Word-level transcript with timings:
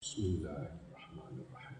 Bismillahirrahmanirrahim. 0.00 1.76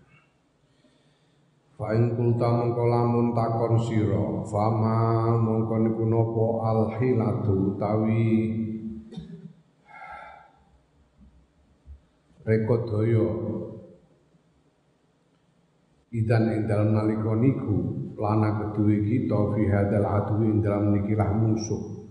Fa 1.72 1.86
in 1.96 2.12
kulta 2.12 2.52
mongko 2.52 2.84
lamun 2.84 3.32
takon 3.32 3.80
sira, 3.80 4.44
fama 4.44 5.40
mongko 5.40 5.80
niku 5.80 6.04
napa 6.04 6.46
al 6.68 6.80
hilatu 7.00 7.72
utawi 7.72 8.28
rekodaya 12.44 13.24
idan 16.12 16.44
ing 16.52 16.68
dalem 16.68 16.92
nalika 16.92 17.32
niku 17.40 17.76
lana 18.20 18.52
keduwe 18.60 19.00
kita 19.00 19.40
fi 19.56 19.62
hadal 19.64 20.04
adu 20.04 20.44
ing 20.44 20.60
dalem 20.60 20.92
nikilah 20.92 21.32
musuh. 21.40 22.04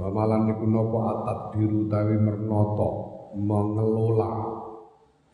Wa 0.00 0.08
malan 0.08 0.48
niku 0.48 0.64
napa 0.64 0.98
atat 1.12 1.38
biru 1.52 1.84
utawi 1.84 2.16
mernata 2.16 2.90
mengelola 3.36 4.51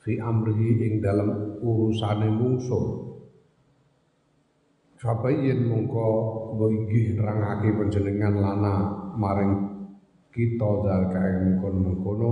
fi 0.08 0.16
amrihi 0.16 0.88
ing 0.88 0.94
dalam 1.04 1.60
urusane 1.60 2.32
mungsuh 2.32 3.04
Sabayin 4.98 5.68
mongko 5.68 6.08
inggih 6.58 7.14
nerangake 7.14 7.70
panjenengan 7.70 8.34
lana 8.34 8.74
maring 9.14 9.54
kita 10.34 10.70
dal 10.82 11.14
kae 11.14 11.38
mengkono-mengkono 11.38 12.30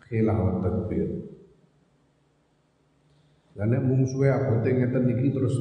khilah 0.00 0.40
tadbir. 0.64 1.20
Lah 3.60 3.68
nek 3.68 3.84
mungsuhe 3.84 4.32
abote 4.32 4.72
ngeten 4.72 5.12
iki 5.12 5.36
terus 5.36 5.52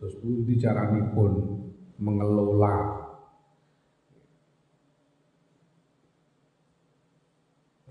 terus 0.00 0.16
pundi 0.24 0.56
caranipun 0.56 1.32
mengelola 2.00 3.04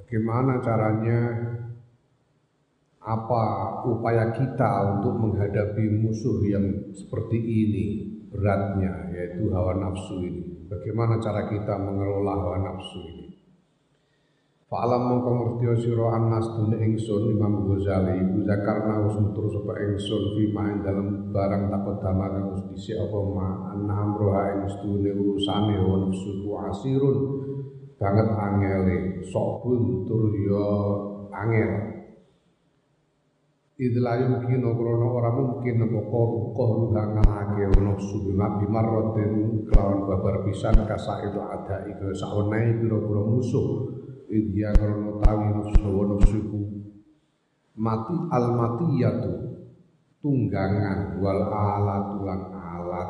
Bagaimana 0.02 0.66
caranya 0.66 1.20
apa 3.06 3.44
upaya 3.86 4.34
kita 4.34 4.98
untuk 4.98 5.14
menghadapi 5.22 6.02
musuh 6.02 6.42
yang 6.50 6.90
seperti 6.90 7.38
ini 7.38 7.86
beratnya 8.34 9.14
yaitu 9.14 9.54
hawa 9.54 9.78
nafsu 9.78 10.26
ini? 10.26 10.66
Bagaimana 10.66 11.22
cara 11.22 11.46
kita 11.46 11.78
mengelola 11.78 12.34
hawa 12.34 12.58
nafsu 12.66 13.00
ini? 13.06 13.26
Fa'alam 14.66 14.98
mongko 15.06 15.62
ngerti 15.62 15.86
sira 15.86 16.18
annas 16.18 16.50
dune 16.58 16.82
ingsun 16.82 17.38
Imam 17.38 17.70
Ghazali 17.70 18.18
iku 18.26 18.50
zakarna 18.50 19.06
wis 19.06 19.14
nutur 19.22 19.46
sapa 19.54 19.78
ingsun 19.78 20.24
fi 20.34 20.44
main 20.50 20.82
dalam 20.82 21.30
barang 21.30 21.70
takut 21.70 22.02
dama 22.02 22.34
kang 22.34 22.50
wis 22.74 22.90
apa 22.98 23.20
ma 23.30 23.78
anna 23.78 23.94
amroha 23.94 24.58
ing 24.58 24.66
sedune 24.66 25.14
urusane 25.14 25.78
hawa 25.78 26.10
nafsu 26.10 26.50
asirun 26.74 27.18
banget 28.02 28.28
angele 28.34 28.98
sok 29.30 29.70
tur 30.10 30.34
ya 30.34 30.66
angel 31.30 31.95
idlayu 33.76 34.40
mungkin 34.40 34.64
krono 34.64 35.08
ora 35.20 35.32
mungkin 35.36 35.84
apa 35.84 36.00
koruh 36.08 36.56
koruh 36.56 36.96
ngalake 36.96 37.68
ono 37.76 38.00
subima 38.00 38.56
bimarrotin 38.56 39.68
kelawan 39.68 40.08
babar 40.08 40.48
pisan 40.48 40.80
kasa 40.88 41.28
itu 41.28 41.40
ada 41.44 41.84
itu 41.92 42.16
sawenai 42.16 42.80
pira-pira 42.80 43.24
musuh. 43.28 43.92
Idya 44.26 44.74
krono 44.74 45.22
tawi 45.22 45.48
nafsu 45.54 45.90
wa 45.92 46.04
nafsuku 46.16 46.62
mati 47.76 48.16
al 48.32 48.46
matiyatu 48.56 49.34
tunggangan 50.24 51.20
wal 51.20 51.42
alat 51.52 52.04
tulang 52.16 52.44
alat. 52.56 53.10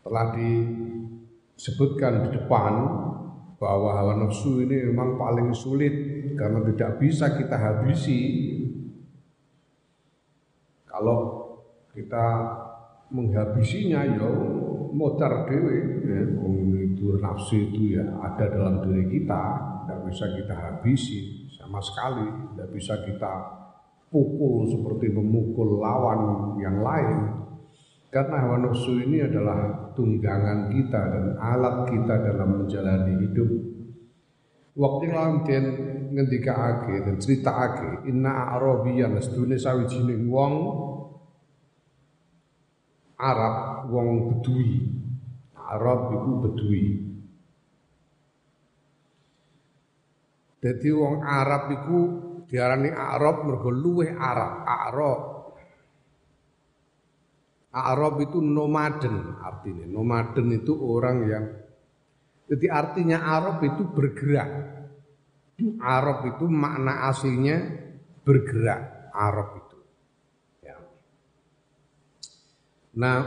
Telah 0.00 0.26
disebutkan 0.32 2.12
di 2.24 2.28
depan 2.40 2.74
bahwa 3.56 3.96
hawa 3.96 4.12
nafsu 4.20 4.60
ini 4.60 4.92
memang 4.92 5.16
paling 5.16 5.48
sulit 5.56 5.92
karena 6.36 6.60
tidak 6.72 7.00
bisa 7.00 7.32
kita 7.32 7.56
habisi. 7.56 8.18
Kalau 10.84 11.18
kita 11.92 12.26
menghabisinya 13.12 14.04
ya 14.04 14.28
modar 14.92 15.48
dewe 15.48 15.76
ya, 16.04 16.20
itu 16.84 17.16
nafsu 17.20 17.56
itu 17.68 18.00
ya 18.00 18.04
ada 18.24 18.48
dalam 18.48 18.84
diri 18.84 19.04
kita 19.08 19.42
tidak 19.84 20.00
bisa 20.08 20.24
kita 20.36 20.54
habisi 20.56 21.48
sama 21.56 21.80
sekali. 21.80 22.28
Tidak 22.52 22.68
bisa 22.72 22.94
kita 23.04 23.32
pukul 24.12 24.68
seperti 24.68 25.12
memukul 25.12 25.80
lawan 25.80 26.20
yang 26.60 26.80
lain 26.84 27.18
karena 28.10 28.36
hawa 28.38 28.56
nafsu 28.62 29.02
ini 29.02 29.22
adalah 29.26 29.92
tunggangan 29.92 30.70
kita 30.70 31.00
dan 31.10 31.26
alat 31.36 31.90
kita 31.90 32.14
dalam 32.22 32.64
menjalani 32.64 33.14
hidup. 33.26 33.50
Waktu 34.76 35.04
lawan 35.08 35.40
ngendikake 36.12 37.02
dan 37.02 37.16
critakake 37.16 38.08
inna 38.08 38.56
arabiyan 38.56 39.16
sedune 39.24 39.56
sawijining 39.56 40.28
wong 40.28 40.54
Arab 43.16 43.88
wong 43.88 44.08
Bedui. 44.28 44.84
Arab 45.56 46.12
iku 46.12 46.32
Bedui. 46.44 46.84
Jadi 50.60 50.88
wong 50.92 51.24
Arab 51.24 51.62
iku 51.72 51.98
diarani 52.46 52.92
Arab 52.92 53.48
mergo 53.48 53.72
luweh 53.72 54.12
Arab 54.12 54.62
Arab 54.64 55.35
Arab 57.76 58.24
itu 58.24 58.40
nomaden 58.40 59.36
artinya 59.44 59.84
nomaden 59.84 60.48
itu 60.56 60.72
orang 60.80 61.18
yang 61.28 61.44
jadi 62.48 62.72
artinya 62.72 63.20
Arab 63.20 63.60
itu 63.60 63.84
bergerak 63.92 64.76
Arab 65.80 66.36
itu 66.36 66.44
makna 66.48 67.08
aslinya 67.08 67.56
bergerak 68.26 69.08
Arab 69.16 69.48
itu. 69.64 69.78
Ya. 70.60 70.76
Nah, 72.92 73.20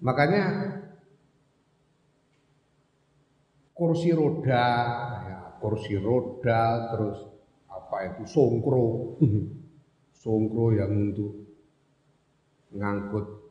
makanya 0.00 0.44
kursi 3.76 4.16
roda, 4.16 4.66
ya, 5.28 5.40
kursi 5.60 6.00
roda, 6.00 6.94
terus 6.96 7.18
itu 8.12 8.22
songkro, 8.28 9.16
songkro 10.22 10.66
yang 10.76 10.92
untuk 11.12 11.32
ngangkut 12.74 13.44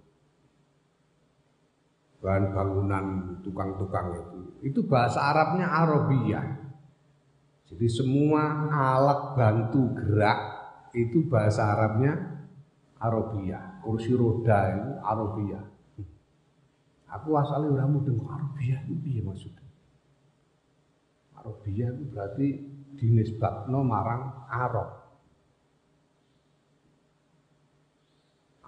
bahan 2.23 2.55
bangunan 2.55 3.05
tukang-tukang 3.43 4.15
itu. 4.15 4.39
Itu 4.63 4.79
bahasa 4.87 5.19
Arabnya 5.19 5.67
Arabiyah. 5.67 6.47
Jadi 7.67 7.87
semua 7.91 8.71
alat 8.71 9.35
bantu 9.35 9.91
gerak 9.97 10.39
itu 10.95 11.27
bahasa 11.27 11.75
Arabnya 11.75 12.15
Arabiyah. 12.95 13.83
Kursi 13.83 14.15
roda 14.15 14.59
itu 14.71 14.91
Arabiyah. 15.03 15.63
Aku 17.19 17.35
asalnya 17.35 17.75
udah 17.75 17.87
mudeng 17.91 18.23
Arabiyah 18.23 18.87
itu 18.87 18.95
piye 19.03 19.21
maksudnya? 19.21 19.67
Arabiyah 21.35 21.91
itu 21.91 22.03
berarti 22.07 22.47
dinisbatno 22.97 23.79
marang 23.81 24.47
Arab. 24.49 24.89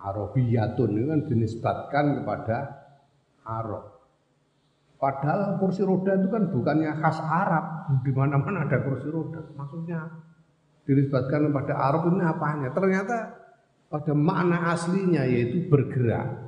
Arabiyatun 0.05 0.89
itu 1.01 1.07
kan 1.09 1.21
dinisbatkan 1.25 2.05
kepada 2.21 2.57
Arab. 3.41 3.95
Padahal 4.95 5.57
kursi 5.61 5.81
roda 5.81 6.17
itu 6.17 6.29
kan 6.29 6.49
bukannya 6.49 6.91
khas 7.01 7.19
Arab. 7.21 7.89
Di 8.05 8.11
mana-mana 8.13 8.69
ada 8.69 8.81
kursi 8.85 9.09
roda. 9.09 9.41
Maksudnya 9.57 10.05
dinisbatkan 10.85 11.49
kepada 11.49 11.73
Arab 11.73 12.09
ini 12.13 12.21
apanya? 12.21 12.69
Ternyata 12.71 13.17
pada 13.89 14.13
makna 14.13 14.73
aslinya 14.73 15.25
yaitu 15.25 15.65
bergerak. 15.69 16.45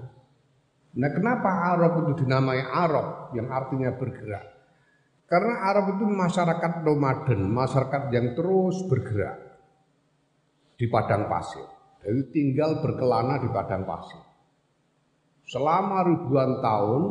Nah 0.97 1.09
kenapa 1.13 1.49
Arab 1.77 1.91
itu 2.05 2.25
dinamai 2.25 2.61
Arab 2.61 3.33
yang 3.37 3.49
artinya 3.53 3.93
bergerak? 3.93 4.56
Karena 5.27 5.59
Arab 5.59 5.99
itu 5.99 6.07
masyarakat 6.07 6.87
nomaden, 6.87 7.51
masyarakat 7.51 8.15
yang 8.15 8.31
terus 8.31 8.79
bergerak 8.87 9.59
di 10.79 10.87
padang 10.87 11.27
pasir. 11.27 11.67
Jadi 11.99 12.31
tinggal 12.31 12.79
berkelana 12.79 13.35
di 13.43 13.51
padang 13.51 13.83
pasir. 13.83 14.23
Selama 15.51 16.07
ribuan 16.07 16.63
tahun 16.63 17.03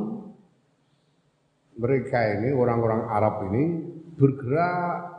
mereka 1.77 2.41
ini 2.41 2.57
orang-orang 2.57 3.05
Arab 3.05 3.53
ini 3.53 3.85
bergerak 4.17 5.13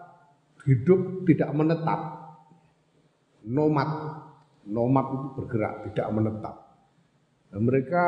hidup 0.66 1.22
tidak 1.30 1.54
menetap. 1.54 2.02
Nomad. 3.46 3.92
Nomad 4.66 5.06
itu 5.14 5.28
bergerak 5.38 5.74
tidak 5.94 6.08
menetap. 6.18 6.56
Dan 7.54 7.62
mereka 7.62 8.04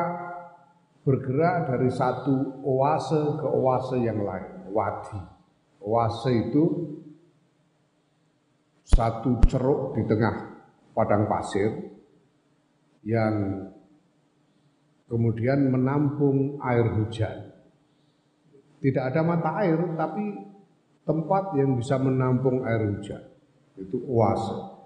bergerak 1.05 1.69
dari 1.69 1.93
satu 1.93 2.65
oase 2.65 3.37
ke 3.37 3.47
oase 3.47 4.01
yang 4.01 4.25
lain 4.25 4.58
wadi 4.79 5.19
oase 5.83 6.31
itu 6.47 6.63
satu 8.87 9.37
ceruk 9.45 9.99
di 9.99 10.03
tengah 10.07 10.35
padang 10.95 11.29
pasir 11.29 11.69
yang 13.05 13.63
kemudian 15.05 15.69
menampung 15.69 16.57
air 16.61 16.85
hujan. 16.97 17.53
Tidak 18.79 19.03
ada 19.03 19.21
mata 19.21 19.59
air, 19.59 19.77
tapi 19.99 20.23
tempat 21.03 21.53
yang 21.59 21.75
bisa 21.75 21.99
menampung 21.99 22.63
air 22.63 22.95
hujan. 22.95 23.23
Itu 23.75 23.99
oase. 24.07 24.79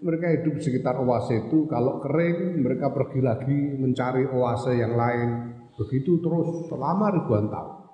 Mereka 0.00 0.26
hidup 0.40 0.54
sekitar 0.64 0.96
oase 1.02 1.48
itu, 1.48 1.68
kalau 1.68 2.00
kering 2.00 2.62
mereka 2.62 2.88
pergi 2.94 3.20
lagi 3.20 3.58
mencari 3.76 4.24
oase 4.24 4.72
yang 4.78 4.96
lain. 4.96 5.28
Begitu 5.76 6.20
terus 6.22 6.68
selama 6.68 7.12
ribuan 7.12 7.48
tahun. 7.48 7.89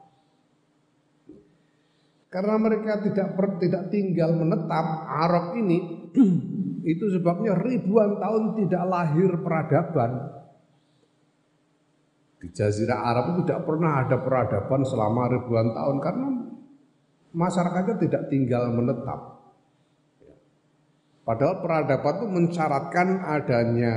Karena 2.37 2.61
mereka 2.61 3.01
tidak 3.01 3.33
per, 3.33 3.57
tidak 3.57 3.89
tinggal 3.89 4.37
menetap 4.37 5.09
Arab 5.09 5.57
ini 5.57 6.05
itu 6.93 7.05
sebabnya 7.17 7.57
ribuan 7.57 8.21
tahun 8.21 8.61
tidak 8.61 8.85
lahir 8.85 9.41
peradaban. 9.41 10.37
Di 12.37 12.53
Jazirah 12.53 13.09
Arab 13.09 13.25
itu 13.33 13.49
tidak 13.49 13.65
pernah 13.65 14.05
ada 14.05 14.21
peradaban 14.21 14.85
selama 14.85 15.33
ribuan 15.33 15.73
tahun 15.73 15.97
karena 16.05 16.29
masyarakatnya 17.33 17.97
tidak 18.05 18.23
tinggal 18.29 18.69
menetap. 18.69 19.21
Padahal 21.25 21.65
peradaban 21.65 22.15
itu 22.21 22.27
mensyaratkan 22.29 23.09
adanya 23.25 23.95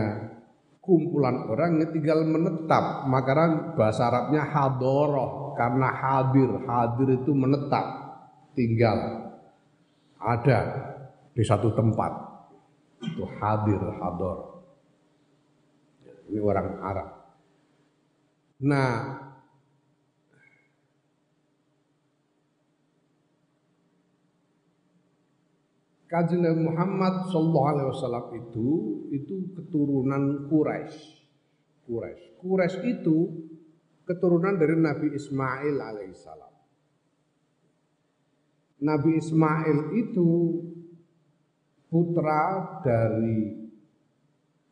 kumpulan 0.80 1.44
orang 1.44 1.76
yang 1.76 1.92
tinggal 1.92 2.24
menetap. 2.24 3.04
Makanya 3.04 3.76
bahasa 3.76 4.08
Arabnya 4.08 4.48
hadoroh 4.48 5.60
karena 5.60 5.92
hadir, 5.92 6.50
hadir 6.64 7.20
itu 7.20 7.36
menetap, 7.36 8.09
tinggal, 8.54 9.30
ada 10.20 10.60
di 11.34 11.44
satu 11.46 11.72
tempat. 11.74 12.12
Itu 13.00 13.24
hadir, 13.40 13.80
hador. 13.80 14.38
Ini 16.30 16.40
orang 16.44 16.68
Arab. 16.84 17.10
Nah, 18.60 18.92
Kajian 26.10 26.42
Muhammad 26.66 27.30
Sallallahu 27.30 27.68
Alaihi 27.70 27.88
Wasallam 27.94 28.26
itu 28.34 28.68
itu 29.14 29.54
keturunan 29.54 30.50
Quraisy. 30.50 30.98
Quraisy. 31.86 32.42
Quraisy 32.42 32.82
itu 32.98 33.18
keturunan 34.10 34.58
dari 34.58 34.74
Nabi 34.74 35.14
Ismail 35.14 35.78
alaihissalam. 35.78 36.49
Nabi 38.80 39.20
Ismail 39.20 39.92
itu 40.00 40.30
putra 41.92 42.80
dari 42.80 43.70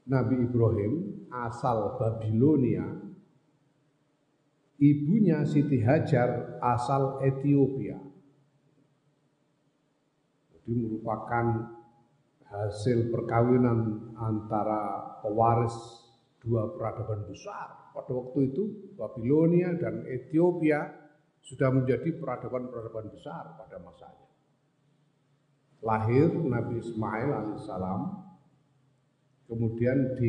Nabi 0.07 0.35
Ibrahim 0.47 0.93
asal 1.27 1.99
Babilonia 1.99 3.07
Ibunya 4.77 5.41
Siti 5.41 5.81
Hajar 5.81 6.61
asal 6.61 7.17
Ethiopia. 7.25 7.97
Jadi 10.53 10.71
merupakan 10.77 11.45
hasil 12.45 13.09
perkawinan 13.09 14.13
antara 14.13 15.17
pewaris 15.25 15.73
dua 16.45 16.77
peradaban 16.77 17.25
besar. 17.25 17.89
Pada 17.89 18.13
waktu 18.13 18.53
itu 18.53 18.93
Babilonia 18.93 19.73
dan 19.81 20.05
Ethiopia 20.05 21.06
sudah 21.47 21.71
menjadi 21.71 22.11
peradaban-peradaban 22.19 23.07
besar 23.15 23.55
pada 23.55 23.79
masanya. 23.79 24.27
Lahir 25.79 26.27
Nabi 26.27 26.83
Ismail 26.83 27.31
alaihissalam, 27.31 28.01
kemudian 29.47 30.19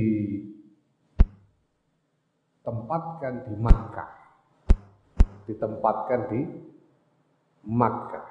ditempatkan 2.62 3.50
di 3.50 3.54
Makkah 3.58 4.18
ditempatkan 5.48 6.28
di 6.28 6.40
Makkah 7.64 8.28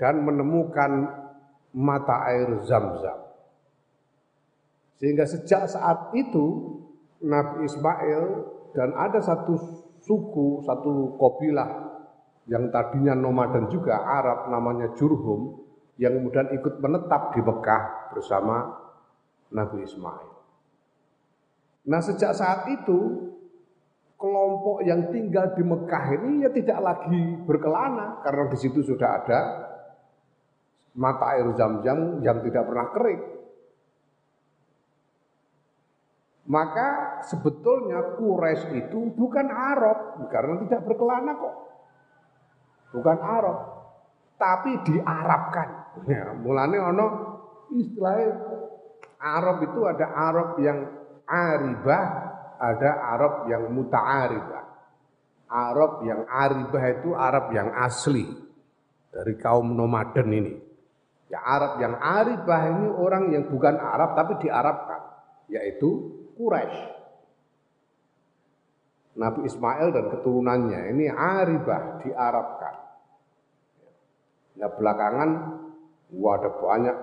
dan 0.00 0.24
menemukan 0.24 1.12
mata 1.76 2.24
air 2.32 2.48
Zam-Zam. 2.64 3.20
Sehingga 4.96 5.28
sejak 5.28 5.68
saat 5.68 6.10
itu 6.16 6.80
Nabi 7.22 7.68
Ismail 7.68 8.24
dan 8.72 8.96
ada 8.96 9.20
satu 9.20 9.54
suku, 10.02 10.64
satu 10.64 11.14
kopilah 11.20 11.91
yang 12.50 12.74
tadinya 12.74 13.14
nomaden 13.14 13.70
juga 13.70 14.02
Arab 14.02 14.50
namanya 14.50 14.90
Jurhum 14.98 15.62
yang 16.00 16.18
kemudian 16.18 16.50
ikut 16.56 16.82
menetap 16.82 17.36
di 17.36 17.40
Mekah 17.44 17.82
bersama 18.10 18.74
Nabi 19.54 19.86
Ismail. 19.86 20.30
Nah 21.86 22.00
sejak 22.02 22.34
saat 22.34 22.66
itu 22.70 23.30
kelompok 24.18 24.86
yang 24.86 25.10
tinggal 25.10 25.50
di 25.54 25.62
Mekah 25.66 26.04
ini 26.18 26.46
ya 26.46 26.50
tidak 26.54 26.78
lagi 26.78 27.22
berkelana 27.42 28.22
karena 28.22 28.44
di 28.50 28.58
situ 28.58 28.82
sudah 28.86 29.08
ada 29.22 29.40
mata 30.94 31.34
air 31.34 31.50
zam-zam 31.58 32.22
yang 32.22 32.38
tidak 32.42 32.62
pernah 32.66 32.88
kering. 32.94 33.22
Maka 36.42 37.22
sebetulnya 37.22 38.18
Quraisy 38.18 38.86
itu 38.90 39.14
bukan 39.14 39.46
Arab 39.46 40.26
karena 40.28 40.58
tidak 40.66 40.80
berkelana 40.84 41.32
kok. 41.38 41.54
Bukan 42.92 43.18
Arab, 43.18 43.58
tapi 44.36 44.76
diarabkan. 44.84 45.68
Ya, 46.04 46.32
mulane 46.36 46.76
ono 46.76 47.06
istilah 47.72 48.16
Arab 49.22 49.64
itu 49.64 49.80
ada 49.88 50.06
Arab 50.12 50.48
yang 50.60 50.78
aribah, 51.24 52.04
ada 52.60 52.90
Arab 53.16 53.34
yang 53.48 53.72
muta'aribah. 53.72 54.64
Arab 55.52 56.04
yang 56.08 56.24
aribah 56.28 56.84
itu 56.96 57.12
Arab 57.12 57.52
yang 57.52 57.68
asli 57.76 58.24
dari 59.12 59.36
kaum 59.36 59.76
nomaden 59.76 60.28
ini. 60.32 60.54
Ya 61.28 61.40
Arab 61.44 61.80
yang 61.80 61.96
aribah 61.96 62.60
ini 62.72 62.88
orang 62.92 63.32
yang 63.32 63.48
bukan 63.48 63.76
Arab 63.76 64.16
tapi 64.16 64.36
diarabkan, 64.40 65.00
yaitu 65.48 66.12
Quraisy. 66.36 67.01
Nabi 69.12 69.44
Ismail 69.44 69.92
dan 69.92 70.08
keturunannya 70.08 70.80
ini 70.96 71.06
aribah 71.12 72.00
diarabkan. 72.00 72.74
Ya 74.56 74.68
belakangan 74.72 75.30
ada 76.12 76.50
banyak 76.60 76.96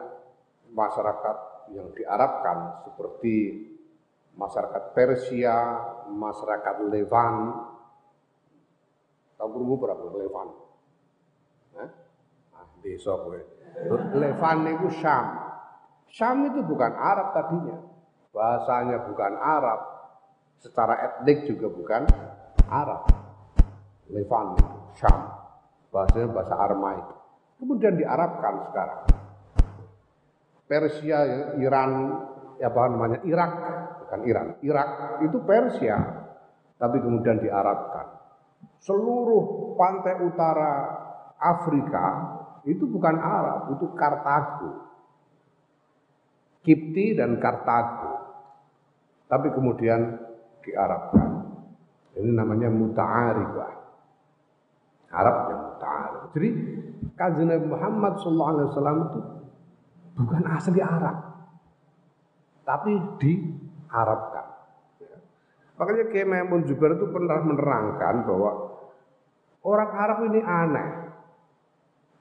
masyarakat 0.74 1.38
yang 1.74 1.90
diarabkan 1.94 2.82
seperti 2.86 3.68
masyarakat 4.38 4.84
Persia, 4.94 5.58
masyarakat 6.10 6.76
Levan. 6.90 7.36
Tahu 9.38 9.50
berumur 9.50 9.78
berapa 9.82 10.04
Levan? 10.18 10.48
Nah, 11.78 11.90
ah, 12.58 12.66
desa 12.82 13.14
gue. 13.24 13.42
Levan 14.18 14.58
itu 14.68 14.88
Syam. 15.00 15.26
Syam 16.10 16.50
itu 16.50 16.60
bukan 16.66 16.92
Arab 16.94 17.38
tadinya. 17.38 17.78
Bahasanya 18.34 19.06
bukan 19.10 19.34
Arab. 19.38 19.80
Secara 20.60 20.94
etnik 21.00 21.48
juga 21.48 21.72
bukan 21.72 22.04
Arab. 22.68 23.08
Levan, 24.12 24.60
Syam. 25.00 25.20
Bahasanya 25.90 26.28
bahasa 26.36 26.54
Aramaik. 26.60 27.08
Kemudian 27.60 27.96
diarabkan 27.96 28.68
sekarang. 28.70 29.02
Persia, 30.70 31.18
Iran, 31.58 31.92
ya 32.62 32.70
apa 32.70 32.94
namanya 32.94 33.20
Irak 33.26 33.52
bukan 34.06 34.22
Iran. 34.30 34.48
Irak 34.62 34.90
itu 35.26 35.38
Persia, 35.42 35.98
tapi 36.78 37.02
kemudian 37.02 37.42
diarabkan. 37.42 38.22
Seluruh 38.80 39.74
pantai 39.80 40.22
utara 40.22 40.72
Afrika 41.42 42.06
itu 42.70 42.86
bukan 42.86 43.18
Arab, 43.18 43.74
itu 43.74 43.86
Kartago. 43.98 44.72
Kipti 46.62 47.18
dan 47.18 47.42
Kartago. 47.42 48.30
Tapi 49.26 49.48
kemudian 49.56 50.29
diarabkan. 50.64 51.30
Ini 52.20 52.32
namanya 52.36 52.68
muta'aribah. 52.68 53.72
Arab 55.10 55.36
yang 55.50 55.62
muta'arib. 55.74 56.22
Jadi 56.36 56.50
kajian 57.18 57.48
Nabi 57.50 57.66
Muhammad 57.66 58.14
SAW 58.22 59.08
itu 59.10 59.20
bukan 60.20 60.44
asli 60.50 60.80
Arab. 60.84 61.18
Tapi 62.68 62.92
di 63.18 63.34
harapkan. 63.90 64.46
Makanya 65.80 66.12
Kiai 66.12 66.28
Maimun 66.28 66.68
Jubair 66.68 67.00
itu 67.00 67.08
pernah 67.08 67.40
menerangkan 67.40 68.28
bahwa 68.28 68.52
orang 69.64 69.92
Arab 69.96 70.18
ini 70.28 70.40
aneh. 70.44 70.90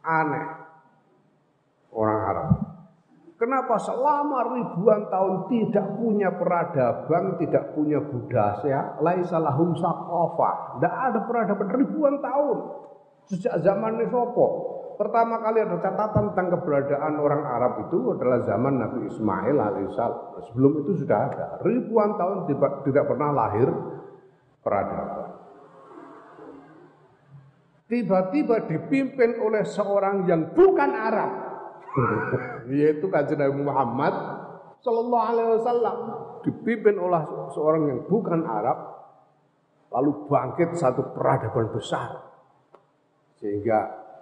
Aneh. 0.07 0.47
Orang 1.91 2.21
Arab. 2.23 2.68
Kenapa 3.39 3.79
selama 3.79 4.51
ribuan 4.51 5.07
tahun 5.07 5.47
tidak 5.47 5.95
punya 5.95 6.35
peradaban, 6.35 7.39
tidak 7.39 7.71
punya 7.71 8.03
budaya, 8.03 8.99
laisa 8.99 9.39
lahum 9.39 9.79
saqafah. 9.79 10.75
Tidak 10.75 10.95
ada 11.07 11.19
peradaban 11.23 11.71
ribuan 11.71 12.19
tahun. 12.19 12.59
Sejak 13.31 13.63
zaman 13.63 14.03
Nesopo. 14.03 14.75
Pertama 14.99 15.39
kali 15.39 15.63
ada 15.63 15.79
catatan 15.79 16.35
tentang 16.35 16.59
keberadaan 16.59 17.23
orang 17.23 17.47
Arab 17.47 17.87
itu 17.87 18.19
adalah 18.19 18.43
zaman 18.43 18.75
Nabi 18.83 19.07
Ismail 19.07 19.55
alaihissalam. 19.55 20.43
Sebelum 20.51 20.73
itu 20.83 21.07
sudah 21.07 21.19
ada. 21.31 21.47
Ribuan 21.63 22.19
tahun 22.19 22.51
tidak 22.83 23.05
pernah 23.07 23.31
lahir 23.31 23.71
peradaban. 24.67 25.39
tiba-tiba 27.89 28.69
dipimpin 28.69 29.41
oleh 29.41 29.65
seorang 29.65 30.29
yang 30.29 30.53
bukan 30.53 30.93
Arab 30.93 31.48
yaitu 32.71 33.07
kanjeng 33.09 33.41
Nabi 33.41 33.61
Muhammad 33.65 34.15
sallallahu 34.85 35.25
alaihi 35.35 35.51
wasallam 35.59 35.97
dipimpin 36.47 36.97
oleh 37.01 37.23
seorang 37.53 37.91
yang 37.91 38.01
bukan 38.07 38.47
Arab 38.47 38.79
lalu 39.89 40.29
bangkit 40.29 40.77
satu 40.77 41.17
peradaban 41.17 41.73
besar 41.73 42.29
sehingga 43.41 43.79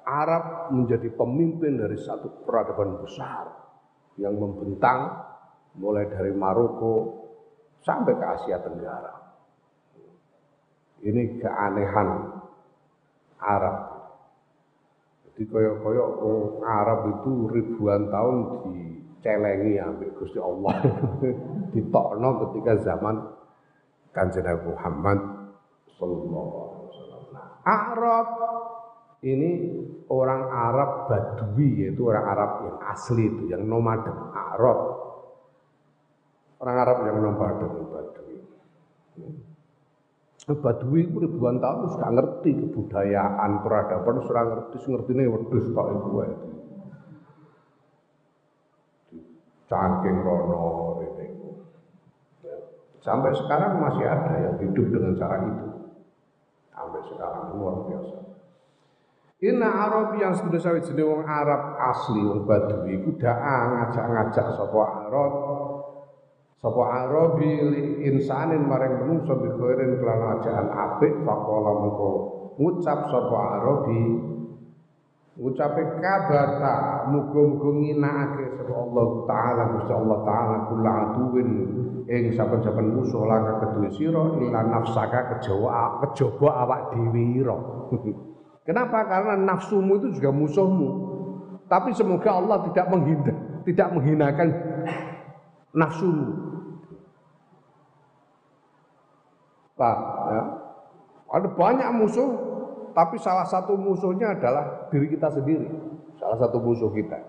Arab 0.06 0.70
menjadi 0.70 1.10
pemimpin 1.18 1.82
dari 1.82 1.98
satu 1.98 2.46
peradaban 2.46 3.02
besar 3.02 3.50
yang 4.22 4.38
membentang 4.38 5.18
mulai 5.76 6.06
dari 6.08 6.30
Maroko 6.30 7.26
sampai 7.82 8.14
ke 8.14 8.24
Asia 8.24 8.58
Tenggara. 8.62 9.14
Ini 11.02 11.22
keanehan 11.42 12.08
Arab. 13.42 13.76
Jadi 15.36 15.52
koyok-koyok 15.52 16.10
Arab 16.64 17.12
itu 17.12 17.52
ribuan 17.52 18.08
tahun 18.08 18.36
dicelengi 18.64 19.76
ambil 19.76 20.08
Gusti 20.16 20.40
Allah. 20.40 20.80
Ditokno 21.76 22.28
ketika 22.40 22.72
zaman 22.80 23.20
Kanjeng 24.16 24.48
Muhammad 24.64 25.20
sallallahu 26.00 26.56
alaihi 26.56 26.84
wasallam. 26.88 27.20
Arab 27.68 28.28
ini 29.28 29.50
orang 30.08 30.40
Arab 30.48 30.90
Badui 31.12 31.84
yaitu 31.84 32.00
orang 32.08 32.24
Arab 32.32 32.50
yang 32.64 32.78
asli 32.88 33.28
itu 33.28 33.52
yang 33.52 33.68
nomaden 33.68 34.16
Arab 34.32 34.78
orang 36.64 36.76
Arab 36.80 36.98
yang 37.04 37.16
nomaden 37.20 37.72
Badui 37.92 38.40
Badui 40.46 41.10
itu 41.10 41.18
ribuan 41.18 41.58
tahun 41.58 41.90
sudah 41.90 42.10
ngerti 42.14 42.54
kebudayaan 42.54 43.66
peradaban 43.66 44.22
sudah 44.22 44.44
ngerti 44.46 44.76
ngerti 44.78 45.10
ini 45.18 45.26
wedus 45.26 45.66
kok 45.74 45.86
itu 45.90 46.08
cangking 49.66 50.22
rono 50.22 51.02
ini 51.02 51.26
sampai 53.02 53.30
sekarang 53.34 53.78
masih 53.78 54.06
ada 54.06 54.34
yang 54.34 54.56
hidup 54.58 54.86
dengan 54.90 55.14
cara 55.14 55.36
itu. 55.46 55.66
Sampai 56.74 57.00
sekarang 57.06 57.54
luar 57.54 57.86
biasa. 57.86 58.16
Inna 59.46 59.68
Arab 59.68 60.16
yang 60.16 60.32
sudah 60.32 60.58
sawit 60.58 60.82
jenis 60.88 61.04
wong 61.04 61.22
Arab 61.22 61.76
asli 61.76 62.24
wong 62.24 62.48
Badui 62.48 62.98
iku 62.98 63.14
ngajak-ngajak 63.20 64.46
sapa 64.56 64.80
Arab 65.06 65.32
sapa 66.66 66.82
Arabi 67.06 67.62
insanin 68.02 68.66
maring 68.66 69.06
menungso 69.06 69.38
bi 69.38 69.54
khairin 69.54 70.02
kelan 70.02 70.22
ajakan 70.34 70.66
apik 70.66 71.14
faqala 71.22 71.72
mengko 71.78 72.10
ngucap 72.58 73.06
sapa 73.06 73.38
Arabi 73.62 74.02
ngucape 75.38 76.02
kabata 76.02 77.06
muga-muga 77.14 77.70
nginakake 77.70 78.58
sapa 78.58 78.74
Allah 78.82 79.06
taala 79.30 79.62
Gusti 79.78 79.92
Allah 79.94 80.18
taala 80.26 80.56
kula 80.66 80.92
aduwin 81.06 81.50
ing 82.10 82.34
saben-saben 82.34 82.98
musuh 82.98 83.22
laka 83.30 83.62
kedue 83.62 83.86
sira 83.94 84.26
ila 84.34 84.60
nafsaka 84.66 85.38
kejawa 85.38 86.02
kejaba 86.02 86.66
awak 86.66 86.80
dhewe 86.90 87.46
Kenapa? 88.66 89.06
Karena 89.06 89.38
nafsumu 89.38 89.94
itu 90.02 90.18
juga 90.18 90.34
musuhmu. 90.34 90.90
Tapi 91.70 91.94
semoga 91.94 92.34
Allah 92.34 92.66
tidak 92.66 92.90
menghina, 92.90 93.62
tidak 93.62 93.94
menghinakan 93.94 94.50
nafsumu. 95.70 96.45
Pak, 99.76 99.96
ya. 100.32 100.42
Ada 101.36 101.48
banyak 101.52 101.88
musuh, 102.00 102.28
tapi 102.96 103.20
salah 103.20 103.44
satu 103.44 103.76
musuhnya 103.76 104.32
adalah 104.32 104.88
diri 104.88 105.12
kita 105.12 105.28
sendiri. 105.28 105.68
Salah 106.16 106.40
satu 106.40 106.56
musuh 106.64 106.88
kita. 106.96 107.20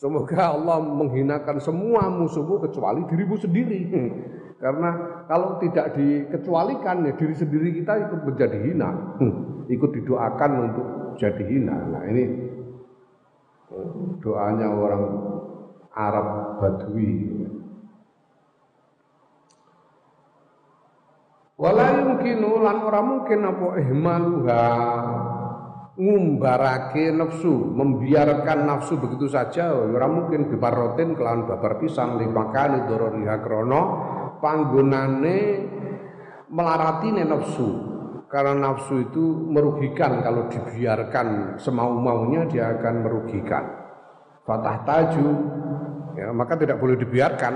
Semoga 0.00 0.56
Allah 0.56 0.80
menghinakan 0.80 1.60
semua 1.60 2.08
musuhmu 2.08 2.58
kecuali 2.64 3.04
dirimu 3.06 3.36
sendiri. 3.36 3.80
Karena 4.64 5.22
kalau 5.28 5.60
tidak 5.60 5.96
dikecualikan 5.96 7.04
ya 7.04 7.12
diri 7.16 7.32
sendiri 7.32 7.68
kita 7.80 7.96
ikut 8.08 8.20
menjadi 8.28 8.58
hina 8.60 8.90
ikut 9.74 9.90
didoakan 10.00 10.50
untuk 10.68 10.86
jadi 11.16 11.44
hina. 11.48 11.76
Nah 11.92 12.02
ini 12.08 12.24
doanya 14.24 14.68
orang 14.72 15.04
Arab 15.92 16.28
Badui. 16.60 17.44
Wala 21.60 21.92
yumkinu 21.92 22.64
lan 22.64 22.88
ora 22.88 23.04
mungkin 23.04 23.44
apa 23.44 23.66
ihmaluha 23.84 24.64
ngumbarake 26.00 27.12
nafsu, 27.12 27.52
membiarkan 27.52 28.64
nafsu 28.64 28.96
begitu 28.96 29.28
saja 29.28 29.76
ora 29.76 30.08
mungkin 30.08 30.48
bibarotin 30.48 31.12
kelawan 31.12 31.44
babar 31.44 31.76
pisang 31.76 32.16
limakani 32.16 32.88
dororiha 32.88 33.44
krana 33.44 33.80
panggonane 34.40 35.38
melaratine 36.48 37.28
nafsu. 37.28 37.92
Karena 38.30 38.72
nafsu 38.72 39.10
itu 39.10 39.20
merugikan 39.52 40.24
kalau 40.24 40.48
dibiarkan 40.48 41.60
semau-maunya 41.60 42.48
dia 42.48 42.72
akan 42.78 43.04
merugikan. 43.04 43.64
Fatah 44.46 44.86
taju, 44.86 45.28
ya, 46.14 46.30
maka 46.30 46.54
tidak 46.56 46.78
boleh 46.78 46.94
dibiarkan. 46.94 47.54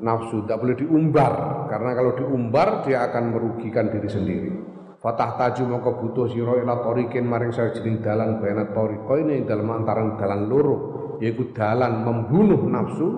Nafsu, 0.00 0.44
tidak 0.44 0.64
boleh 0.64 0.76
diumbar 0.80 1.32
karena 1.66 1.90
kalau 1.94 2.12
diumbar 2.18 2.82
dia 2.86 3.06
akan 3.06 3.34
merugikan 3.34 3.90
diri 3.90 4.08
sendiri. 4.08 4.50
Fatah 4.96 5.38
taju 5.38 5.62
maka 5.76 5.90
butuh 6.02 6.26
siro 6.32 6.56
ila 6.58 6.82
torikin 6.82 7.28
maring 7.28 7.52
jenis 7.52 8.00
dalan 8.02 8.42
bayana 8.42 8.72
toriko 8.74 9.14
ini 9.20 9.44
dalam 9.44 9.68
antara 9.70 10.02
dalan 10.18 10.50
loro 10.50 10.76
yaitu 11.22 11.52
dalan 11.52 12.02
membunuh 12.02 12.58
nafsu 12.66 13.08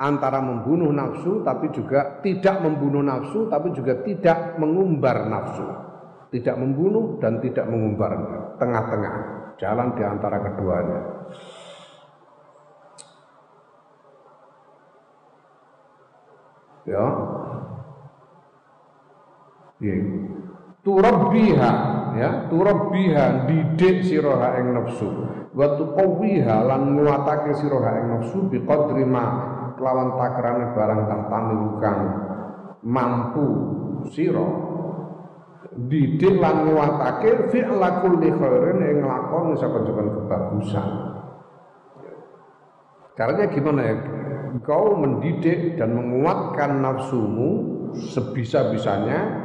antara 0.00 0.42
membunuh 0.42 0.90
nafsu 0.90 1.46
tapi 1.46 1.70
juga 1.70 2.18
tidak 2.24 2.64
membunuh 2.64 3.04
nafsu 3.04 3.46
tapi 3.46 3.70
juga 3.76 4.02
tidak 4.02 4.58
mengumbar 4.58 5.28
nafsu. 5.28 5.66
Tidak 6.32 6.56
membunuh 6.56 7.20
dan 7.20 7.44
tidak 7.44 7.68
mengumbar. 7.68 8.16
Tengah-tengah. 8.56 9.14
Jalan 9.60 9.92
di 9.92 10.02
antara 10.02 10.40
keduanya. 10.40 11.00
Ya 16.82 17.06
ya 19.82 19.96
turabbiha 20.86 21.72
ya. 22.18 22.30
Turabbiha 22.50 23.48
didik 23.48 24.06
siraha 24.06 24.58
ing 24.60 24.76
nafsu. 24.76 25.08
Wa 25.52 25.76
tuqawwiha 25.76 26.56
lan 26.64 26.96
nguatake 26.96 27.52
siraha 27.56 27.90
ing 28.02 28.06
nafsu 28.18 28.38
biqadri 28.48 29.04
ma 29.04 29.24
kelawan 29.76 30.16
takrane 30.18 30.64
barang 30.76 31.00
tahtami 31.08 31.56
kang 31.80 32.00
mampu 32.84 33.46
sira. 34.10 34.48
Didik 35.72 36.36
lan 36.36 36.68
nguatake 36.68 37.48
fi'la 37.48 38.04
kulli 38.04 38.28
khairin 38.28 38.80
ing 38.84 38.96
nglakoni 39.00 39.56
saben-saben 39.56 40.08
kebagusan. 40.20 40.88
Caranya 43.16 43.44
gimana 43.48 43.80
ya? 43.80 43.96
Kau 44.68 45.00
mendidik 45.00 45.80
dan 45.80 45.96
menguatkan 45.96 46.84
nafsumu 46.84 47.50
sebisa-bisanya 47.96 49.41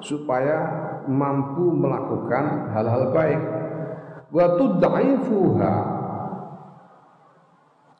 supaya 0.00 0.58
mampu 1.06 1.72
melakukan 1.72 2.72
hal-hal 2.72 3.12
baik. 3.14 3.40
Wa 4.30 4.46
tudaifuha 4.56 5.74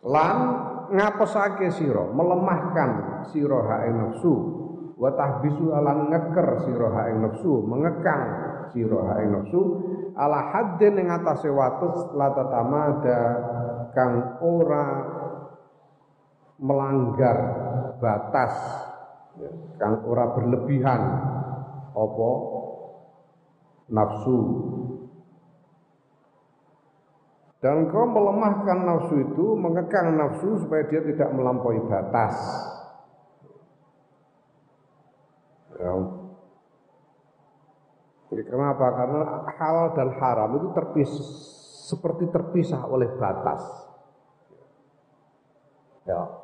lan 0.06 0.36
ngaposake 0.90 1.68
sira 1.74 2.08
melemahkan 2.10 2.90
sira 3.30 3.60
hae 3.66 3.90
nafsu. 3.92 4.34
Wa 5.00 5.16
tahbisu 5.16 5.72
ala 5.72 6.08
ngeker 6.12 6.48
sira 6.68 6.88
hae 6.92 7.12
nafsu 7.16 7.52
mengekang 7.64 8.24
sira 8.72 9.00
hae 9.14 9.24
nafsu. 9.26 9.62
Ala 10.14 10.52
haddin 10.52 11.00
ing 11.00 11.08
atase 11.08 11.48
wates 11.48 12.12
latatamada 12.12 13.20
kang 13.96 14.38
ora 14.44 14.86
melanggar 16.60 17.38
batas 17.98 18.52
ya, 19.40 19.50
kang 19.80 20.04
ora 20.04 20.28
berlebihan 20.36 21.02
apa 21.90 22.30
nafsu 23.90 24.38
dan 27.60 27.92
kau 27.92 28.08
melemahkan 28.08 28.88
nafsu 28.88 29.20
itu, 29.20 29.52
mengekang 29.52 30.16
nafsu 30.16 30.64
supaya 30.64 30.80
dia 30.88 31.04
tidak 31.04 31.28
melampaui 31.36 31.76
batas. 31.92 32.32
Ya. 35.76 35.92
Jadi 38.32 38.42
kenapa? 38.48 38.86
Karena 38.96 39.22
halal 39.60 39.88
dan 39.92 40.08
haram 40.16 40.50
itu 40.56 40.68
terpis, 40.72 41.12
seperti 41.92 42.32
terpisah 42.32 42.80
oleh 42.88 43.12
batas. 43.20 43.60
Ya. 46.08 46.39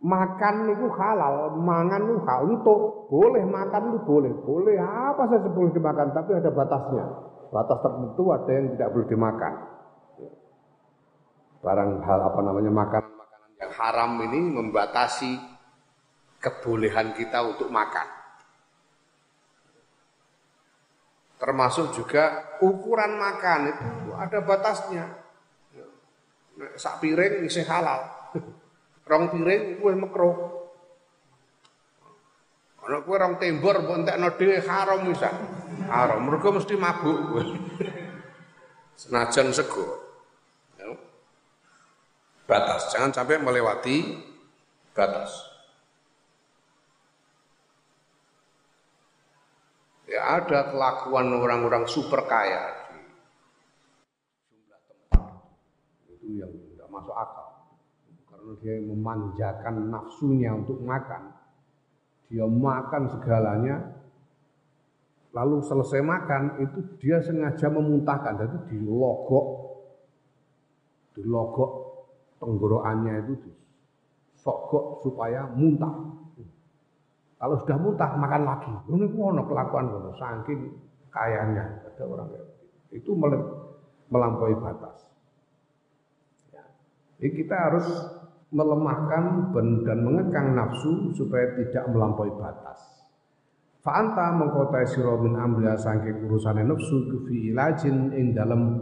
Makan 0.00 0.72
itu 0.72 0.88
halal, 0.96 1.60
mangan 1.60 2.00
itu 2.08 2.16
halal, 2.24 2.56
untuk 2.56 3.04
boleh 3.12 3.44
makan 3.44 3.92
itu 3.92 3.98
boleh, 4.08 4.32
boleh 4.32 4.76
apa 4.80 5.28
saja 5.28 5.44
boleh 5.52 5.76
dimakan, 5.76 6.08
tapi 6.16 6.40
ada 6.40 6.48
batasnya. 6.48 7.04
batas 7.50 7.82
tertentu 7.82 8.30
ada 8.30 8.46
yang 8.46 8.66
tidak 8.78 8.88
boleh 8.94 9.08
dimakan. 9.10 9.54
Barang 11.60 12.00
hal 12.00 12.20
apa 12.32 12.40
namanya 12.40 12.72
makanan-makanan 12.72 13.50
yang 13.60 13.72
haram 13.76 14.10
ini 14.24 14.40
membatasi 14.54 15.32
kebolehan 16.40 17.12
kita 17.12 17.44
untuk 17.44 17.68
makan. 17.68 18.08
Termasuk 21.40 21.96
juga 21.96 22.56
ukuran 22.60 23.16
makan 23.16 23.60
itu 23.72 24.12
ada 24.16 24.38
batasnya. 24.44 25.04
Sak 26.76 27.00
piring 27.00 27.44
isi 27.44 27.64
halal. 27.64 28.00
Rong 29.10 29.24
piring 29.34 29.82
kue 29.82 29.92
mekro. 29.98 30.30
Ana 32.86 33.02
kue 33.02 33.16
rong 33.18 33.42
tembor 33.42 33.82
mbok 33.82 34.06
entekno 34.06 34.28
dhewe 34.38 34.62
haram 34.62 35.02
bisa. 35.10 35.30
Haram, 35.90 36.30
mergo 36.30 36.54
mesti 36.54 36.78
mabuk. 36.78 37.18
Senajan 39.00 39.50
sego. 39.50 39.98
Ya. 40.78 40.94
Batas, 42.46 42.94
jangan 42.94 43.10
sampai 43.10 43.42
melewati 43.42 44.14
batas. 44.94 45.50
Ya 50.06 50.38
ada 50.38 50.70
kelakuan 50.70 51.30
orang-orang 51.30 51.86
super 51.86 52.26
kaya 52.26 52.90
di 52.90 52.98
jumlah 54.50 54.80
tempat 54.90 55.22
itu 56.10 56.42
yang 56.42 56.50
tidak 56.50 56.90
masuk 56.90 57.14
akal 57.14 57.50
dia 58.58 58.82
memanjakan 58.82 59.92
nafsunya 59.92 60.50
untuk 60.56 60.82
makan 60.82 61.30
dia 62.26 62.46
makan 62.46 63.02
segalanya 63.10 63.76
lalu 65.30 65.62
selesai 65.62 66.02
makan 66.02 66.42
itu 66.58 66.78
dia 66.98 67.22
sengaja 67.22 67.70
memuntahkan 67.70 68.34
jadi 68.42 68.56
dilogok 68.74 69.46
dilogok 71.14 71.72
tenggorokannya 72.42 73.14
itu 73.26 73.34
disogok 74.34 75.06
supaya 75.06 75.46
muntah 75.54 76.20
kalau 77.40 77.56
sudah 77.56 77.76
muntah 77.80 78.10
makan 78.20 78.42
lagi. 78.44 78.68
Ini 78.92 79.16
ono 79.16 79.48
kelakuan 79.48 79.88
ngono 79.88 80.12
saking 80.12 80.76
kayanya 81.08 81.88
ada 81.88 82.04
orang 82.04 82.28
kayak 82.28 82.46
itu 82.92 83.16
melampaui 84.12 84.60
batas. 84.60 85.08
Ya. 86.52 86.60
Jadi 87.16 87.28
kita 87.40 87.56
harus 87.56 87.88
melemahkan 88.50 89.54
dan 89.86 89.98
mengekang 90.02 90.58
nafsu 90.58 91.14
supaya 91.14 91.54
tidak 91.54 91.86
melampaui 91.94 92.34
batas. 92.34 93.06
Fa'anta 93.80 94.36
mengkotai 94.36 94.84
sira 94.84 95.16
min 95.16 95.38
amriya 95.38 95.72
saking 95.78 96.28
urusane 96.28 96.66
nafsu 96.66 97.24
fi 97.24 97.54
ilajin 97.54 98.12
ing 98.12 98.36
dalam 98.36 98.76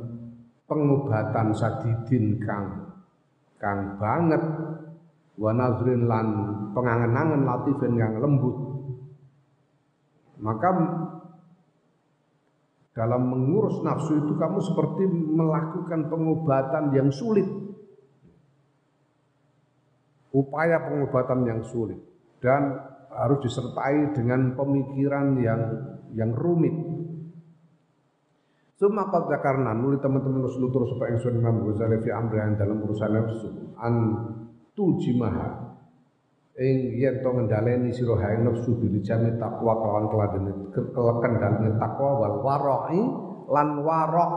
pengobatan 0.66 1.54
sadidin 1.54 2.40
kang 2.42 2.96
kang 3.60 3.94
banget. 4.00 4.42
Wa 5.38 5.54
nazrin 5.54 6.10
lan 6.10 6.26
pengangen-angen 6.74 7.46
latifin 7.46 7.94
yang 7.94 8.18
lembut. 8.18 8.58
Maka 10.42 10.70
dalam 12.90 13.22
mengurus 13.30 13.78
nafsu 13.86 14.18
itu 14.18 14.34
kamu 14.34 14.58
seperti 14.58 15.06
melakukan 15.06 16.10
pengobatan 16.10 16.90
yang 16.90 17.06
sulit 17.14 17.46
upaya 20.38 20.86
pengobatan 20.86 21.42
yang 21.42 21.60
sulit 21.66 21.98
dan 22.38 22.78
harus 23.10 23.42
disertai 23.42 24.14
dengan 24.14 24.54
pemikiran 24.54 25.34
yang 25.42 25.60
yang 26.14 26.30
rumit. 26.30 26.74
Suma 28.78 29.10
qad 29.10 29.26
karena 29.42 29.74
nuli 29.74 29.98
teman-teman 29.98 30.46
Rasulullah 30.46 30.86
supaya 30.86 31.10
ingsun 31.18 31.42
Imam 31.42 31.66
Ghazali 31.66 31.98
fi 31.98 32.14
amri 32.14 32.38
dalam 32.54 32.78
urusan 32.78 33.10
nafsu 33.10 33.74
an 33.74 33.94
tujimaha 34.78 35.74
ing 36.54 36.94
yen 36.94 37.18
to 37.18 37.26
ngendhaleni 37.26 37.90
sira 37.90 38.14
hae 38.22 38.38
nafsu 38.38 38.78
bil 38.78 39.02
jami 39.02 39.34
takwa 39.34 39.82
kelawan 39.82 40.06
keladene 40.06 40.52
kendhalene 40.94 41.74
takwa 41.74 42.22
wal 42.22 42.36
warai 42.46 43.02
lan 43.50 43.68
warok. 43.82 44.32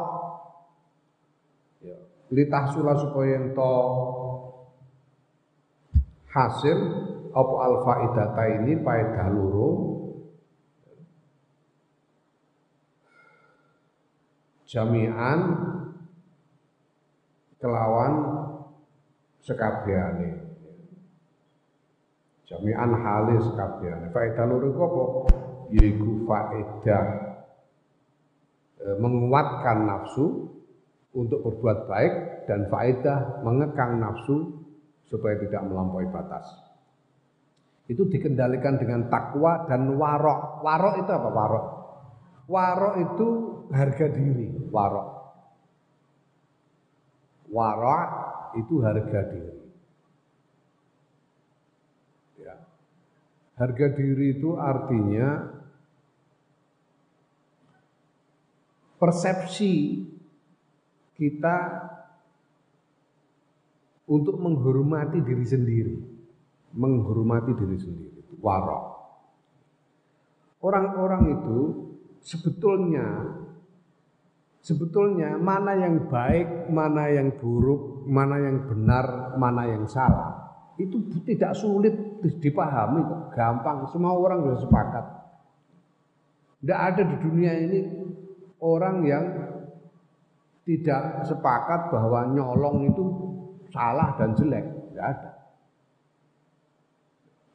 Ya 1.85 1.97
litahsula 2.33 2.97
supaya 2.97 3.45
ento 3.45 3.73
hasil 6.31 6.77
apa 7.31 7.55
al 7.59 7.75
faidata 7.83 8.43
ini 8.59 8.79
faedah 8.79 9.27
loro 9.31 9.69
jami'an 14.71 15.39
kelawan 17.59 18.13
sekabehane. 19.43 20.31
Jami'an 22.47 22.91
halis 22.95 23.43
sekabehane. 23.51 24.07
Faedah 24.15 24.45
loro 24.47 24.65
iku 24.71 24.81
apa? 24.87 25.03
Yaiku 25.71 26.27
faedah 26.27 27.03
e, 28.79 28.87
menguatkan 28.99 29.87
nafsu 29.87 30.51
untuk 31.15 31.43
berbuat 31.47 31.87
baik 31.87 32.13
dan 32.47 32.67
faedah 32.67 33.43
mengekang 33.43 33.99
nafsu 33.99 34.60
supaya 35.11 35.35
tidak 35.35 35.67
melampaui 35.67 36.07
batas. 36.07 36.47
Itu 37.91 38.07
dikendalikan 38.07 38.79
dengan 38.79 39.11
takwa 39.11 39.67
dan 39.67 39.91
warok. 39.99 40.63
Warok 40.63 40.95
itu 41.03 41.11
apa 41.11 41.29
warok? 41.29 41.65
Warok 42.47 42.95
itu 43.03 43.27
harga 43.75 44.07
diri, 44.07 44.47
warok. 44.71 45.09
Warok 47.51 48.09
itu 48.63 48.73
harga 48.79 49.19
diri. 49.27 49.59
Ya. 52.39 52.55
Harga 53.59 53.87
diri 53.91 54.39
itu 54.39 54.55
artinya 54.55 55.51
persepsi 58.95 60.07
kita 61.19 61.57
untuk 64.11 64.35
menghormati 64.43 65.23
diri 65.23 65.45
sendiri, 65.47 65.95
menghormati 66.75 67.55
diri 67.55 67.77
sendiri, 67.79 68.19
warok. 68.43 68.91
Orang-orang 70.59 71.39
itu 71.39 71.57
sebetulnya 72.19 73.07
sebetulnya 74.59 75.39
mana 75.39 75.79
yang 75.79 76.11
baik, 76.11 76.67
mana 76.67 77.07
yang 77.07 77.39
buruk, 77.39 78.03
mana 78.03 78.35
yang 78.37 78.67
benar, 78.67 79.39
mana 79.39 79.63
yang 79.71 79.87
salah. 79.87 80.51
Itu 80.75 81.07
tidak 81.23 81.55
sulit 81.55 81.95
dipahami 82.19 83.31
gampang. 83.31 83.87
Semua 83.89 84.11
orang 84.11 84.43
sudah 84.43 84.59
sepakat. 84.59 85.05
Tidak 86.61 86.79
ada 86.79 87.01
di 87.01 87.15
dunia 87.25 87.53
ini 87.57 87.79
orang 88.61 89.01
yang 89.07 89.25
tidak 90.61 91.25
sepakat 91.25 91.89
bahwa 91.89 92.29
nyolong 92.29 92.93
itu 92.93 93.30
salah 93.71 94.13
dan 94.19 94.35
jelek. 94.35 94.65
Tidak 94.91 95.05
ada. 95.07 95.31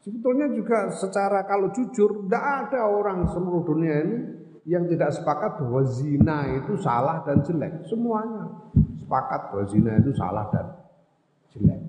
Sebetulnya 0.07 0.47
juga 0.55 0.87
secara 0.95 1.43
kalau 1.45 1.75
jujur, 1.75 2.27
tidak 2.27 2.71
ada 2.71 2.87
orang 2.87 3.27
seluruh 3.27 3.67
dunia 3.67 3.95
ini 4.07 4.19
yang 4.67 4.87
tidak 4.87 5.15
sepakat 5.15 5.63
bahwa 5.63 5.83
zina 5.87 6.47
itu 6.59 6.79
salah 6.79 7.23
dan 7.23 7.43
jelek. 7.43 7.87
Semuanya 7.87 8.51
sepakat 8.99 9.51
bahwa 9.51 9.65
zina 9.67 9.99
itu 9.99 10.11
salah 10.15 10.47
dan 10.51 10.67
jelek. 11.55 11.81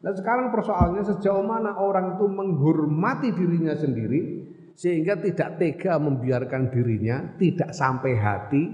Nah 0.00 0.12
sekarang 0.16 0.48
persoalannya 0.48 1.04
sejauh 1.04 1.44
mana 1.44 1.76
orang 1.76 2.16
itu 2.16 2.24
menghormati 2.24 3.36
dirinya 3.36 3.76
sendiri 3.76 4.48
sehingga 4.72 5.20
tidak 5.20 5.60
tega 5.60 6.00
membiarkan 6.00 6.72
dirinya 6.72 7.36
tidak 7.36 7.76
sampai 7.76 8.16
hati 8.16 8.64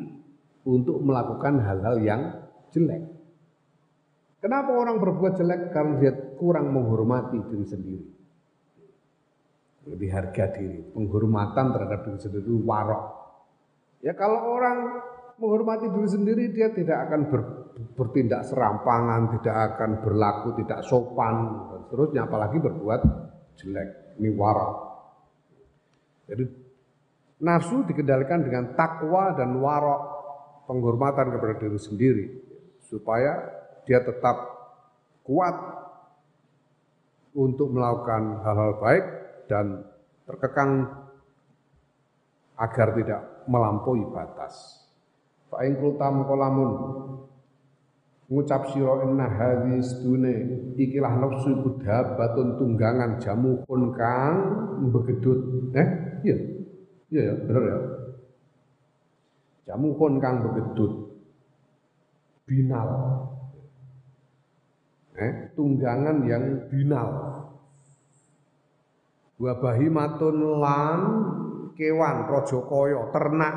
untuk 0.66 1.02
melakukan 1.02 1.62
hal-hal 1.62 1.96
yang 1.98 2.22
jelek. 2.70 3.15
Kenapa 4.36 4.70
orang 4.76 5.00
berbuat 5.00 5.40
jelek? 5.40 5.72
Karena 5.72 5.96
dia 5.96 6.12
kurang 6.36 6.68
menghormati 6.68 7.40
diri 7.48 7.66
sendiri. 7.66 8.06
Lebih 9.86 10.10
harga 10.12 10.44
diri, 10.52 10.82
penghormatan 10.92 11.72
terhadap 11.72 12.00
diri 12.04 12.18
sendiri 12.20 12.52
warok. 12.60 13.04
Ya 14.04 14.12
kalau 14.12 14.44
orang 14.52 15.00
menghormati 15.40 15.88
diri 15.88 16.08
sendiri 16.08 16.44
dia 16.52 16.68
tidak 16.68 17.08
akan 17.08 17.20
ber, 17.32 17.40
bertindak 17.96 18.44
serampangan, 18.44 19.40
tidak 19.40 19.56
akan 19.72 19.90
berlaku 20.04 20.48
tidak 20.60 20.84
sopan 20.84 21.34
dan 21.72 21.78
seterusnya 21.88 22.20
apalagi 22.28 22.60
berbuat 22.60 23.00
jelek. 23.56 24.20
Ini 24.20 24.30
warak. 24.36 24.74
Jadi 26.28 26.44
nafsu 27.40 27.84
dikendalikan 27.88 28.44
dengan 28.44 28.76
takwa 28.76 29.32
dan 29.32 29.56
warok 29.60 30.00
penghormatan 30.68 31.36
kepada 31.36 31.54
diri 31.56 31.80
sendiri 31.80 32.26
supaya 32.84 33.55
dia 33.86 34.02
tetap 34.02 34.36
kuat 35.22 35.54
untuk 37.36 37.70
melakukan 37.70 38.42
hal-hal 38.42 38.72
baik 38.82 39.04
dan 39.46 39.86
terkekang 40.26 40.90
agar 42.56 42.88
tidak 42.98 43.22
melampaui 43.46 44.02
batas. 44.10 44.82
fa 45.46 45.62
ing 45.62 45.78
kultam 45.78 46.26
kolamun 46.26 46.70
ngucap 48.26 48.74
sira 48.74 49.06
inna 49.06 49.30
hadis 49.30 49.94
ikilah 50.74 51.14
nafsu 51.22 51.62
iku 51.62 51.78
batun 52.18 52.58
tunggangan 52.58 53.22
jamuhun 53.22 53.94
kang 53.94 54.34
begedut 54.90 55.70
eh 55.78 55.88
iya. 56.26 56.36
Iya 57.06 57.22
ya 57.22 57.34
bener 57.38 57.62
ya. 57.70 57.78
Jamuhun 59.70 60.18
kang 60.18 60.42
begedut 60.42 60.92
binal 62.46 62.90
eh 65.16 65.52
tunggangan 65.56 66.22
yang 66.28 66.44
binal. 66.68 67.08
Wa 69.36 69.52
bahimatun 69.60 70.36
lan 70.60 71.00
kewan 71.76 72.28
raja 72.28 72.60
ternak. 73.12 73.56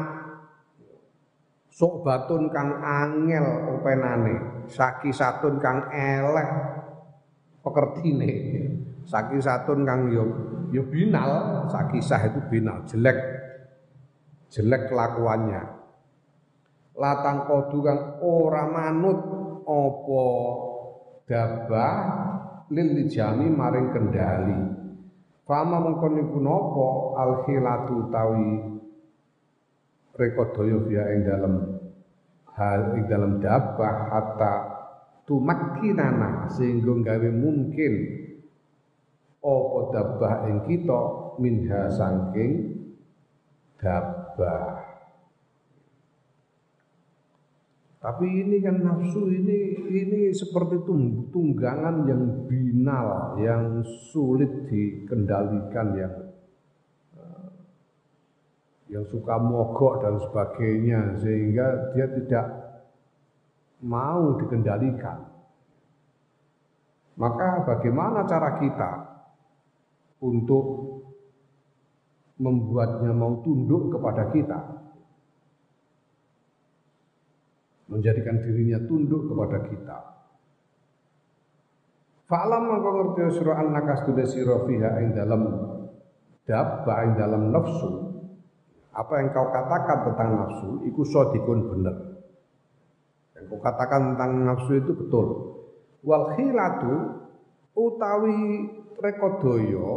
Sok 1.69 2.03
batun 2.03 2.51
kang 2.51 2.81
angel 2.83 3.77
openane 3.77 4.67
saki 4.67 5.15
satun 5.15 5.61
kang 5.63 5.87
elek 5.91 6.49
pekertine. 7.63 8.31
Saki 9.07 9.39
satun 9.39 9.87
kang 9.87 10.11
yo 10.11 10.27
yo 10.75 10.83
binal 10.91 11.63
saki 11.71 12.03
sah 12.03 12.19
itu 12.27 12.39
binal 12.51 12.83
jelek. 12.83 13.15
Jelek 14.51 14.91
kelakuannya. 14.91 15.63
Latang 16.99 17.47
kodu 17.47 17.79
kang 17.79 17.99
ora 18.19 18.67
manut 18.67 19.19
apa 19.63 20.25
dabah 21.29 21.95
lil 22.73 23.05
jami 23.05 23.45
maring 23.53 23.93
kendali. 23.93 24.59
Fama 25.45 25.77
mengkon 25.81 26.17
niku 26.17 26.41
napa 26.41 26.89
al 27.21 27.31
khilatu 27.45 28.09
tawi 28.09 28.49
rekodaya 30.17 30.77
biya 30.85 31.03
ing 31.13 31.19
dalem 31.25 31.55
hal 32.53 32.97
ing 32.97 33.05
dalem 33.09 33.41
dabah 33.41 33.95
hatta 34.13 34.53
tumakkinana 35.25 36.49
sehingga 36.53 36.93
gawe 37.01 37.29
mungkin 37.33 37.93
apa 39.39 39.79
dabah 39.95 40.33
ing 40.51 40.57
kita 40.67 41.01
minha 41.41 41.87
saking 41.89 42.51
dabah 43.79 44.78
Tapi 47.99 48.25
ini 48.31 48.63
kan 48.63 48.79
nafsu 48.79 49.27
ini 49.27 49.75
ini 49.91 50.31
seperti 50.31 50.88
tunggangan 51.35 52.07
yang 52.07 52.47
binal, 52.47 53.35
yang 53.43 53.83
sulit 53.83 54.71
dikendalikan, 54.71 55.88
yang 55.99 56.13
eh, 57.19 57.47
yang 58.95 59.03
suka 59.03 59.35
mogok 59.35 59.99
dan 59.99 60.15
sebagainya 60.15 61.19
sehingga 61.19 61.91
dia 61.91 62.07
tidak 62.07 62.45
mau 63.83 64.39
dikendalikan. 64.39 65.27
Maka 67.19 67.67
bagaimana 67.67 68.23
cara 68.23 68.63
kita 68.63 68.91
untuk 70.23 70.95
membuatnya 72.39 73.12
mau 73.12 73.43
tunduk 73.43 73.91
kepada 73.91 74.31
kita? 74.31 74.88
Menjadikan 77.89 78.38
dirinya 78.45 78.80
tunduk 78.86 79.28
kepada 79.28 79.58
kita. 79.65 79.97
Fa'lam 82.30 82.62
mangko 82.69 82.89
ngerti 82.93 83.41
sira 83.41 83.58
annaka 83.58 84.06
stude 84.06 84.21
sira 84.30 84.62
fiha 84.69 85.02
ing 85.02 85.17
dalam 85.17 85.41
dabba 86.45 86.93
ing 87.10 87.12
dalam 87.17 87.49
nafsu. 87.49 87.91
Apa 88.93 89.17
yang 89.17 89.34
kau 89.34 89.49
katakan 89.49 89.97
tentang 90.06 90.30
nafsu 90.38 90.69
iku 90.86 91.02
sodikun 91.02 91.60
bener. 91.73 91.95
Yang 93.34 93.43
kau 93.49 93.60
katakan 93.65 94.13
tentang 94.13 94.32
nafsu 94.45 94.71
itu 94.78 94.91
betul. 94.93 95.28
Wal 96.06 96.38
khilatu 96.38 96.93
utawi 97.73 98.69
rekodoyo 99.02 99.89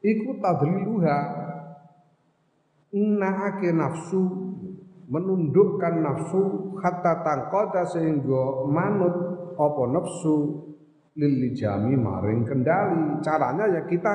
iku 0.00 0.30
tadliluha 0.40 1.18
naake 2.96 3.76
nafsu 3.76 4.45
menundukkan 5.06 6.02
nafsu 6.02 6.74
hatta 6.82 7.22
tangkoda 7.22 7.86
sehingga 7.86 8.66
manut 8.66 9.14
apa 9.54 9.82
nafsu 9.90 10.66
lil 11.16 11.54
jami 11.54 11.94
maring 11.94 12.42
kendali. 12.44 13.22
Caranya 13.22 13.70
ya 13.70 13.82
kita 13.86 14.14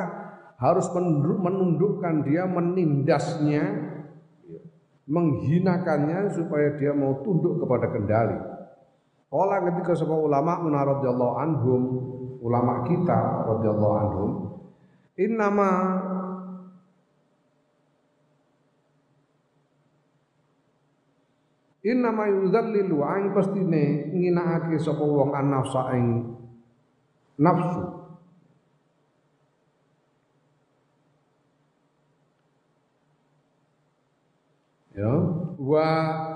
harus 0.62 0.86
menundukkan 0.94 2.22
dia 2.28 2.46
menindasnya 2.46 3.64
menghinakannya 5.10 6.30
supaya 6.32 6.78
dia 6.78 6.94
mau 6.94 7.20
tunduk 7.26 7.60
kepada 7.60 7.90
kendali. 7.90 8.38
Kala 9.32 9.64
ketika 9.64 9.96
sebuah 9.96 10.28
ulama 10.28 10.60
radhiyallahu 10.60 11.36
anhum 11.40 11.82
ulama 12.44 12.84
kita 12.84 13.48
radhiyallahu 13.48 13.96
anhum 13.96 14.32
innama 15.16 15.70
Inna 21.82 22.14
ma 22.14 22.30
yudhallilu 22.30 23.02
aing 23.02 23.34
pastine 23.34 24.14
nginakake 24.14 24.78
sapa 24.78 25.02
wong 25.02 25.34
an-nafsa 25.34 25.98
ing 25.98 26.06
nafsu. 27.42 27.84
Ya, 34.94 35.10
wa 35.58 35.88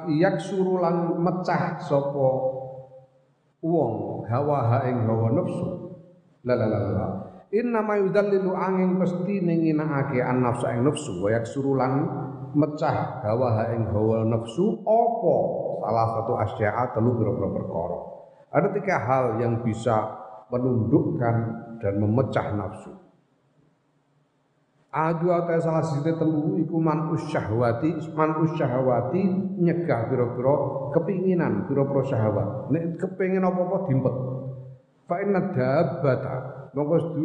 yaksuru 0.09 0.81
lan 0.81 1.13
mecah 1.21 1.77
sapa 1.77 2.27
wong 3.61 4.25
hawa 4.25 4.81
ing 4.89 5.05
hawa 5.05 5.29
nafsu. 5.29 5.93
La 6.41 6.57
la 6.57 6.65
la 6.65 6.79
la. 6.89 7.07
Inna 7.53 7.85
ma 7.85 8.01
yudhallilu 8.01 8.49
angin 8.57 8.97
pasti 8.97 9.45
nginakake 9.45 10.25
an-nafsa 10.25 10.73
ing 10.73 10.89
nafsu 10.89 11.21
wa 11.21 11.29
yaksuru 11.29 11.77
lan 11.77 11.93
mecah 12.55 13.21
hawa 13.21 13.69
ing 13.75 13.91
hawa 13.91 14.23
nafsu 14.23 14.79
apa 14.87 15.35
salah 15.85 16.07
satu 16.17 16.33
asya'a 16.39 16.83
telu 16.95 17.19
pira-pira 17.19 17.49
perkara. 17.51 17.99
Ada 18.55 18.67
tiga 18.71 18.95
hal 19.03 19.25
yang 19.43 19.61
bisa 19.61 19.95
menundukkan 20.49 21.35
dan 21.83 21.93
memecah 21.99 22.47
nafsu. 22.55 22.95
Adu 24.95 25.27
atau 25.27 25.59
salah 25.59 25.83
sisi 25.83 26.07
telu 26.07 26.55
iku 26.55 26.79
man 26.79 27.11
usyahwati, 27.11 28.15
man 28.15 28.39
usyahwati 28.47 29.21
nyegah 29.59 30.07
pira-pira 30.07 30.55
kepinginan 30.95 31.67
pira-pira 31.67 32.01
syahwat. 32.07 32.71
Nek 32.71 32.95
kepengin 33.03 33.43
apa-apa 33.43 33.91
dimpet. 33.91 34.15
Fa 35.05 35.19
inna 35.19 35.51
dabbata 35.51 36.35
mongko 36.71 37.21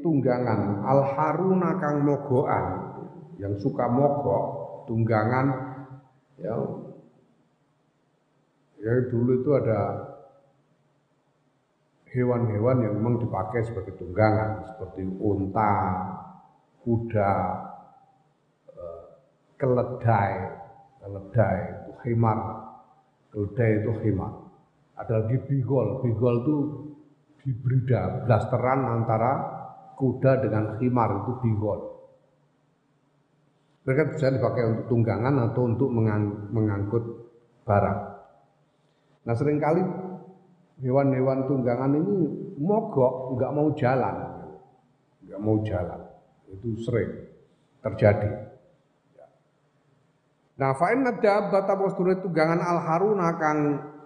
tunggangan 0.00 0.84
al 0.84 1.00
haruna 1.12 1.76
kang 1.80 2.04
mogoan 2.04 2.93
yang 3.38 3.54
suka 3.58 3.88
mogok 3.90 4.44
tunggangan 4.86 5.46
ya 6.38 6.54
ya 8.84 8.92
dulu 9.08 9.40
itu 9.40 9.50
ada 9.56 9.80
hewan-hewan 12.14 12.86
yang 12.86 12.94
memang 12.94 13.18
dipakai 13.18 13.66
sebagai 13.66 13.98
tunggangan 13.98 14.62
seperti 14.70 15.02
unta, 15.18 15.74
kuda, 16.86 17.34
eh, 18.70 19.02
keledai, 19.58 20.32
keledai 21.02 21.58
itu 21.74 21.92
himar, 22.06 22.38
keledai 23.34 23.70
itu 23.82 23.92
himar. 24.06 24.32
Ada 24.94 25.26
lagi 25.26 25.42
bigol, 25.42 26.06
bigol 26.06 26.34
itu 26.46 26.56
hibrida, 27.42 28.22
blasteran 28.30 29.02
antara 29.02 29.32
kuda 29.98 30.38
dengan 30.38 30.78
himar 30.78 31.26
itu 31.26 31.32
bigol. 31.42 31.93
Mereka 33.84 34.16
bisa 34.16 34.32
dipakai 34.32 34.64
untuk 34.64 34.86
tunggangan 34.88 35.52
atau 35.52 35.62
untuk 35.68 35.92
mengang 35.92 36.48
mengangkut 36.48 37.04
barang. 37.68 37.98
Nah 39.24 39.34
sering 39.36 39.60
kali 39.60 39.84
hewan-hewan 40.80 41.44
tunggangan 41.44 41.92
ini 41.92 42.16
mogok, 42.56 43.36
nggak 43.36 43.52
mau 43.52 43.68
jalan, 43.76 44.16
nggak 45.28 45.40
mau 45.40 45.56
jalan. 45.60 46.00
Itu 46.48 46.80
sering 46.80 47.28
terjadi. 47.84 48.56
Nah, 50.54 50.70
fa'in 50.70 51.02
ada 51.02 51.50
bata 51.50 51.74
postur 51.74 52.14
tunggangan 52.22 52.62
al 52.62 52.78
haruna 52.78 53.34
kang 53.42 53.58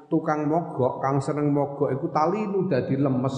tukang 0.08 0.48
mogok, 0.48 1.04
kang 1.04 1.20
seneng 1.20 1.52
mogok, 1.52 1.92
itu 1.92 2.08
talinu 2.08 2.64
dadi 2.66 2.96
lemes 2.96 3.36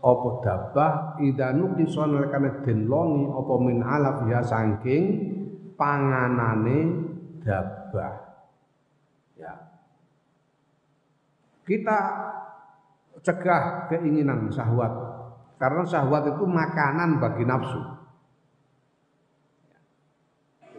apa 0.00 0.28
dabah 0.40 0.92
idanu 1.20 1.76
disonel 1.76 2.32
kana 2.32 2.64
den 2.64 2.88
longi 2.88 3.28
apa 3.36 3.54
min 3.60 3.84
alaf 3.84 4.24
ya 4.32 4.40
saking 4.40 5.04
panganane 5.80 6.78
dabah. 7.40 8.14
Ya. 9.40 9.56
Kita 11.64 11.98
cegah 13.24 13.88
keinginan 13.88 14.52
syahwat 14.52 14.92
karena 15.60 15.84
syahwat 15.84 16.36
itu 16.36 16.44
makanan 16.44 17.20
bagi 17.20 17.44
nafsu. 17.48 17.80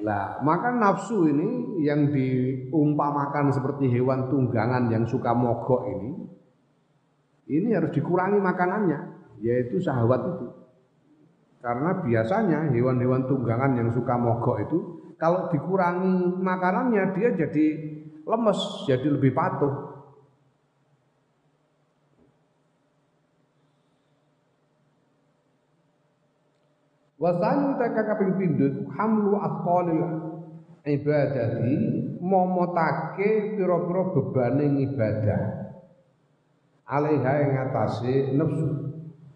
Lah, 0.02 0.42
maka 0.42 0.74
nafsu 0.74 1.30
ini 1.30 1.82
yang 1.86 2.10
diumpamakan 2.10 3.54
seperti 3.54 3.86
hewan 3.94 4.34
tunggangan 4.34 4.90
yang 4.90 5.06
suka 5.06 5.30
mogok 5.38 5.86
ini, 5.86 6.26
ini 7.54 7.70
harus 7.78 7.94
dikurangi 7.94 8.42
makanannya, 8.42 9.00
yaitu 9.46 9.78
syahwat 9.78 10.26
itu. 10.26 10.48
Karena 11.62 12.02
biasanya 12.02 12.74
hewan-hewan 12.74 13.30
tunggangan 13.30 13.78
yang 13.78 13.94
suka 13.94 14.18
mogok 14.18 14.66
itu, 14.66 14.91
kalau 15.22 15.54
dikurangi 15.54 16.42
makanannya 16.42 17.14
dia 17.14 17.30
jadi 17.38 17.66
lemes, 18.26 18.90
jadi 18.90 19.06
lebih 19.06 19.38
patuh. 19.38 19.94
Wasani 27.22 27.78
teka 27.78 28.02
kaping 28.02 28.34
pindho 28.42 28.90
hamlu 28.98 29.38
asqalil 29.38 30.02
ibadati 30.90 31.78
momotake 32.18 33.62
pira-pira 33.62 34.04
bebaning 34.18 34.90
ibadah. 34.90 35.42
Alaiha 36.90 37.34
ing 37.46 37.52
atase 37.62 38.34
nafsu. 38.34 38.91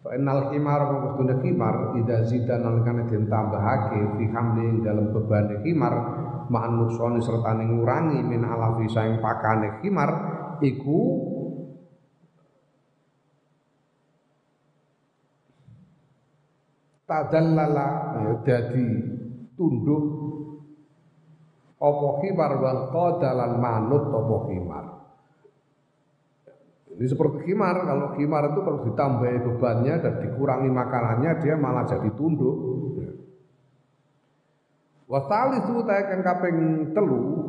Fa 0.05 0.13
innal 0.13 0.53
himar 0.53 0.85
mungkune 0.85 1.41
himar 1.41 1.97
idza 1.97 2.29
zida 2.29 2.61
nalikane 2.61 3.09
den 3.09 3.25
tambahake 3.25 4.21
fi 4.21 4.23
hamli 4.29 4.85
dalam 4.85 5.09
beban 5.09 5.65
himar 5.65 5.93
ma'an 6.45 6.77
nuksoni 6.77 7.17
serta 7.25 7.57
ngurangi 7.57 8.21
min 8.21 8.45
alafi 8.45 8.85
saing 8.85 9.17
pakane 9.17 9.81
himar 9.81 10.13
iku 10.61 11.01
tadallala 17.09 17.89
ya 18.29 18.33
dadi 18.45 18.85
tunduk 19.57 20.05
apa 21.81 22.07
khimar 22.21 22.51
wal 22.61 22.81
qadalan 22.93 23.57
manut 23.57 24.05
apa 24.13 24.35
khimar 24.53 24.85
ini 26.95 27.07
seperti 27.07 27.51
khimar 27.51 27.83
kalau 27.83 28.15
khimar 28.15 28.51
itu 28.51 28.59
kalau 28.63 28.79
ditambahi 28.87 29.37
bebannya 29.43 29.93
dan 29.99 30.13
dikurangi 30.23 30.69
makanannya 30.71 31.31
dia 31.43 31.55
malah 31.59 31.83
jadi 31.83 32.09
tunduk 32.15 32.55
wasali 35.05 35.61
itu 35.61 35.73
kang 35.85 36.21
kaping 36.23 36.57
telu 36.95 37.45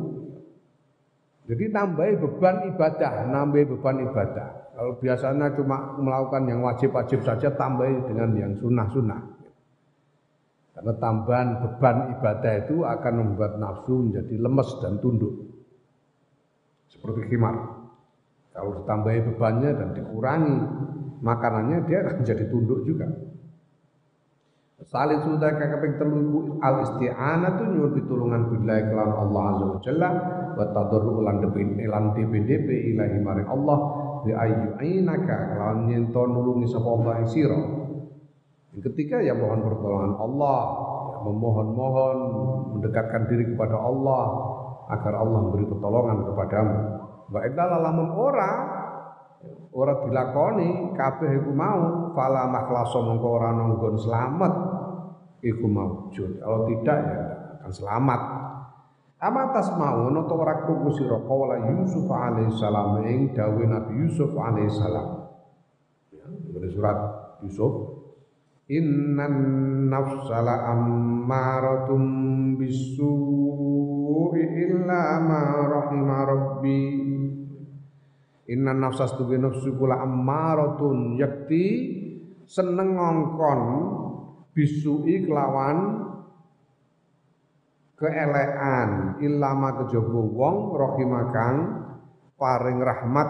jadi 1.47 1.71
nambahi 1.71 2.19
beban 2.19 2.75
ibadah, 2.75 3.23
nambahi 3.31 3.71
beban 3.71 4.03
ibadah. 4.03 4.75
Kalau 4.75 4.99
biasanya 4.99 5.55
cuma 5.55 5.95
melakukan 5.95 6.43
yang 6.43 6.59
wajib-wajib 6.59 7.23
saja, 7.23 7.55
tambahi 7.55 8.03
dengan 8.03 8.35
yang 8.35 8.53
sunnah-sunnah. 8.59 9.21
Karena 10.75 10.93
tambahan 10.99 11.47
beban 11.63 11.97
ibadah 12.19 12.53
itu 12.67 12.83
akan 12.83 13.13
membuat 13.23 13.57
nafsu 13.57 13.95
menjadi 13.95 14.35
lemes 14.37 14.69
dan 14.83 14.99
tunduk. 14.99 15.33
Seperti 16.91 17.31
khimar. 17.31 17.76
Kalau 18.57 18.81
ditambahi 18.81 19.19
bebannya 19.21 19.69
dan 19.77 19.89
dikurangi. 19.93 20.57
Makanannya 21.21 21.85
dia 21.85 22.01
akan 22.01 22.25
jadi 22.33 22.49
tunduk 22.49 22.81
juga. 22.89 23.05
Salih 24.87 25.19
sudah 25.25 25.57
kakek 25.57 25.99
telu 25.99 26.57
al 26.63 26.85
isti'anah 26.85 27.59
tu 27.59 27.65
nyuwun 27.65 27.91
pitulungan 27.97 28.41
billahi 28.49 28.87
kelan 28.87 29.11
Allah 29.13 29.41
azza 29.53 29.65
wa 29.65 29.79
jalla. 29.83 30.09
Wa 30.57 30.65
tadarru 30.73 31.21
lan 31.21 31.37
depin 31.43 31.77
elan 31.77 32.17
DPDP 32.17 32.95
ilahi 32.95 33.17
maring 33.21 33.49
Allah. 33.49 33.77
Bi 34.25 34.31
ayyu 34.33 34.73
ainaka 34.81 35.53
kelawan 35.53 35.85
nyento 35.85 36.21
nulungi 36.25 36.65
sapa 36.65 36.89
Allah 36.89 37.13
ing 37.21 37.29
sira. 37.29 37.61
Yang 38.73 38.81
ketiga 38.93 39.21
ya 39.21 39.33
mohon 39.37 39.65
pertolongan 39.65 40.13
Allah, 40.17 40.59
ya 41.13 41.17
memohon-mohon 41.25 42.17
mendekatkan 42.77 43.25
diri 43.29 43.53
kepada 43.53 43.77
Allah 43.77 44.23
agar 44.93 45.13
Allah 45.19 45.39
memberi 45.45 45.65
pertolongan 45.67 46.17
kepadamu. 46.31 46.77
Wa 47.27 47.39
idza 47.43 47.63
lamun 47.67 48.09
ora 48.15 48.51
ora 49.75 49.93
dilakoni 50.01 50.95
kabeh 50.97 51.43
iku 51.43 51.51
mau 51.53 52.11
fala 52.17 52.49
makhlaso 52.49 53.03
mongko 53.03 53.27
ora 53.27 53.49
nonggon 53.53 53.95
selamat 53.99 54.53
iku 55.43 55.65
maujud. 55.69 56.41
Kalau 56.41 56.65
tidak 56.71 56.97
ya 56.97 57.21
akan 57.59 57.71
selamat. 57.71 58.21
Amatas 59.17 59.73
mau 59.73 60.13
to 60.13 60.33
ora 60.37 60.61
krungu 60.61 60.93
sira 60.93 61.17
kawula 61.25 61.57
Yusuf 61.73 62.05
alaihissalam 62.05 63.01
ing 63.09 63.33
dawuh 63.33 63.65
Nabi 63.65 64.05
Yusuf 64.05 64.29
alaihissalam. 64.29 65.07
Ya, 66.13 66.25
surat 66.69 66.97
Yusuf 67.41 67.97
Innan 68.67 69.87
nafsala 69.87 70.75
ammaratum 70.75 72.03
bisu'i 72.59 74.43
illa 74.43 75.23
ma 75.23 75.71
rahima 75.71 76.27
rabbi 76.27 77.15
Innan 78.47 78.79
nafsas 78.79 79.15
tuge 79.19 79.35
nafsu 79.35 79.75
kula 79.75 79.99
ammaratun 79.99 81.19
yakti 81.19 81.65
seneng 82.47 82.95
ngongkon 82.95 83.61
bisu'i 84.55 85.27
kelawan 85.27 86.07
keelekan 87.99 89.19
ilama 89.19 89.83
kejaba 89.83 90.21
wong 90.23 90.55
rahimakang 90.79 91.55
paring 92.39 92.79
rahmat 92.79 93.29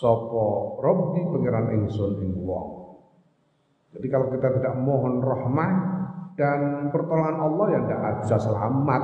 sapa 0.00 0.46
rabbi 0.80 1.20
pangeran 1.28 1.66
ingsun 1.76 2.24
ing 2.24 2.32
wong 2.40 2.84
jadi 3.94 4.06
kalau 4.10 4.26
kita 4.34 4.48
tidak 4.58 4.74
mohon 4.82 5.22
rahmah 5.22 5.70
dan 6.34 6.90
pertolongan 6.90 7.38
Allah 7.38 7.66
ya 7.70 7.80
tidak 7.86 8.12
bisa 8.26 8.36
selamat. 8.42 9.02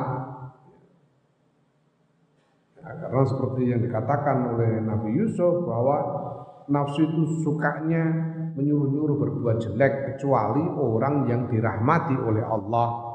Karena 2.99 3.23
seperti 3.23 3.63
yang 3.71 3.81
dikatakan 3.85 4.57
oleh 4.57 4.83
Nabi 4.83 5.11
Yusuf 5.15 5.63
bahwa 5.69 5.97
nafsu 6.71 7.07
itu 7.07 7.23
sukanya 7.47 8.05
menyuruh-nyuruh 8.59 9.17
berbuat 9.19 9.63
jelek 9.63 10.15
kecuali 10.15 10.63
orang 10.67 11.27
yang 11.31 11.47
dirahmati 11.47 12.19
oleh 12.19 12.43
Allah 12.43 13.11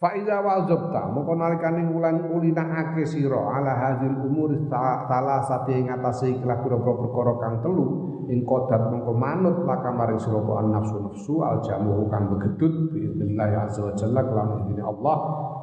Fa 0.00 0.16
iza 0.16 0.40
wazabta 0.40 1.12
mongko 1.12 1.36
nalikane 1.36 1.84
wulan 1.92 2.24
ulinakake 2.32 3.04
sira 3.04 3.36
ala 3.36 3.68
hadil 3.76 4.16
umur 4.24 4.48
salasati 4.64 5.76
ing 5.76 5.92
atase 5.92 6.40
ikhlas 6.40 6.56
pira-pira 6.64 6.96
perkara 6.96 7.36
kang 7.36 7.60
telu 7.60 7.84
ing 8.32 8.40
kodat 8.48 8.80
mongko 8.80 9.12
manut 9.12 9.60
laka 9.68 9.92
maring 9.92 10.16
sira 10.16 10.40
nafsu 10.72 11.04
nafsu 11.04 11.34
al 11.44 11.60
jamu 11.60 12.08
kang 12.08 12.32
begedut 12.32 12.96
biidznillah 12.96 13.68
azza 13.68 13.84
wa 13.84 13.92
jalla 13.92 14.20
kelawan 14.24 14.72
Allah 14.80 15.18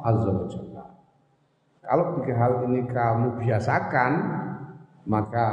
azza 0.06 0.30
wa 0.30 0.46
jalla. 0.46 0.67
Kalau 1.88 2.20
tiga 2.20 2.36
hal 2.36 2.52
ini 2.68 2.84
kamu 2.84 3.40
biasakan 3.40 4.12
maka 5.08 5.46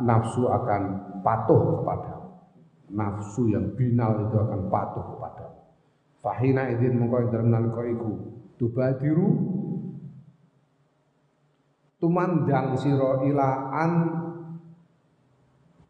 nafsu 0.00 0.48
akan 0.48 0.82
patuh 1.20 1.60
kepada 1.76 2.32
nafsu 2.88 3.52
yang 3.52 3.76
binal 3.76 4.24
itu 4.24 4.36
akan 4.40 4.72
patuh 4.72 5.04
kepada 5.12 5.52
Fahina 6.24 6.72
idin 6.72 6.96
mongko 6.96 7.16
ing 7.18 7.28
dalem 7.28 7.48
nalika 7.52 7.82
iku 7.84 8.08
tubadiru 8.56 9.28
tumandang 12.02 12.74
sira 12.74 13.22
ilaan 13.22 13.92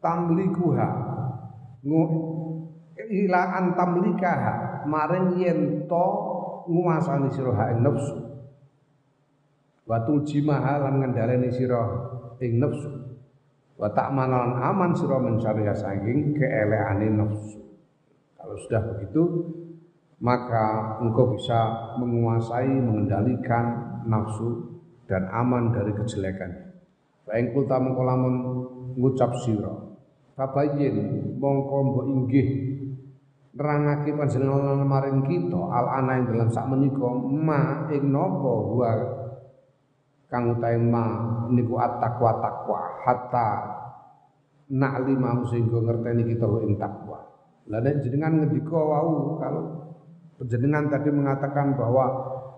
tamlikuha. 0.04 0.88
Ilaan 3.12 3.64
tamlikaha. 3.72 4.84
Maring 4.84 5.40
yen 5.40 5.60
to 5.88 6.06
nguasani 6.68 7.32
sira 7.32 7.56
hak 7.56 7.80
nafsu 7.80 8.21
wa 9.86 9.98
tujimaha 10.06 10.82
lan 10.82 11.02
ngendhaleni 11.02 11.50
sira 11.50 11.82
ing 12.38 12.62
nafsu 12.62 12.90
wa 13.78 13.88
ta'manan 13.90 14.58
aman 14.62 14.94
sira 14.94 15.18
mencari 15.18 15.66
saking 15.74 16.38
keeleane 16.38 17.10
nafsu 17.10 17.62
kalau 18.38 18.56
sudah 18.58 18.82
begitu 18.94 19.22
maka 20.22 20.96
engkau 21.02 21.34
bisa 21.34 21.90
menguasai, 21.98 22.70
mengendalikan 22.78 23.98
nafsu 24.06 24.78
dan 25.10 25.26
aman 25.34 25.74
dari 25.74 25.90
kejelekan. 25.98 26.78
Baik 27.26 27.50
kulta 27.50 27.82
mengko 27.82 28.02
lamun 28.06 28.34
ngucap 28.94 29.34
sira. 29.42 29.74
Fabayin 30.38 31.36
mongko 31.42 31.76
mbok 31.90 32.06
inggih 32.08 32.48
nerangake 33.52 34.16
panjenengan 34.16 34.80
maring 34.80 35.20
kita 35.28 35.60
al 35.60 35.86
ana 36.00 36.16
ing 36.16 36.24
dalam 36.24 36.48
sak 36.48 36.64
menika 36.72 37.04
ma 37.20 37.84
ing 37.92 38.08
napa 38.08 38.52
wa 38.72 38.90
kang 40.32 40.56
utahe 40.56 40.80
ma 40.80 41.04
niku 41.52 41.76
at-taqwa 41.76 42.40
taqwa 42.40 42.80
hatta 43.04 43.48
na'lima 44.72 45.44
sehingga 45.52 45.84
ngerteni 45.84 46.24
kita 46.32 46.48
ing 46.64 46.80
takwa. 46.80 47.20
Lah 47.68 47.78
nek 47.84 48.00
jenengan 48.00 48.40
ngendika 48.40 48.74
wau 48.74 49.36
kalau 49.36 49.82
Penjenengan 50.42 50.90
tadi 50.90 51.06
mengatakan 51.14 51.78
bahwa 51.78 52.02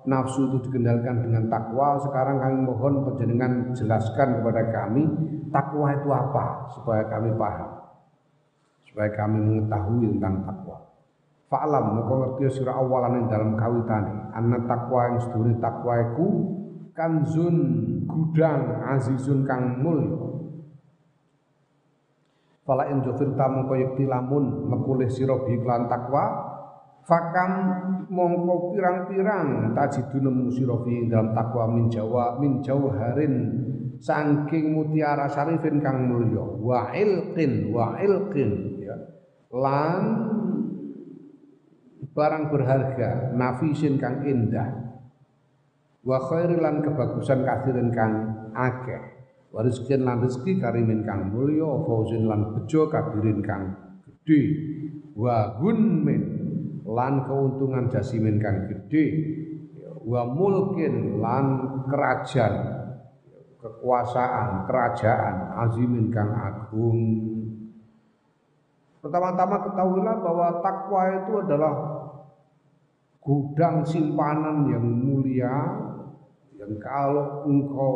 nafsu 0.09 0.49
itu 0.49 0.73
dikendalikan 0.73 1.21
dengan 1.21 1.53
takwa. 1.53 2.01
Sekarang 2.01 2.41
kami 2.41 2.65
mohon 2.65 3.05
penjenengan 3.05 3.77
jelaskan 3.77 4.41
kepada 4.41 4.73
kami 4.73 5.05
takwa 5.53 5.93
itu 5.93 6.09
apa 6.09 6.73
supaya 6.73 7.05
kami 7.13 7.37
paham. 7.37 7.85
Supaya 8.89 9.13
kami 9.13 9.37
mengetahui 9.37 10.17
tentang 10.17 10.49
takwa. 10.49 10.81
Fa'lam 11.53 11.85
moko 12.01 12.15
ngerti 12.25 12.57
sira 12.57 12.73
awalan 12.73 13.21
ing 13.21 13.25
dalam 13.29 13.53
kawitane 13.53 14.33
anna 14.33 14.65
takwa 14.65 15.13
yang 15.13 15.21
sedune 15.21 15.61
takwa 15.61 16.01
iku 16.01 16.27
kanzun 16.95 17.57
gudang 18.07 18.87
azizun 18.95 19.43
kang 19.45 19.83
mulya. 19.83 20.31
Fala 22.65 22.89
in 22.89 23.05
jufirta 23.05 23.45
mongko 23.45 23.75
yekti 23.77 24.09
lamun 24.09 24.71
mekulih 24.73 25.11
sira 25.11 25.37
bi 25.45 25.61
takwa. 25.61 26.55
Fakam 27.05 27.53
mongko 28.09 28.73
pirang-pirang 28.73 29.77
tajidu 29.77 30.25
nemu 30.25 30.49
sira 30.49 30.73
dalam 31.13 31.37
takwa 31.37 31.69
min 31.69 31.93
jawa 31.93 32.41
min 32.41 32.65
jauharin. 32.65 33.37
Saking 34.01 34.73
mutiara 34.73 35.29
sarifin 35.29 35.85
kang 35.85 36.09
mulya. 36.09 36.41
Wa 36.41 36.89
ilqin 36.97 37.69
wa 37.69 38.01
ilqin 38.01 38.81
ya. 38.81 38.97
Lan 39.53 40.03
barang 42.17 42.49
berharga 42.49 43.37
nafisin 43.37 44.01
kang 44.01 44.25
indah 44.25 44.94
wa 46.05 46.21
khairilan 46.21 46.85
kebagusan 46.85 47.43
kathirin 47.43 47.91
kang 47.91 48.13
akeh. 48.53 49.03
Wa 49.55 49.63
rizkin 49.65 50.05
lan 50.05 50.21
rezeki 50.21 50.59
karimin 50.59 51.07
kang 51.07 51.31
mulya 51.31 51.79
fauzin 51.87 52.27
lan 52.27 52.53
bejo 52.59 52.91
kabirin 52.91 53.39
kang 53.39 53.71
gede 54.03 54.43
wa 55.15 55.55
gunmin 55.63 56.23
lan 56.83 57.23
keuntungan 57.23 57.87
jasimin 57.87 58.43
kang 58.43 58.67
gede 58.67 59.05
wa 60.03 60.27
mulkin 60.27 61.23
lan 61.23 61.47
kerajaan 61.87 62.55
kekuasaan 63.63 64.67
kerajaan 64.67 65.55
azimin 65.65 66.11
kang 66.11 66.35
agung. 66.35 67.01
Pertama-tama 69.01 69.63
ketahuilah 69.71 70.17
bahwa 70.19 70.49
takwa 70.65 71.03
itu 71.15 71.33
adalah 71.47 71.75
gudang 73.23 73.87
simpanan 73.87 74.67
yang 74.69 74.85
mulia 74.85 75.55
yang 76.65 76.81
kalau 76.81 77.45
engkau 77.45 77.95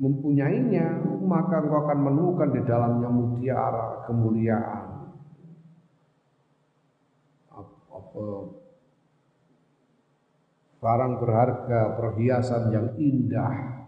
mempunyainya 0.00 1.02
maka 1.20 1.60
engkau 1.60 1.84
akan 1.86 1.98
menemukan 2.00 2.48
di 2.56 2.60
dalamnya 2.64 3.08
mutiara 3.12 4.08
kemuliaan. 4.08 4.86
Barang 10.80 11.20
berharga 11.20 12.00
perhiasan 12.00 12.72
yang 12.72 12.88
indah 12.96 13.84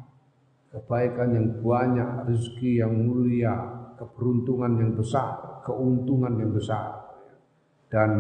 kebaikan 0.71 1.33
yang 1.33 1.49
banyak 1.65 2.29
rezeki 2.29 2.85
yang 2.85 2.93
mulia 2.93 3.57
keberuntungan 3.97 4.77
yang 4.77 4.93
besar 4.93 5.63
keuntungan 5.65 6.37
yang 6.37 6.53
besar. 6.53 7.01
Dan 7.89 8.11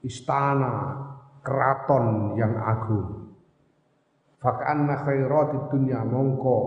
istana 0.00 0.96
keraton 1.44 2.36
yang 2.40 2.52
agung 2.56 3.25
fakanna 4.40 5.02
khairatid 5.04 5.72
dunya 5.72 6.00
mongko. 6.04 6.58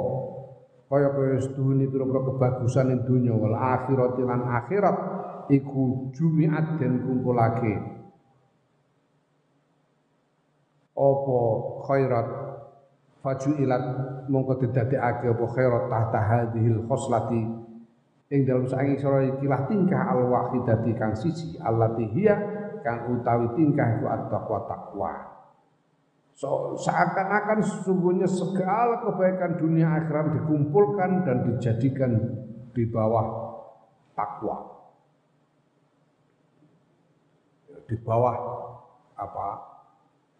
Kaya 0.89 1.13
kaya 1.13 1.37
sedune 1.37 1.85
pira-pira 1.85 2.25
kebagusan 2.33 2.89
ing 2.89 2.99
dunya 3.05 3.33
wal 3.37 3.53
akhirat 3.53 4.17
lan 4.25 4.41
akhirat 4.41 4.97
iku 5.53 6.09
jumiat 6.17 6.81
den 6.81 7.05
kumpulake. 7.05 7.77
Apa 10.97 11.39
khairat? 11.85 12.27
Faju 13.19 13.51
ilat 13.59 13.83
mongko 14.31 14.65
didadekake 14.65 15.29
apa 15.29 15.45
khairat 15.53 15.83
tahta 15.91 16.19
hadhil 16.25 16.81
khoslati. 16.89 17.43
Ing 18.29 18.45
dalam 18.45 18.65
saking 18.69 18.97
sira 18.97 19.25
ikilah 19.25 19.65
tingkah 19.69 20.09
al 20.09 20.29
wahidati 20.29 20.93
kang 20.97 21.17
siji 21.17 21.57
allati 21.61 22.05
hiya 22.13 22.37
kang 22.85 23.09
utawi 23.09 23.57
tingkah 23.57 23.97
iku 23.97 24.05
at-taqwa 24.05 24.59
takwa. 24.69 25.38
So, 26.39 26.79
seakan-akan 26.79 27.59
sesungguhnya 27.59 28.23
segala 28.23 29.03
kebaikan 29.03 29.59
dunia 29.59 29.91
akhirat 29.91 30.39
dikumpulkan 30.39 31.27
dan 31.27 31.37
dijadikan 31.51 32.15
di 32.71 32.87
bawah 32.87 33.27
takwa. 34.15 34.57
Di 37.91 37.95
bawah 37.99 38.35
apa? 39.19 39.47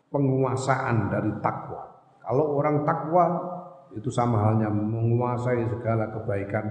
penguasaan 0.10 1.12
dari 1.12 1.30
takwa. 1.38 1.86
Kalau 2.24 2.58
orang 2.58 2.82
takwa 2.82 3.26
itu 3.94 4.08
sama 4.10 4.42
halnya 4.42 4.72
menguasai 4.72 5.68
segala 5.68 6.10
kebaikan 6.16 6.66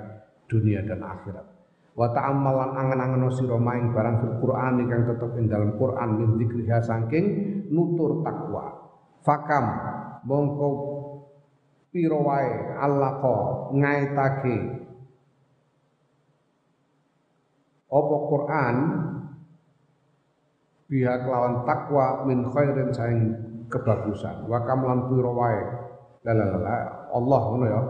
dunia 0.48 0.82
dan 0.82 1.04
akhirat 1.04 1.46
wa 1.98 2.08
ta'ammalan 2.14 2.78
angan-angan 2.78 3.26
sira 3.34 3.58
maing 3.58 3.90
barang 3.90 4.16
fil 4.22 4.36
Qur'an 4.38 4.78
kang 4.86 5.02
tetep 5.02 5.30
ing 5.34 5.50
dalam 5.50 5.74
Qur'an 5.74 6.14
min 6.14 6.38
zikriha 6.38 6.78
saking 6.78 7.26
nutur 7.74 8.22
takwa 8.22 8.87
fakam 9.22 9.64
mongko 10.26 10.68
pira 11.88 12.18
wae 12.18 12.50
allaqa 12.78 13.36
ngaitake. 13.74 14.58
Apa 17.88 18.16
Quran? 18.28 18.76
Pihak 20.88 21.28
lawan 21.28 21.68
takwa 21.68 22.24
min 22.24 22.48
khairin 22.48 22.92
saing 22.92 23.24
kebagusan. 23.68 24.48
Wa 24.48 24.64
kamlan 24.64 25.08
pira 25.08 25.32
wae? 25.32 25.60
Allah 27.12 27.40
ngono 27.48 27.66
ya. 27.68 27.82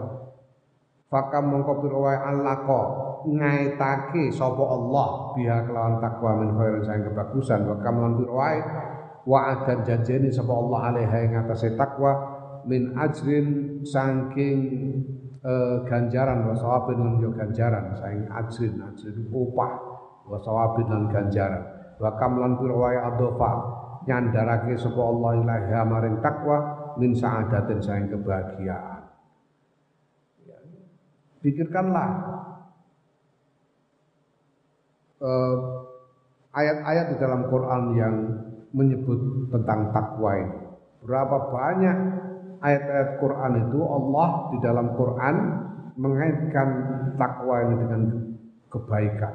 Fakam 1.11 1.51
mongko 1.51 1.83
pira 1.83 1.97
wae 1.99 2.17
allaqa 2.17 2.81
ngaitake 3.27 4.31
sapa 4.31 4.63
Allah? 4.63 5.35
Biha 5.35 5.57
kelawan 5.67 5.99
takwa 5.99 6.31
min 6.39 6.49
khairin 6.55 6.83
sayang 6.87 7.03
kebagusan. 7.11 7.59
Wa 7.67 7.75
kamlan 7.83 8.19
wae 8.23 8.59
wa 9.29 9.53
adan 9.53 9.85
janjeni 9.85 10.33
sapa 10.33 10.49
Allah 10.49 10.79
alaiha 10.89 11.17
ing 11.29 11.33
atase 11.37 11.77
takwa 11.77 12.17
min 12.65 12.97
ajrin 12.97 13.77
saking 13.85 14.59
uh, 15.45 15.85
ganjaran 15.85 16.49
wa 16.49 16.57
sawabin 16.57 16.97
lan 16.97 17.15
ganjaran 17.37 17.93
saing 17.93 18.25
ajrin 18.25 18.81
ajrin 18.89 19.29
upah 19.29 19.71
wa 20.25 20.37
sawabin 20.41 20.89
lan 20.89 21.03
ganjaran 21.13 21.61
wa 22.01 22.09
kamlan 22.17 22.57
wae 22.57 22.97
adofa 22.97 23.51
nyandarake 24.09 24.73
sapa 24.81 24.97
Allah 24.97 25.31
ilaha 25.45 25.79
maring 25.85 26.17
takwa 26.25 26.57
min 26.97 27.13
saadatin 27.13 27.77
saing 27.85 28.09
kebahagiaan 28.09 29.05
ya. 30.41 30.57
pikirkanlah 31.45 32.39
Eh, 35.19 35.57
ayat-ayat 36.55 37.11
di 37.11 37.15
dalam 37.19 37.51
Quran 37.51 37.83
yang 37.91 38.15
menyebut 38.75 39.49
tentang 39.49 39.89
takwa 39.93 40.31
ini. 40.37 40.59
Berapa 41.03 41.37
banyak 41.49 41.97
ayat-ayat 42.59 43.09
Quran 43.23 43.53
itu 43.67 43.79
Allah 43.81 44.29
di 44.53 44.57
dalam 44.61 44.87
Quran 44.93 45.35
mengaitkan 45.99 46.67
takwa 47.15 47.55
ini 47.65 47.75
dengan 47.79 48.01
kebaikan. 48.69 49.33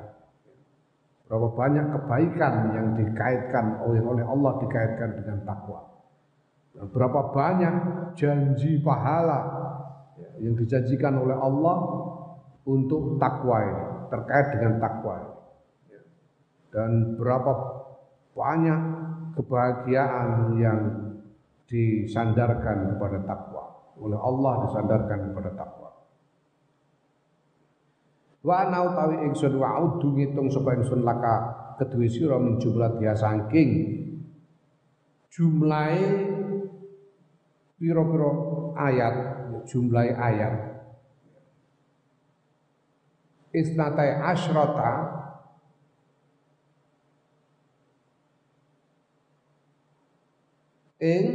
Berapa 1.24 1.48
banyak 1.56 1.86
kebaikan 1.98 2.54
yang 2.76 2.86
dikaitkan 2.94 3.80
oleh 3.82 4.24
Allah 4.24 4.52
dikaitkan 4.60 5.10
dengan 5.18 5.38
takwa. 5.48 5.80
Berapa 6.74 7.30
banyak 7.32 7.74
janji 8.18 8.82
pahala 8.82 9.40
yang 10.42 10.54
dijanjikan 10.58 11.16
oleh 11.16 11.38
Allah 11.38 11.76
untuk 12.66 13.16
takwa 13.18 13.62
ini 13.62 13.84
terkait 14.10 14.46
dengan 14.58 14.82
takwa 14.82 15.14
ini 15.22 15.34
dan 16.74 17.14
berapa 17.14 17.52
banyak 18.34 18.80
kebahagiaan 19.34 20.58
yang 20.58 20.80
disandarkan 21.68 22.94
kepada 22.94 23.18
takwa. 23.26 23.64
Oleh 23.98 24.18
Allah 24.18 24.52
disandarkan 24.68 25.18
kepada 25.30 25.50
takwa. 25.54 25.90
Wa 28.44 28.68
ana 28.68 28.84
utawi 28.84 29.24
ingsun 29.24 29.56
wa 29.56 29.80
udu 29.80 30.12
ngitung 30.20 30.52
sapa 30.52 30.76
ingsun 30.76 31.00
laka 31.00 31.34
kedue 31.80 32.06
sira 32.12 32.36
min 32.36 32.60
jumlah 32.60 33.00
dia 33.00 33.16
saking 33.16 33.70
jumlahe 35.32 36.28
pira-pira 37.80 38.30
ayat 38.76 39.14
jumlah 39.64 40.12
ayat. 40.12 40.54
Isnatai 43.54 44.18
asyrata 44.18 45.23
ing 51.04 51.26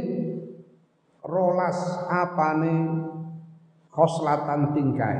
rolas 1.22 1.78
apane 2.10 2.74
khoslatan 3.94 4.74
tingkai. 4.74 5.18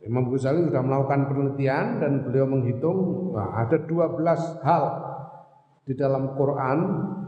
Imam 0.00 0.32
Ghazali 0.32 0.64
sudah 0.64 0.80
melakukan 0.80 1.28
penelitian 1.28 2.00
dan 2.00 2.12
beliau 2.24 2.48
menghitung 2.48 3.30
nah, 3.36 3.60
ada 3.60 3.76
12 3.84 4.64
hal 4.64 4.84
di 5.84 5.92
dalam 5.92 6.32
Quran 6.38 6.78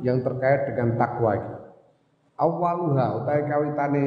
yang 0.01 0.25
terkait 0.25 0.73
dengan 0.73 0.97
takwa. 0.97 1.37
Awaluha 2.41 3.23
utai 3.23 3.45
kawitane 3.45 4.05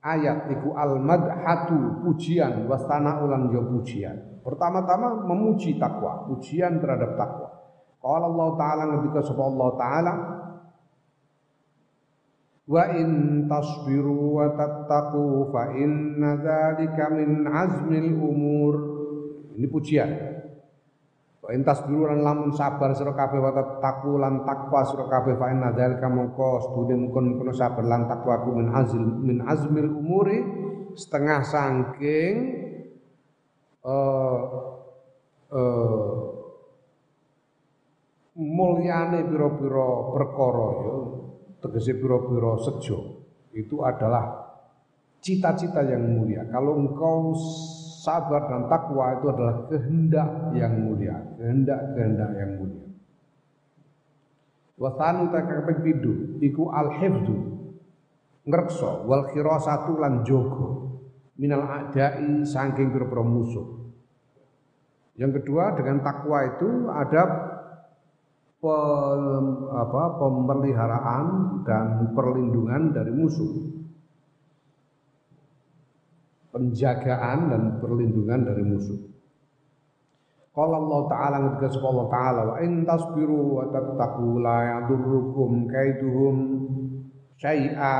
ayat 0.00 0.48
iku 0.48 0.72
al 0.72 0.96
madhatu 0.96 2.02
pujian 2.08 2.64
wastana 2.72 3.20
ulan 3.20 3.52
yo 3.52 3.68
pujian. 3.68 4.40
Pertama-tama 4.42 5.22
memuji 5.28 5.78
takwa, 5.78 6.26
pujian 6.26 6.82
terhadap 6.82 7.14
takwa. 7.14 7.62
Qala 8.02 8.26
Allah 8.26 8.48
taala 8.58 8.82
ngendika 8.90 9.22
sapa 9.22 9.42
Allah 9.46 9.70
taala 9.78 10.12
Wa 12.62 12.94
in 12.94 13.44
tasbiru 13.50 14.38
wa 14.38 14.54
tattaqu 14.54 15.50
fa 15.50 15.74
inna 15.74 16.38
dzalika 16.38 17.10
min 17.10 17.42
azmil 17.42 18.14
umur. 18.14 18.74
Ini 19.58 19.66
pujian. 19.66 20.10
Wa 21.42 21.50
in 21.50 21.66
tasbiru 21.66 22.06
lan 22.06 22.22
lamun 22.22 22.54
sabar 22.54 22.94
sira 22.94 23.18
kabeh 23.18 23.42
wa 23.42 23.50
tattaqu 23.50 24.14
lan 24.14 24.46
takwa 24.46 24.86
sira 24.86 25.10
kabeh 25.10 25.34
fa 25.34 25.50
inna 25.50 25.74
dzalika 25.74 26.06
mongko 26.06 26.70
sedune 26.70 26.94
mungkon 27.02 27.42
kono 27.42 27.50
sabar 27.50 27.82
lan 27.82 28.06
takwa 28.06 28.46
ku 28.46 28.54
min 28.54 28.70
azil 28.70 29.02
min 29.02 29.42
azmil 29.42 29.90
umuri 29.90 30.38
setengah 30.94 31.42
sangking 31.42 32.36
uh, 33.82 34.38
uh, 35.50 36.14
mulyane 38.38 39.26
pira-pira 39.26 39.88
perkara 40.14 40.68
ya 40.78 40.98
tegese 41.62 41.94
pira-pira 41.96 42.58
sejo 42.58 43.22
itu 43.54 43.80
adalah 43.86 44.52
cita-cita 45.22 45.86
yang 45.86 46.02
mulia. 46.02 46.42
Kalau 46.50 46.82
engkau 46.82 47.38
sabar 48.02 48.50
dan 48.50 48.66
takwa 48.66 49.14
itu 49.14 49.26
adalah 49.30 49.56
kehendak 49.70 50.28
yang 50.58 50.74
mulia, 50.82 51.16
kehendak-kehendak 51.38 52.30
yang 52.34 52.50
mulia. 52.58 52.86
Wasanu 54.82 55.30
takaping 55.30 55.78
pidu 55.86 56.42
iku 56.42 56.74
al-hifdu 56.74 57.38
ngrekso 58.42 59.06
wal 59.06 59.30
khirasatu 59.30 59.94
lan 60.02 60.26
jogo 60.26 60.98
minal 61.38 61.62
a'dai 61.62 62.42
saking 62.42 62.90
pira 62.90 63.22
musuh. 63.22 63.78
Yang 65.14 65.44
kedua 65.44 65.78
dengan 65.78 66.02
takwa 66.02 66.42
itu 66.50 66.90
ada 66.90 67.51
pem, 68.62 69.44
apa, 69.74 70.02
pemeliharaan 70.22 71.26
dan 71.66 72.14
perlindungan 72.14 72.94
dari 72.94 73.10
musuh. 73.10 73.50
Penjagaan 76.54 77.38
dan 77.50 77.62
perlindungan 77.82 78.46
dari 78.46 78.62
musuh. 78.62 79.00
Kalau 80.52 80.84
Allah 80.84 81.02
Ta'ala 81.08 81.36
ngetika 81.48 81.80
Allah 81.80 82.08
Ta'ala 82.12 82.40
Wa 82.44 82.56
in 82.60 82.84
tasbiru 82.84 83.56
wa 83.56 83.72
tattaqu 83.72 84.36
la 84.36 84.58
yadurrukum 84.68 85.64
kaiduhum 85.64 86.36
syai'a 87.40 87.96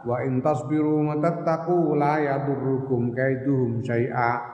Wa 0.00 0.24
in 0.24 0.40
tasbiru 0.40 1.04
wa 1.04 1.20
tattaqu 1.20 1.92
la 2.00 2.16
yadurrukum 2.16 3.12
kaiduhum 3.12 3.84
syai'a 3.84 4.51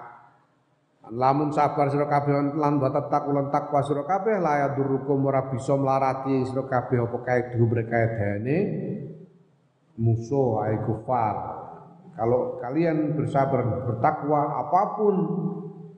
Lamun 1.08 1.48
sabar 1.56 1.88
sira 1.88 2.04
kabeh 2.04 2.60
lan 2.60 2.76
batat 2.76 3.08
takulan 3.08 3.48
takwa 3.48 3.80
sira 3.80 4.04
kabeh 4.04 4.36
la 4.44 4.68
yadurukum 4.68 5.24
ora 5.24 5.48
bisa 5.48 5.72
mlarati 5.72 6.44
sira 6.44 6.68
kabeh 6.68 7.00
apa 7.00 7.18
kae 7.24 7.40
kaedane 7.88 8.56
musuh 9.96 10.60
ai 10.60 10.76
kufar. 10.84 11.36
Kalau 12.12 12.60
kalian 12.60 13.16
bersabar 13.16 13.88
bertakwa 13.88 14.60
apa 14.60 14.82
pun 15.00 15.16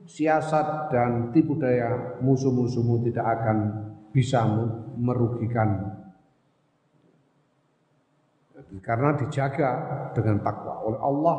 siasat 0.07 0.93
dan 0.93 1.33
tipu 1.35 1.59
daya 1.59 2.21
musuh-musuhmu 2.23 3.03
tidak 3.11 3.25
akan 3.41 3.57
bisa 4.15 4.47
merugikan. 4.95 5.97
Karena 8.79 9.11
dijaga 9.19 9.69
dengan 10.15 10.39
takwa 10.39 10.79
oleh 10.87 10.99
Allah 11.03 11.37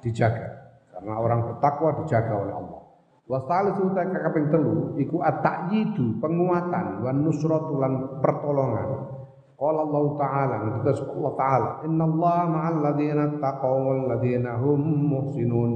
dijaga. 0.00 0.48
Karena 0.96 1.12
orang 1.20 1.40
bertakwa 1.52 2.00
dijaga 2.00 2.32
oleh 2.32 2.54
Allah 2.56 2.85
Wa 3.26 3.42
salisu 3.42 3.90
ta 3.90 4.06
kaping 4.06 4.54
telu 4.54 4.94
iku 5.02 5.18
at-ta'yidu 5.18 6.22
penguatan 6.22 7.02
wa 7.02 7.10
nusratu 7.10 7.74
lan 7.74 8.22
pertolongan. 8.22 9.18
Qala 9.58 9.82
Allah 9.82 10.04
Ta'ala 10.14 10.54
kita 10.78 10.90
Allah 11.10 11.32
Ta'ala 11.34 11.70
innallaha 11.90 12.44
ma'al 12.46 12.76
ladzina 12.86 13.24
taqaw 13.42 13.74
wal 13.82 14.02
ladzina 14.14 14.54
hum 14.62 14.78
muhsinun. 15.10 15.70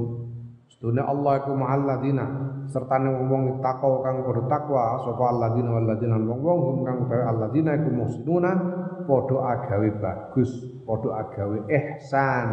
Sedune 0.71 1.03
Allah 1.03 1.43
iku 1.43 1.51
ma'al 1.51 1.81
ladzina 1.83 2.25
serta 2.71 2.95
wong 3.03 3.59
taqwa 3.59 3.99
kang 3.99 4.23
padha 4.23 4.47
takwa 4.47 4.95
sapa 5.03 5.23
alladzina 5.35 5.69
wal 5.75 5.85
ladzina 5.91 6.15
wong-wong 6.23 6.59
hum 6.63 6.77
kang 6.87 6.97
utawa 7.03 7.35
alladzina 7.35 7.75
iku 7.75 7.89
muhsinuna 7.91 8.51
padha 9.03 9.37
agawe 9.59 9.89
bagus, 9.99 10.51
padha 10.87 11.09
agawe 11.19 11.67
ihsan. 11.67 12.47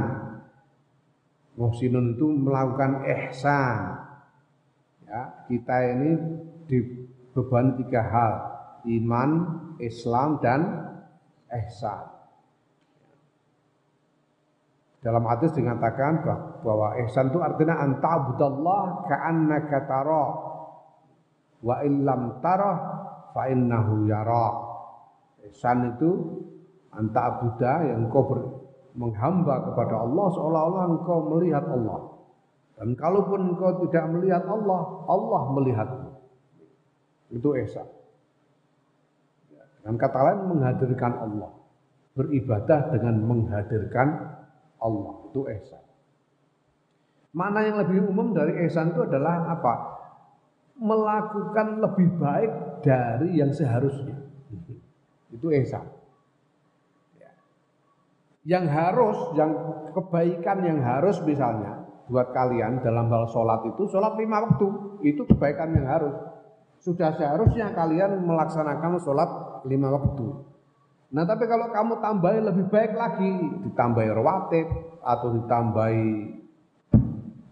Muhsinun 1.54 2.18
itu 2.18 2.26
melakukan 2.34 3.06
ihsan 3.06 4.07
Ya, 5.08 5.22
kita 5.48 5.76
ini 5.96 6.10
dibebani 6.68 7.80
tiga 7.80 8.04
hal, 8.04 8.32
iman, 8.84 9.30
Islam 9.80 10.36
dan 10.44 10.60
ihsan. 11.48 12.12
Dalam 15.00 15.24
hadis 15.24 15.54
dikatakan 15.56 16.26
bahwa 16.60 16.92
ihsan 17.06 17.32
itu 17.32 17.40
artinya 17.40 17.80
anta 17.80 18.08
abudallah 18.20 19.08
ka'annaka 19.08 19.86
tara 19.88 20.24
wa 21.64 21.76
illam 21.86 22.44
tara 22.44 22.72
fa 23.32 23.48
innahu 23.48 24.04
yara. 24.04 24.48
Ihsan 25.48 25.96
itu 25.96 26.10
anta 26.92 27.32
abuda 27.32 27.96
yang 27.96 28.12
kau 28.12 28.28
menghamba 28.98 29.72
kepada 29.72 30.04
Allah 30.04 30.26
seolah-olah 30.36 30.84
engkau 30.98 31.18
melihat 31.32 31.64
Allah. 31.64 32.17
Dan 32.78 32.94
kalaupun 32.94 33.54
engkau 33.54 33.82
tidak 33.86 34.06
melihat 34.14 34.46
Allah, 34.46 35.02
Allah 35.10 35.42
melihatmu. 35.50 36.10
Itu 37.34 37.58
esa. 37.58 37.82
Dengan 39.82 39.98
kata 39.98 40.18
lain 40.22 40.40
menghadirkan 40.46 41.12
Allah. 41.18 41.50
Beribadah 42.14 42.94
dengan 42.94 43.18
menghadirkan 43.26 44.08
Allah. 44.78 45.14
Itu 45.26 45.50
esa. 45.50 45.82
Mana 47.34 47.66
yang 47.66 47.82
lebih 47.82 48.06
umum 48.06 48.30
dari 48.30 48.62
ihsan 48.70 48.94
itu 48.94 49.02
adalah 49.02 49.58
apa? 49.58 49.74
Melakukan 50.78 51.82
lebih 51.82 52.14
baik 52.14 52.52
dari 52.86 53.42
yang 53.42 53.50
seharusnya. 53.50 54.22
Itu 55.34 55.50
ihsan. 55.50 55.82
Yang 58.46 58.64
harus, 58.70 59.18
yang 59.34 59.50
kebaikan 59.98 60.62
yang 60.62 60.78
harus 60.80 61.18
misalnya 61.26 61.87
buat 62.08 62.32
kalian 62.32 62.80
dalam 62.80 63.12
hal 63.12 63.28
sholat 63.28 63.68
itu 63.68 63.84
sholat 63.84 64.16
lima 64.16 64.40
waktu 64.48 64.66
itu 65.04 65.22
kebaikan 65.28 65.76
yang 65.76 65.86
harus. 65.86 66.16
Sudah 66.80 67.12
seharusnya 67.14 67.76
kalian 67.76 68.24
melaksanakan 68.24 68.96
sholat 68.98 69.30
lima 69.68 69.92
waktu. 69.92 70.26
Nah 71.12 71.24
tapi 71.28 71.44
kalau 71.48 71.68
kamu 71.72 71.94
tambahin 72.00 72.44
lebih 72.48 72.66
baik 72.72 72.92
lagi 72.96 73.32
ditambahi 73.68 74.10
rawatib 74.12 74.68
atau 75.04 75.28
ditambahi 75.36 76.08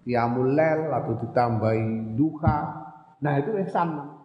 tiamulel 0.08 0.80
atau 0.92 1.12
ditambahi 1.20 2.16
duha 2.16 2.58
nah 3.20 3.32
itu 3.36 3.60
ihsan. 3.64 4.16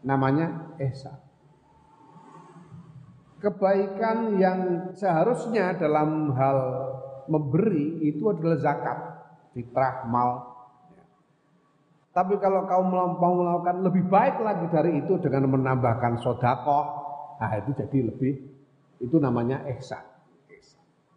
Namanya 0.00 0.76
ihsan. 0.80 1.16
Kebaikan 3.40 4.36
yang 4.36 4.92
seharusnya 4.92 5.72
dalam 5.76 6.32
hal 6.36 6.58
memberi 7.26 8.00
itu 8.06 8.30
adalah 8.30 8.56
zakat, 8.62 8.98
fitrah, 9.52 10.06
mal. 10.06 10.46
Tapi 12.10 12.38
kalau 12.42 12.66
kau 12.66 12.82
mau 12.86 13.32
melakukan 13.38 13.86
lebih 13.86 14.04
baik 14.10 14.42
lagi 14.42 14.66
dari 14.70 14.98
itu 14.98 15.18
dengan 15.22 15.50
menambahkan 15.50 16.18
sodakoh, 16.22 16.84
nah 17.38 17.50
itu 17.54 17.70
jadi 17.76 18.10
lebih, 18.10 18.34
itu 18.98 19.16
namanya 19.20 19.62
ihsan. 19.78 20.02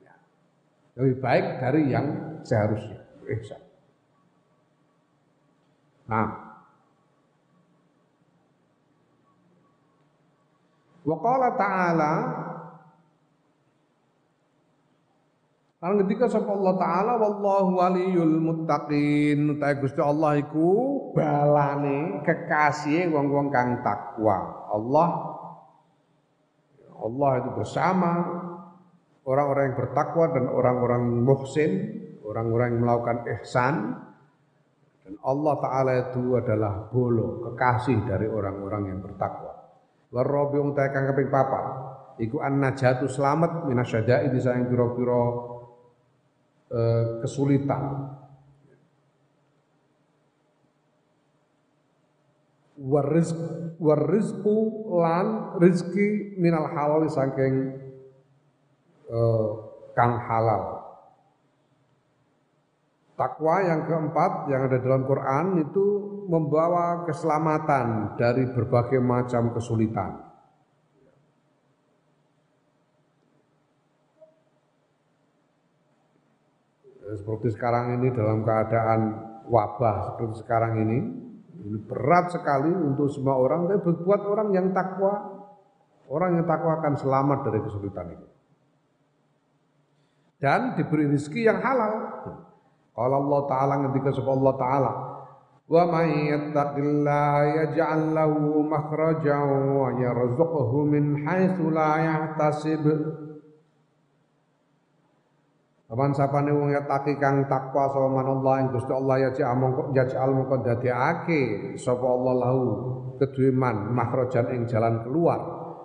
Ya. 0.02 0.14
Lebih 1.00 1.18
baik 1.18 1.46
dari 1.62 1.82
yang 1.90 2.08
seharusnya, 2.46 3.02
ihsan. 3.26 3.62
Nah, 6.04 6.54
Wa 11.04 11.20
ta'ala 11.60 12.14
Kalau 15.84 16.00
ketika 16.08 16.32
sapa 16.32 16.48
Allah 16.48 16.80
taala 16.80 17.14
wallahu 17.20 17.76
waliyul 17.76 18.40
muttaqin 18.40 19.60
utahe 19.60 19.84
Gusti 19.84 20.00
Allah 20.00 20.40
iku 20.40 20.72
balane 21.12 22.24
kekasih 22.24 23.12
wong-wong 23.12 23.52
kang 23.52 23.84
takwa. 23.84 24.64
Allah 24.72 25.10
Allah 27.04 27.32
itu 27.44 27.50
bersama 27.52 28.12
orang-orang 29.28 29.76
yang 29.76 29.78
bertakwa 29.84 30.26
dan 30.32 30.46
orang-orang 30.48 31.04
muhsin, 31.20 31.72
orang-orang 32.24 32.68
yang 32.72 32.82
melakukan 32.88 33.18
ihsan. 33.36 33.76
Dan 35.04 35.20
Allah 35.20 35.56
Ta'ala 35.60 35.92
itu 36.00 36.24
adalah 36.40 36.88
bolo, 36.88 37.44
kekasih 37.52 38.08
dari 38.08 38.32
orang-orang 38.32 38.88
yang 38.88 39.00
bertakwa. 39.04 39.52
Warrobi 40.16 40.64
utahe 40.64 40.96
kang 40.96 41.12
kaping 41.12 41.28
papat, 41.28 41.66
iku 42.24 42.40
an 42.40 42.64
najatu 42.64 43.12
selamat 43.12 43.68
minasyada'i 43.68 44.32
disayang 44.32 44.72
Eh, 44.72 45.53
kesulitan. 47.22 48.14
warizq 52.84 53.40
warizqu 53.80 54.58
lan 54.92 55.56
rizki 55.64 56.36
minal 56.36 56.68
halal 56.68 57.08
saking 57.08 57.80
uh, 59.08 59.48
kang 59.96 60.20
halal. 60.28 60.84
Takwa 63.14 63.62
yang 63.62 63.86
keempat 63.86 64.50
yang 64.50 64.68
ada 64.68 64.78
dalam 64.82 65.06
Quran 65.06 65.62
itu 65.62 65.86
membawa 66.26 67.06
keselamatan 67.06 68.18
dari 68.18 68.50
berbagai 68.50 68.98
macam 68.98 69.54
kesulitan. 69.54 70.33
Seperti 77.14 77.54
sekarang 77.54 78.00
ini 78.00 78.10
dalam 78.14 78.42
keadaan 78.42 79.02
wabah 79.48 80.14
seperti 80.14 80.42
sekarang 80.42 80.82
ini, 80.82 80.98
ini 81.64 81.78
berat 81.86 82.32
sekali 82.34 82.72
untuk 82.72 83.12
semua 83.12 83.38
orang, 83.38 83.70
tapi 83.70 83.94
buat 84.02 84.22
orang 84.26 84.50
yang 84.56 84.68
takwa, 84.74 85.14
orang 86.10 86.42
yang 86.42 86.46
takwa 86.48 86.82
akan 86.82 86.94
selamat 86.98 87.40
dari 87.48 87.60
kesulitan 87.62 88.08
ini. 88.14 88.28
Dan 90.42 90.76
diberi 90.76 91.08
rezeki 91.08 91.42
yang 91.48 91.60
halal. 91.64 91.94
Kalau 92.94 93.18
Allah 93.26 93.42
Ta'ala 93.50 93.74
ketika 93.90 94.12
sebab 94.12 94.34
Allah 94.38 94.56
Ta'ala 94.60 94.94
Wa 95.64 95.88
may 95.88 96.28
yattaqillaha 96.28 97.72
yaj'al 97.72 98.12
lahu 98.12 98.68
makhrajan 98.68 99.48
wa 99.74 99.96
min 100.86 101.24
haitsu 101.24 101.72
la 101.72 102.04
Aman 105.94 106.10
sapane 106.10 106.50
wong 106.50 106.74
yataki 106.74 107.22
kang 107.22 107.46
takwa 107.46 107.86
sapa 107.86 108.10
manallah 108.10 108.66
ing 108.66 108.74
Gusti 108.74 108.90
Allah 108.90 109.30
ya 109.30 109.30
ja 109.30 109.54
mongko 109.54 109.94
jajal 109.94 110.34
mongko 110.34 110.66
dadekake 110.66 111.78
sapa 111.78 112.02
Allah 112.02 112.34
lahu 112.34 112.62
kedue 113.22 113.54
man 113.54 113.94
makhrajan 113.94 114.50
ing 114.58 114.66
jalan 114.66 115.06
keluar. 115.06 115.38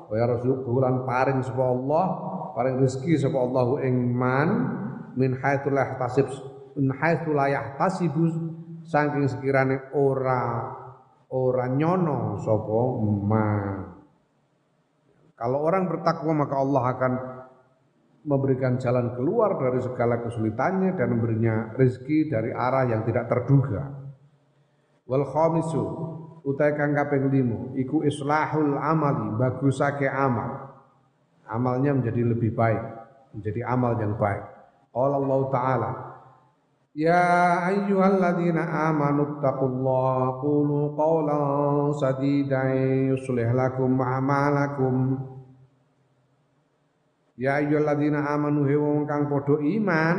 Wa 0.09 0.17
yarzuqhu 0.17 0.73
lan 0.81 1.05
paring 1.05 1.45
sapa 1.45 1.61
Allah 1.61 2.05
paring 2.57 2.81
rezeki 2.81 3.21
sapa 3.21 3.37
Allah 3.37 3.85
ing 3.85 4.17
man 4.17 4.49
min 5.13 5.37
haitsu 5.37 5.69
la 5.69 5.85
min 6.81 6.89
haitsu 6.89 7.31
la 7.37 7.53
saking 8.89 9.29
sekirane 9.29 9.93
ora 9.93 10.73
ora 11.37 11.69
nyono 11.69 12.41
sapa 12.41 12.81
man. 13.29 13.93
Kalau 15.37 15.69
orang 15.69 15.85
bertakwa 15.85 16.33
maka 16.49 16.57
Allah 16.57 16.83
akan 16.97 17.13
memberikan 18.27 18.81
jalan 18.81 19.15
keluar 19.15 19.59
dari 19.59 19.79
segala 19.83 20.19
kesulitannya 20.23 20.99
dan 20.99 21.09
memberinya 21.15 21.55
rezeki 21.75 22.31
dari 22.31 22.51
arah 22.51 22.85
yang 22.91 23.03
tidak 23.07 23.31
terduga. 23.31 23.83
Wal 25.09 25.25
khamisu 25.25 25.85
utai 26.45 26.75
kang 26.75 26.97
kaping 26.97 27.31
5 27.31 27.79
iku 27.79 28.03
islahul 28.03 28.77
amali 28.77 29.37
bagusake 29.39 30.09
amal. 30.09 30.67
Amalnya 31.49 31.97
menjadi 31.97 32.29
lebih 32.29 32.53
baik, 32.53 32.83
menjadi 33.33 33.65
amal 33.65 33.97
yang 33.97 34.21
baik. 34.21 34.45
Allah 34.93 35.41
Ta'ala 35.49 35.93
Ya 36.99 37.63
ayyuhalladzina 37.71 38.91
amanu 38.91 39.39
taqullaha 39.39 40.43
qulu 40.43 40.99
qawlan 40.99 41.95
sadidan 41.95 43.15
yuslih 43.15 43.55
lakum 43.55 44.03
a'malakum 44.03 44.95
Ya 47.39 47.63
ayyuhalladzina 47.63 48.35
amanu 48.35 48.67
he 48.67 48.75
wong 48.75 49.07
kang 49.07 49.31
padha 49.31 49.63
iman 49.63 50.19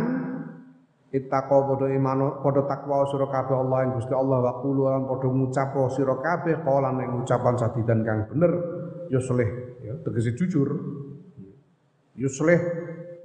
Ittaqo 1.11 1.57
padha 1.67 1.91
iman 1.91 2.39
padha 2.39 2.63
takwa 2.63 3.03
sira 3.11 3.27
kabeh 3.27 3.59
Allah 3.59 3.77
ing 3.83 3.91
Gusti 3.99 4.13
Allah 4.15 4.39
wa 4.39 4.53
qulu 4.63 4.87
lan 4.87 5.03
padha 5.03 5.27
ngucap 5.27 5.75
sira 5.91 6.15
kabeh 6.15 6.63
qalan 6.63 6.95
ing 7.03 7.11
ucapan 7.19 7.53
sadidan 7.59 7.99
kang 8.07 8.29
bener 8.31 8.51
yuslih 9.11 9.49
ya 9.83 9.99
tegese 10.05 10.37
jujur 10.37 10.69
yuslih 12.15 12.59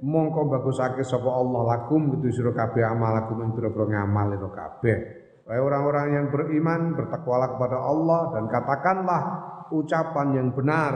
mongko 0.03 0.49
bagusake 0.49 1.05
sapa 1.05 1.29
Allah 1.29 1.61
lakum 1.77 2.19
gitu 2.19 2.41
sira 2.41 2.51
kabeh 2.51 2.83
amalakum 2.83 3.47
ing 3.47 3.51
pira-pira 3.55 3.85
ngamal 3.89 4.35
kabeh. 4.51 4.97
Wahai 5.45 5.61
orang-orang 5.61 6.07
yang 6.09 6.27
beriman, 6.33 6.97
bertakwalah 6.97 7.53
kepada 7.53 7.77
Allah 7.77 8.21
dan 8.33 8.43
katakanlah 8.49 9.21
ucapan 9.69 10.27
yang 10.33 10.49
benar, 10.57 10.93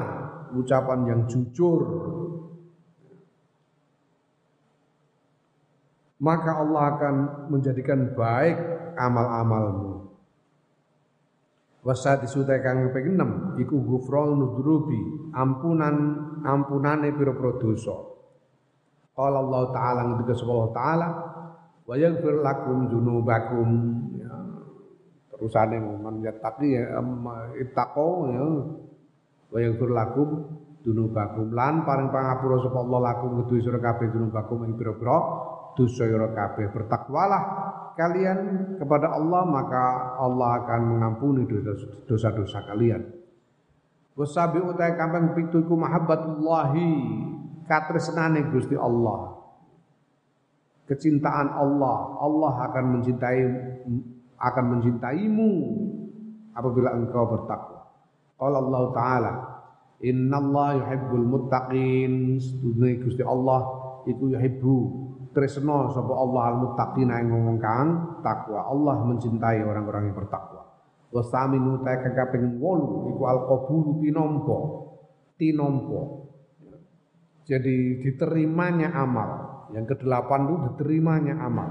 ucapan 0.58 1.06
yang 1.06 1.22
jujur. 1.30 1.82
Maka 6.20 6.52
Allah 6.60 6.84
akan 6.96 7.16
menjadikan 7.48 8.12
baik 8.12 8.60
amal-amalmu. 9.00 10.12
Wasati 11.80 12.28
sutai 12.28 12.60
kang 12.60 12.92
ping 12.92 13.16
6 13.16 13.56
iku 13.64 13.80
ghufranul 13.80 14.60
dzunubi, 14.60 15.32
ampunan 15.32 15.96
ampunane 16.44 17.16
pira-pira 17.16 17.56
dosa. 17.56 17.96
Qala 19.16 19.40
Allah 19.40 19.64
Ta'ala 19.72 20.02
ngendika 20.12 20.36
Allah 20.44 20.72
Ta'ala 20.76 21.08
wa 21.88 21.96
yaghfir 21.96 22.44
lakum 22.44 22.92
dzunubakum 22.92 23.70
ya. 24.20 24.32
Terusane 25.32 25.80
man 25.80 26.20
yattaqi 26.20 26.68
ya 26.68 27.00
ittaqo 27.64 28.08
ya 28.28 28.44
wa 29.50 29.58
yaghfir 29.58 29.90
lakum 29.96 30.30
dzunubakum 30.84 31.56
lan 31.56 31.88
paring 31.88 32.12
pangapura 32.12 32.60
sapa 32.60 32.80
Allah 32.84 33.00
lakum 33.16 33.44
kedue 33.44 33.64
sira 33.64 33.80
kabeh 33.80 34.12
dzunubakum 34.12 34.68
ing 34.68 34.76
pira-pira 34.76 35.20
dosa 35.78 36.06
kabeh 36.08 36.72
bertakwalah 36.74 37.44
kalian 38.00 38.40
kepada 38.80 39.12
Allah 39.12 39.44
maka 39.44 39.84
Allah 40.16 40.64
akan 40.64 40.82
mengampuni 40.96 41.44
dosa-dosa 42.08 42.64
kalian. 42.64 43.04
Wasabi 44.16 44.64
utai 44.64 44.96
kampung 44.96 45.36
pitu 45.36 45.64
iku 45.64 45.76
mahabbatullahi 45.76 46.92
katresnane 47.68 48.52
Gusti 48.52 48.76
Allah. 48.80 49.36
Kecintaan 50.88 51.54
Allah, 51.54 51.98
Allah 52.20 52.54
akan 52.72 52.84
mencintai 52.98 53.40
akan 54.40 54.66
mencintaimu 54.76 55.52
apabila 56.56 56.96
engkau 56.96 57.28
bertakwa. 57.36 57.80
Qala 58.40 58.58
Allah 58.64 58.84
Ta'ala, 58.96 59.34
"Innallaha 60.04 60.80
yuhibbul 60.84 61.28
muttaqin." 61.28 62.40
Gusti 63.04 63.24
Allah 63.24 63.60
iku 64.08 64.32
yuhibbu 64.32 65.09
tresno 65.32 65.92
sapa 65.94 66.14
Allah 66.14 66.44
al 66.54 66.58
muttaqin 66.64 67.10
ing 67.10 67.26
ngomong 67.30 67.58
kang 67.58 67.88
takwa. 68.26 68.68
Allah 68.70 68.96
mencintai 69.06 69.62
orang-orang 69.64 70.12
yang 70.12 70.18
bertakwa. 70.18 70.64
Wasaminu 71.10 71.82
ta 71.82 71.98
kaping 72.02 72.62
8 72.62 73.10
iku 73.14 73.24
al 73.26 73.40
qabulu 73.50 73.98
pinompo. 74.02 74.58
Tinompo. 75.40 76.02
Jadi 77.50 78.04
diterimanya 78.06 78.94
amal. 78.94 79.30
Yang 79.74 79.98
kedelapan 79.98 80.50
itu 80.50 80.56
diterimanya 80.70 81.36
amal. 81.42 81.70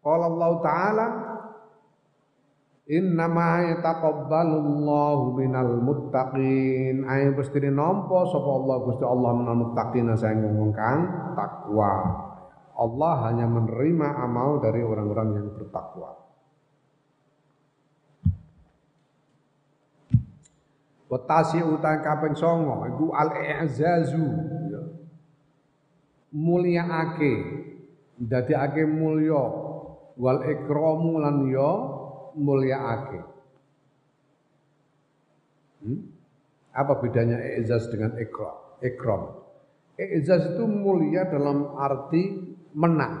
Kalau 0.00 0.26
Allah 0.36 0.52
Ta'ala 0.62 1.06
Innama 2.86 3.66
yataqabbalullahu 3.66 5.34
minal 5.34 5.82
muttaqin. 5.82 7.02
Ayo 7.02 7.34
pasti 7.34 7.58
nampa 7.66 8.30
sapa 8.30 8.46
Allah 8.62 8.76
Gusti 8.86 9.02
Allah 9.02 9.30
minal 9.34 9.58
muttaqin 9.58 10.06
saya 10.14 10.38
ngomong 10.38 10.70
kang 10.70 11.00
takwa. 11.34 12.25
Allah 12.76 13.14
hanya 13.28 13.48
menerima 13.48 14.08
amal 14.20 14.60
dari 14.60 14.84
orang-orang 14.84 15.28
yang 15.32 15.48
bertakwa. 15.56 16.12
Watasi 21.06 21.62
utang 21.62 22.02
kaping 22.04 22.36
songo 22.36 22.84
iku 22.84 23.14
al-i'zazu. 23.16 24.26
Mulyaake 26.36 27.34
ake 28.52 28.82
mulya. 28.84 29.44
Wal 30.16 30.40
ikramu 30.48 31.20
lan 31.20 31.44
ya 31.52 31.72
mulyaake 32.36 33.20
hmm? 35.80 36.00
apa 36.76 36.92
bedanya 37.00 37.40
i'zaz 37.56 37.88
dengan 37.88 38.12
ikram 38.20 38.56
ikram? 38.84 39.22
I'zaz 39.96 40.52
itu 40.52 40.64
mulia 40.68 41.24
dalam 41.24 41.72
arti 41.80 42.55
menang 42.76 43.14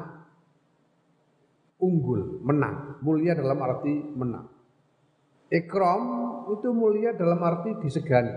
unggul 1.80 2.44
menang 2.44 3.00
mulia 3.00 3.32
dalam 3.32 3.58
arti 3.64 3.94
menang 4.12 4.46
ikram 5.48 6.02
itu 6.52 6.68
mulia 6.76 7.16
dalam 7.16 7.40
arti 7.40 7.72
disegani 7.80 8.36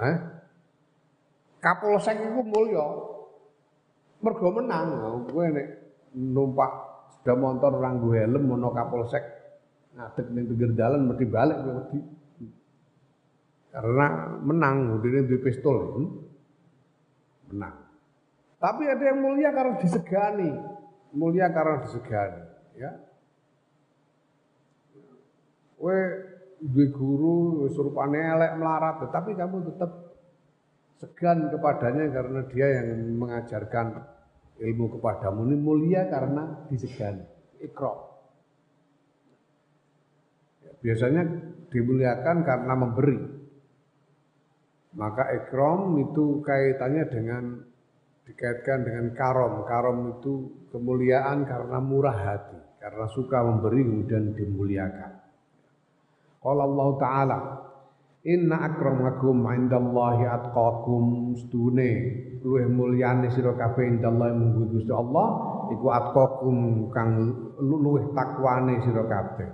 eh? 0.00 0.16
Kapolsek 1.60 2.16
iku 2.16 2.40
mulya. 2.40 2.84
Mergo 4.20 4.48
menang, 4.52 4.84
kowe 5.28 5.44
nek 5.48 5.68
numpak 6.12 6.72
sepeda 7.16 7.36
motor 7.36 7.80
ora 7.80 7.96
nggo 7.96 8.12
helm 8.16 8.52
ana 8.52 8.68
Kapolsek 8.72 9.24
ngadeg 9.96 10.26
ning 10.32 10.44
pinggir 10.48 10.70
dalan 10.76 11.08
mesti 11.08 11.24
balik. 11.28 11.56
Karena 13.70 14.06
menang, 14.40 14.98
dene 15.04 15.28
duwe 15.28 15.40
pistol. 15.40 15.78
Hmm? 15.94 16.08
Menang. 17.50 17.76
Tapi 18.60 18.82
ada 18.86 19.04
yang 19.04 19.18
mulia 19.24 19.50
karena 19.50 19.74
disegani. 19.80 20.50
Mulia 21.10 21.50
karena 21.50 21.82
disegani, 21.82 22.42
ya. 22.78 22.90
Duwe 25.74 25.98
guru 26.92 27.66
rupane 27.66 28.20
elek 28.20 28.52
melarat, 28.60 29.02
tetapi 29.08 29.34
kamu 29.34 29.74
tetap 29.74 29.90
segan 31.00 31.48
kepadanya 31.48 32.04
karena 32.12 32.40
dia 32.52 32.66
yang 32.68 33.16
mengajarkan 33.16 34.04
ilmu 34.60 35.00
kepadamu 35.00 35.48
ini 35.48 35.56
mulia 35.56 36.04
karena 36.12 36.68
disegani. 36.68 37.24
Ikra. 37.64 37.90
Ya, 40.68 40.72
biasanya 40.84 41.22
dimuliakan 41.72 42.36
karena 42.44 42.74
memberi. 42.76 43.39
Maka 44.98 45.22
ikram 45.38 45.94
itu 46.02 46.42
kaitannya 46.42 47.04
dengan 47.06 47.44
dikaitkan 48.26 48.82
dengan 48.82 49.06
karom. 49.14 49.62
Karom 49.66 49.98
itu 50.18 50.66
kemuliaan 50.74 51.46
karena 51.46 51.78
murah 51.78 52.18
hati, 52.18 52.58
karena 52.82 53.06
suka 53.10 53.38
memberi 53.42 53.86
kemudian 53.86 54.34
dimuliakan. 54.34 55.12
Kalau 56.40 56.62
Allah 56.64 56.88
Ta'ala 56.96 57.38
Inna 58.20 58.68
akramakum 58.68 59.48
indallahi 59.48 60.28
atqakum 60.28 61.32
stune 61.40 61.90
luwih 62.44 62.68
mulyane 62.68 63.32
sira 63.32 63.56
kabeh 63.56 63.96
indallahi 63.96 64.36
munggu 64.36 64.76
Gusti 64.76 64.92
Allah 64.92 65.28
iku 65.72 65.88
atqakum 65.88 66.56
kang 66.92 67.32
luwih 67.56 68.12
takwane 68.12 68.76
sira 68.84 69.08
kabeh. 69.08 69.48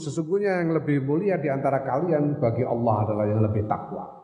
Sesungguhnya 0.00 0.64
yang 0.64 0.80
lebih 0.80 1.04
mulia 1.04 1.36
di 1.36 1.52
antara 1.52 1.84
kalian 1.84 2.40
bagi 2.40 2.64
Allah 2.64 3.04
adalah 3.04 3.24
yang 3.28 3.44
lebih 3.44 3.68
takwa. 3.68 4.17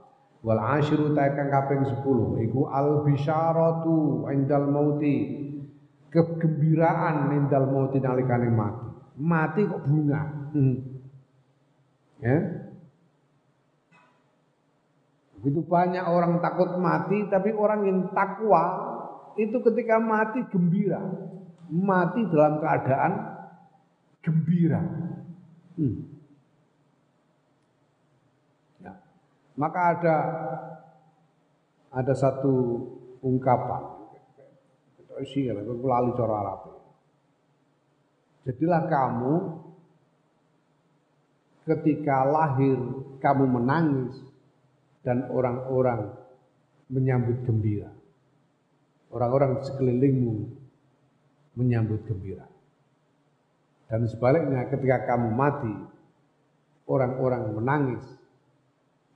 Wal 0.44 0.60
asyiru 0.60 1.16
taikang 1.16 1.48
kaping 1.48 1.88
10 1.88 2.44
iku 2.44 2.68
al 2.68 3.02
bisyaratu 3.08 4.28
indal 4.28 4.68
mauti. 4.68 5.40
Kegembiraan 6.12 7.32
indal 7.32 7.72
mauti 7.72 7.98
nalikane 7.98 8.52
mati. 8.52 8.86
Mati 9.18 9.60
kok 9.66 9.82
bunga. 9.88 10.22
Hmm. 10.54 10.76
Ya, 12.22 12.38
Begitu 15.44 15.60
banyak 15.68 16.00
orang 16.08 16.40
takut 16.40 16.80
mati, 16.80 17.28
tapi 17.28 17.52
orang 17.52 17.84
yang 17.84 18.00
takwa 18.16 18.64
itu 19.36 19.60
ketika 19.60 20.00
mati 20.00 20.40
gembira. 20.48 21.04
Mati 21.68 22.24
dalam 22.32 22.64
keadaan 22.64 23.12
gembira. 24.24 24.80
Hmm. 25.76 26.00
Ya. 28.80 28.96
Maka 29.54 29.80
ada 29.94 30.16
ada 31.94 32.14
satu 32.14 32.54
ungkapan. 33.22 33.82
Isi 35.22 35.46
lali 35.46 36.10
cara 36.18 36.34
Arab. 36.42 36.60
Jadilah 38.44 38.82
kamu 38.90 39.34
ketika 41.64 42.26
lahir 42.26 42.76
kamu 43.22 43.44
menangis 43.46 44.18
dan 45.06 45.30
orang-orang 45.30 46.12
menyambut 46.90 47.46
gembira. 47.46 47.94
Orang-orang 49.14 49.62
sekelilingmu 49.62 50.50
menyambut 51.54 52.02
gembira. 52.10 52.44
Dan 53.86 54.10
sebaliknya 54.10 54.66
ketika 54.66 55.06
kamu 55.14 55.30
mati, 55.30 55.74
orang-orang 56.90 57.54
menangis 57.54 58.02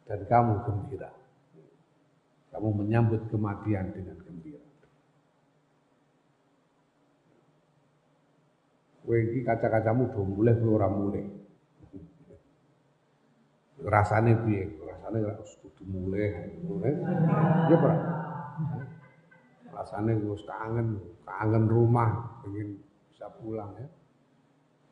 dan 0.08 0.24
kamu 0.24 0.64
gembira. 0.64 1.12
Kamu 2.48 2.68
menyambut 2.80 3.28
kematian 3.28 3.92
dengan 3.92 4.16
gembira. 4.24 4.64
Iki 9.08 9.40
kaca-kacamu 9.44 10.12
do 10.12 10.20
mulai 10.24 10.56
ora 10.64 10.88
mulai. 10.88 11.24
Rasane 13.84 14.32
piye? 14.42 14.64
Rasane 14.80 15.16
kudu 15.60 15.84
mulai, 15.86 16.56
mulai. 16.64 16.92
Ya 17.68 17.76
ora. 17.76 17.96
Rasane 19.76 20.12
wis 20.18 20.42
kangen, 20.42 20.98
kangen 21.22 21.64
rumah, 21.70 22.42
ingin 22.48 22.80
bisa 23.12 23.30
pulang 23.38 23.76
ya. 23.78 23.88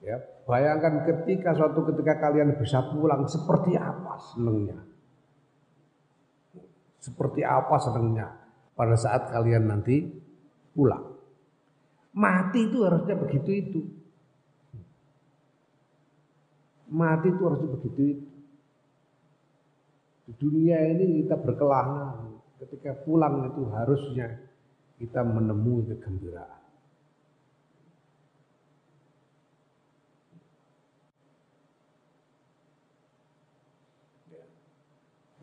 Ya, 0.04 0.16
bayangkan 0.44 1.08
ketika 1.08 1.56
suatu 1.56 1.82
ketika 1.88 2.20
kalian 2.20 2.54
bisa 2.60 2.84
pulang 2.94 3.26
seperti 3.26 3.74
apa 3.80 4.20
senengnya. 4.20 4.95
Seperti 7.06 7.46
apa 7.46 7.78
senengnya 7.78 8.34
pada 8.74 8.98
saat 8.98 9.30
kalian 9.30 9.70
nanti 9.70 10.10
pulang. 10.74 11.14
Mati 12.18 12.66
itu 12.66 12.82
harusnya 12.82 13.14
begitu 13.14 13.50
itu. 13.54 13.80
Mati 16.90 17.30
itu 17.30 17.42
harusnya 17.46 17.70
begitu 17.78 18.00
itu. 18.02 18.26
Di 20.26 20.32
dunia 20.34 20.82
ini 20.90 21.22
kita 21.22 21.38
berkelana. 21.38 22.26
Ketika 22.56 22.96
pulang 23.06 23.52
itu 23.52 23.68
harusnya 23.70 24.42
kita 24.98 25.20
menemui 25.22 25.86
kegembiraan. 25.92 26.55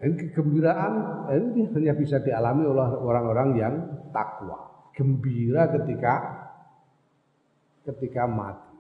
Dan 0.04 0.20
kegembiraan 0.20 0.94
ini 1.32 1.64
hanya 1.72 1.96
bisa 1.96 2.20
dialami 2.20 2.68
oleh 2.68 2.92
orang-orang 3.00 3.50
yang 3.56 3.74
takwa. 4.12 4.92
Gembira 4.92 5.72
ketika 5.72 6.14
ketika 7.88 8.28
mati. 8.28 8.76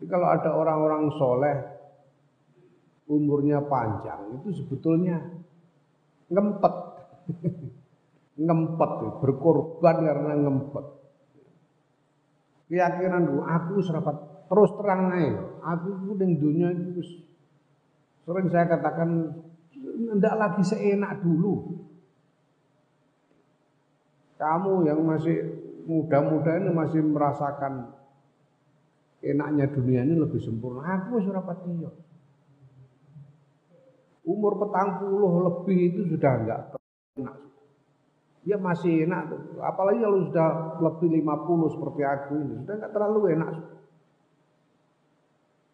Jadi 0.00 0.06
kalau 0.08 0.32
ada 0.32 0.56
orang-orang 0.56 1.12
soleh 1.12 1.56
umurnya 3.04 3.60
panjang 3.68 4.40
itu 4.40 4.64
sebetulnya 4.64 5.28
ngempet 6.32 6.74
ngempet 8.48 8.92
berkorban 9.20 9.96
karena 10.08 10.32
ngempet 10.40 10.84
keyakinan 12.72 13.28
aku 13.44 13.82
serapat 13.84 14.16
terus 14.48 14.72
terang 14.78 15.10
aja 15.12 15.42
aku 15.58 16.16
ning 16.16 16.38
dunia 16.38 16.72
itu 16.72 17.02
sering 18.24 18.46
saya 18.52 18.66
katakan 18.68 19.10
tidak 20.16 20.34
lagi 20.36 20.62
seenak 20.64 21.20
dulu 21.22 21.84
kamu 24.40 24.88
yang 24.88 25.00
masih 25.04 25.36
muda-muda 25.84 26.60
ini 26.60 26.70
masih 26.72 27.00
merasakan 27.04 27.92
enaknya 29.20 29.68
dunia 29.68 30.04
ini 30.04 30.16
lebih 30.16 30.40
sempurna 30.40 30.84
aku 31.04 31.20
serapat 31.20 31.60
iya 31.68 31.90
umur 34.20 34.60
petang 34.60 35.00
puluh 35.00 35.48
lebih 35.48 35.78
itu 35.90 36.00
sudah 36.14 36.32
enggak 36.38 36.60
enak. 37.18 37.36
Ya 38.40 38.56
masih 38.56 39.04
enak, 39.04 39.32
apalagi 39.60 40.00
kalau 40.00 40.18
sudah 40.28 40.48
lebih 40.80 41.08
lima 41.18 41.34
puluh 41.44 41.68
seperti 41.68 42.04
aku 42.04 42.40
ini, 42.40 42.54
sudah 42.62 42.74
enggak 42.78 42.92
terlalu 42.94 43.20
enak. 43.34 43.50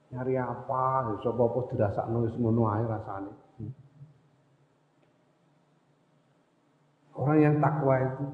Nyari 0.07 0.39
apa, 0.39 1.19
coba 1.19 1.43
apa 1.51 1.61
dirasa 1.71 2.07
nulis 2.07 2.35
ngono 2.39 2.63
ae. 2.71 2.85
Orang 7.17 7.39
yang 7.41 7.57
takwa 7.65 7.97
itu 7.97 8.25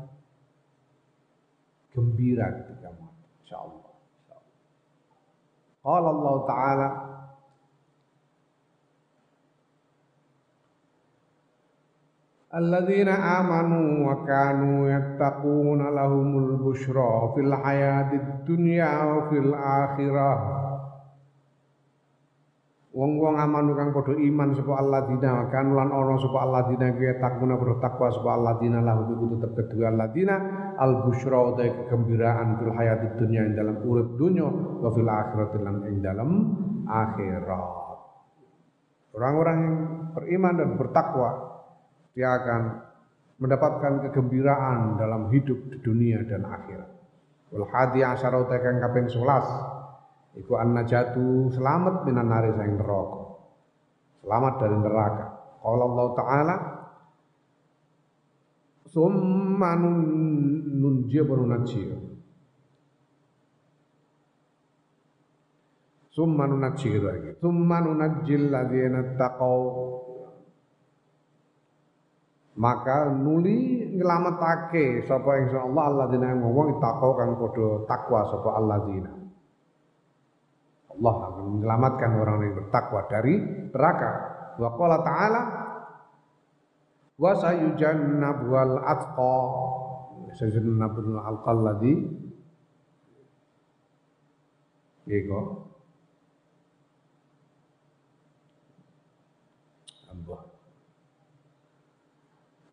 gembira 1.95 2.51
ketika 2.51 2.91
mati, 2.99 3.25
insyaallah. 3.47 3.95
Qala 5.87 6.09
Allah 6.11 6.37
Ta'ala 6.47 6.89
wa 14.03 14.16
kanu 14.29 14.91
yattaquna 14.91 15.89
lahumul 15.89 16.61
busyra 16.61 17.33
fil 17.33 17.55
hayatid 17.55 18.45
dunya 18.45 18.93
wa 19.09 19.31
fil 19.33 19.55
akhirah. 19.57 20.61
Wong-wong 22.93 23.40
amanu 23.40 23.72
kang 23.72 23.97
padha 23.97 24.12
iman 24.12 24.53
sapa 24.53 24.84
alladzina 24.84 25.28
wa 25.32 25.45
kanu 25.49 25.80
lan 25.80 25.88
ana 25.97 26.12
sapa 26.20 26.45
alladzina 26.45 26.93
kuwi 26.93 27.09
takuna 27.16 27.57
padha 27.57 27.80
takwa 27.80 28.12
sapa 28.12 28.30
alladzina 28.36 28.84
lahum 28.84 29.16
iku 29.16 29.24
tetep 29.32 29.53
kedua 29.64 29.88
alladzina 29.97 30.36
al 30.76 31.01
busyra 31.09 31.40
utai 31.57 31.72
kegembiraan 31.72 32.61
fil 32.61 32.72
hayatid 32.76 33.16
dunya 33.16 33.49
ing 33.49 33.57
dalam 33.57 33.80
urip 33.80 34.12
dunya 34.20 34.45
wa 34.45 34.93
fil 34.93 35.09
akhirati 35.09 35.57
lan 35.64 35.76
ing 35.88 36.05
dalam 36.05 36.30
akhirat. 36.84 37.80
Orang-orang 39.16 39.57
yang 39.57 39.76
beriman 40.12 40.55
dan 40.61 40.70
bertakwa 40.76 41.30
dia 42.12 42.28
akan 42.28 42.61
mendapatkan 43.40 43.93
kegembiraan 44.05 45.01
dalam 45.01 45.32
hidup 45.32 45.57
di 45.72 45.80
dunia 45.80 46.20
dan 46.28 46.45
akhirat. 46.45 46.93
Wal 47.57 47.64
hadi 47.72 48.05
asyara 48.05 48.45
kang 48.53 48.84
kaping 48.84 49.09
11 49.09 49.82
iku 50.39 50.57
an 50.57 50.76
najatu 50.76 51.53
selamat 51.53 52.09
minan 52.09 52.28
nari 52.28 52.51
saing 52.57 52.76
neraka. 52.80 53.20
Selamat 54.22 54.55
dari 54.62 54.76
neraka. 54.78 55.26
Qala 55.62 55.83
Allah 55.87 56.07
taala 56.16 56.57
summa 58.89 59.70
nun 59.78 59.99
nunjiya 60.80 61.22
baru 61.24 61.47
Summa 66.12 66.45
nunajji 66.45 66.93
gitu 66.93 67.09
lagi. 67.09 67.41
Summa 67.41 67.80
nunajjil 67.80 68.53
ladzina 68.53 69.16
taqau 69.16 69.61
maka 72.53 73.09
nuli 73.09 73.89
nyelametake 73.97 75.09
sapa 75.09 75.41
ingsun 75.41 75.72
Allah 75.72 75.85
alladzina 75.89 76.37
ngomong 76.37 76.85
taqwa 76.85 77.16
kang 77.16 77.33
padha 77.41 77.89
takwa 77.89 78.20
sapa 78.28 78.51
alladzina 78.61 79.22
Allah 80.93 81.14
akan 81.32 81.45
menyelamatkan 81.57 82.11
orang 82.20 82.38
yang 82.45 82.55
bertakwa 82.64 83.01
dari 83.09 83.34
neraka. 83.72 84.11
Wa 84.61 84.68
qala 84.76 84.97
ta'ala 85.01 85.40
wa 87.16 87.32
sayujannabuhal 87.36 88.76
atqa. 88.84 89.38
Sayujannabul 90.32 91.20
alqalladzi 91.20 91.93
Ego 95.05 95.68
Allah. 100.09 100.40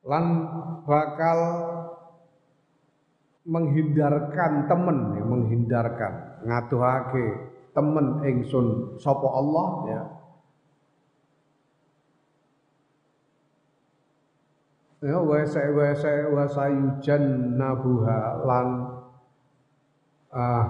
Lan 0.05 0.25
bakal 0.85 1.39
menghindarkan 3.49 4.69
temen 4.69 4.97
ya, 5.17 5.23
menghindarkan 5.25 6.13
ngaduhake 6.45 7.48
temen 7.79 8.19
ingsun 8.27 8.99
sapa 8.99 9.23
Allah 9.23 9.67
ya 9.87 10.03
ya 14.99 15.15
wa 15.23 15.39
sa 15.47 15.63
wa 15.71 15.95
sa 15.95 16.11
wa 16.27 16.43
sayujannabuha 16.43 18.19
lan 18.43 18.67
ah 20.35 20.67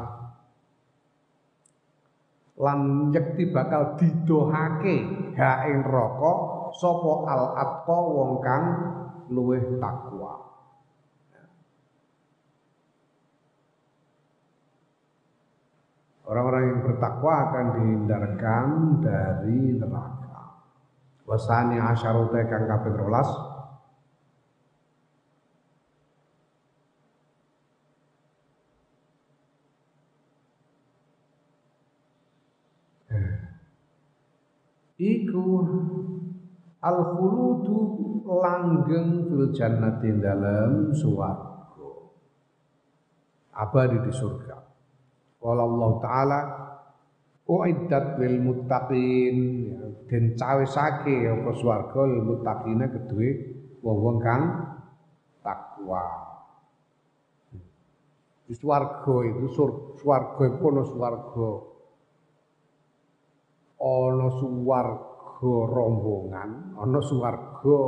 lan 2.61 3.09
yekti 3.09 3.49
bakal 3.49 3.97
didohake 3.97 5.09
ha 5.33 5.65
ing 5.65 5.81
neraka 5.81 6.33
sapa 6.77 7.13
al 7.25 7.57
atqa 7.57 7.97
wong 8.05 8.37
kang 8.45 8.65
luweh 9.33 9.81
takwa. 9.81 10.48
Orang-orang 16.29 16.63
yang 16.69 16.81
bertakwa 16.85 17.33
akan 17.49 17.65
dihindarkan 17.73 18.65
dari 19.01 19.73
neraka. 19.81 20.61
Wasani 21.25 21.81
asyarote 21.81 22.45
kang 22.45 22.69
kaping 22.69 22.93
rolas. 23.01 23.29
Iku 34.99 35.45
al 36.85 36.97
khuludu 37.17 37.77
langgeng 38.29 39.25
fil 39.25 39.49
jannati 39.49 40.13
dalam 40.21 40.93
swarga 40.93 41.89
abadi 43.57 43.97
di 44.05 44.11
surga 44.13 44.68
Qala 45.39 45.63
Allah 45.63 45.91
taala 46.03 46.39
uiddat 47.47 48.19
lil 48.19 48.43
muttaqin. 48.43 49.37
Ya, 49.71 49.87
den 50.11 50.35
cawesake 50.35 51.15
apa 51.31 51.51
swarga 51.55 52.01
lil 52.11 52.23
muttaqina 52.27 52.91
kedue 52.91 53.29
wong-wong 53.79 54.17
kang 54.19 54.43
takwa. 55.39 56.05
Di 58.49 58.53
swarga 58.57 59.15
itu 59.31 59.47
swarga 60.03 60.43
iku 60.43 60.63
ana 60.75 60.83
swarga. 60.83 61.49
Ana 63.79 64.27
swarga 64.43 65.53
rombongan 65.71 66.75
ana 66.75 66.99
swarga 66.99 67.79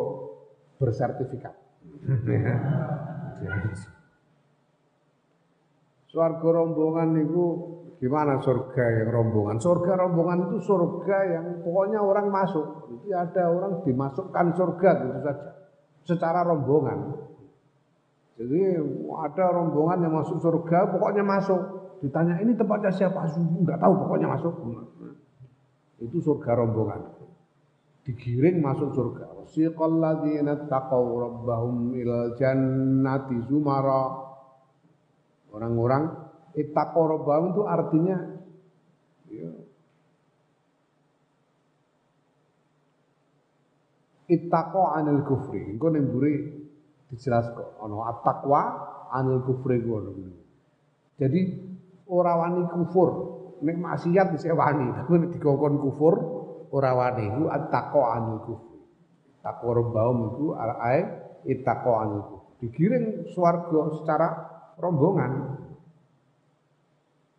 bersertifikat. 0.79 1.55
Surga 6.11 6.49
rombongan 6.51 7.15
itu 7.23 7.45
gimana 8.03 8.35
surga 8.43 8.83
yang 8.99 9.09
rombongan? 9.15 9.55
Surga 9.63 9.95
rombongan 9.95 10.51
itu 10.51 10.57
surga 10.67 11.17
yang 11.31 11.45
pokoknya 11.63 12.03
orang 12.03 12.27
masuk. 12.27 12.91
Itu 12.91 13.15
ada 13.15 13.47
orang 13.47 13.79
dimasukkan 13.87 14.45
surga 14.51 14.89
gitu 14.99 15.11
saja. 15.23 15.33
Secara 16.03 16.43
rombongan. 16.43 17.15
Jadi 18.35 18.59
ada 19.15 19.45
rombongan 19.55 20.03
yang 20.03 20.13
masuk 20.19 20.43
surga, 20.43 20.91
pokoknya 20.91 21.23
masuk. 21.23 21.61
Ditanya 22.03 22.41
ini 22.43 22.57
tempatnya 22.57 22.91
siapa? 22.91 23.31
Enggak 23.37 23.79
tahu, 23.79 23.93
pokoknya 24.03 24.27
masuk. 24.35 24.53
Itu 26.01 26.17
surga 26.19 26.59
rombongan 26.59 27.21
digiring 28.05 28.57
masuk 28.61 28.89
surga. 28.97 29.25
Wasiqal 29.37 30.01
ladzina 30.01 30.65
taqaw 30.65 31.05
rabbahum 31.21 31.93
ilal 31.93 32.33
jannati 32.37 33.37
zumara. 33.45 34.30
Orang-orang 35.51 36.03
ittaqaw 36.55 37.03
rabbahum 37.19 37.45
itu 37.51 37.61
artinya 37.67 38.17
ya, 39.27 39.51
ittaqaw 44.31 44.95
anil 44.95 45.27
kufri. 45.27 45.75
Engko 45.75 45.91
ning 45.91 46.07
mburi 46.07 46.35
dijelaskan 47.11 47.83
ana 47.83 48.15
at-taqwa 48.15 48.61
anil 49.11 49.43
kufri. 49.43 49.83
Jadi 51.19 51.41
ora 52.07 52.33
wani 52.39 52.63
kufur, 52.71 53.09
nek 53.59 53.75
maksiat 53.75 54.31
bisa 54.35 54.55
wani, 54.55 54.87
tapi 54.95 55.35
dikongkon 55.35 55.83
kufur 55.83 56.15
ora 56.71 56.95
wani 56.95 57.27
iku 57.27 57.51
anil 57.99 58.39
kufri. 58.47 58.79
Takwa 59.43 59.71
rombahum 59.75 60.17
iku 60.31 60.45
ittaqwa 61.43 61.95
anil 62.07 62.23
kufri. 62.23 62.39
Digiring 62.61 63.05
swarga 63.33 63.81
secara 63.99 64.27
rombongan. 64.81 65.31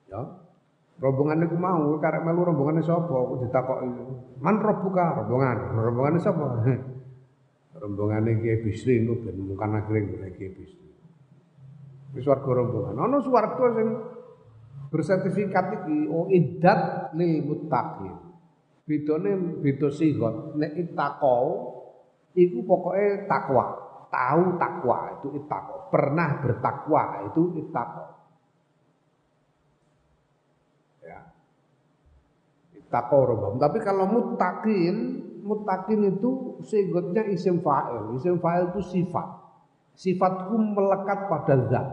Ya. 0.06 0.22
Rombongan 1.02 1.42
iku 1.42 1.58
mau 1.58 1.98
karek 1.98 2.22
melu 2.22 2.46
rombongane 2.46 2.78
sapa? 2.78 3.10
Aku 3.10 3.42
ditakoki. 3.42 3.90
Man 4.38 4.62
robuka 4.62 5.18
rombongan. 5.18 5.74
Rombongane 5.74 6.18
sapa? 6.22 6.62
rombongane 7.82 8.38
Kiai 8.38 8.62
Bisri 8.62 9.02
itu 9.02 9.18
ben 9.26 9.42
mungkin 9.42 9.82
golek 9.82 10.38
Kiai 10.38 10.54
Bisri. 10.54 10.88
Wis 12.14 12.22
swarga 12.22 12.50
rombongan. 12.62 13.02
Ana 13.02 13.18
swarga 13.18 13.66
sing 13.74 13.88
bersertifikat 14.94 15.82
iki 15.82 16.06
oh 16.06 16.30
iddat 16.30 17.10
lil 17.18 17.42
muttaqin. 17.50 18.14
Bedane 18.86 19.58
beda 19.58 19.90
sigot. 19.90 20.54
Nek 20.54 20.78
ittaqau 20.78 21.46
iku 22.38 22.58
pokoke 22.62 23.26
takwa. 23.26 23.81
Tahu 24.12 24.60
takwa 24.60 25.16
itu 25.16 25.32
ittaqau. 25.40 25.88
Pernah 25.88 26.44
bertakwa 26.44 27.32
itu 27.32 27.56
ittaqau. 27.64 28.12
Ya. 31.00 31.32
Ittaqau 32.76 33.20
robam. 33.24 33.56
Tapi 33.56 33.80
kalau 33.80 34.04
muttaqin, 34.04 34.96
muttaqin 35.40 36.12
itu 36.12 36.60
sigotnya 36.60 37.24
isim 37.24 37.64
fa'il. 37.64 38.12
Isim 38.20 38.36
fa'il 38.36 38.68
itu 38.68 38.84
sifat. 38.84 39.28
Sifatku 39.96 40.60
melekat 40.60 41.32
pada 41.32 41.56
zat. 41.72 41.88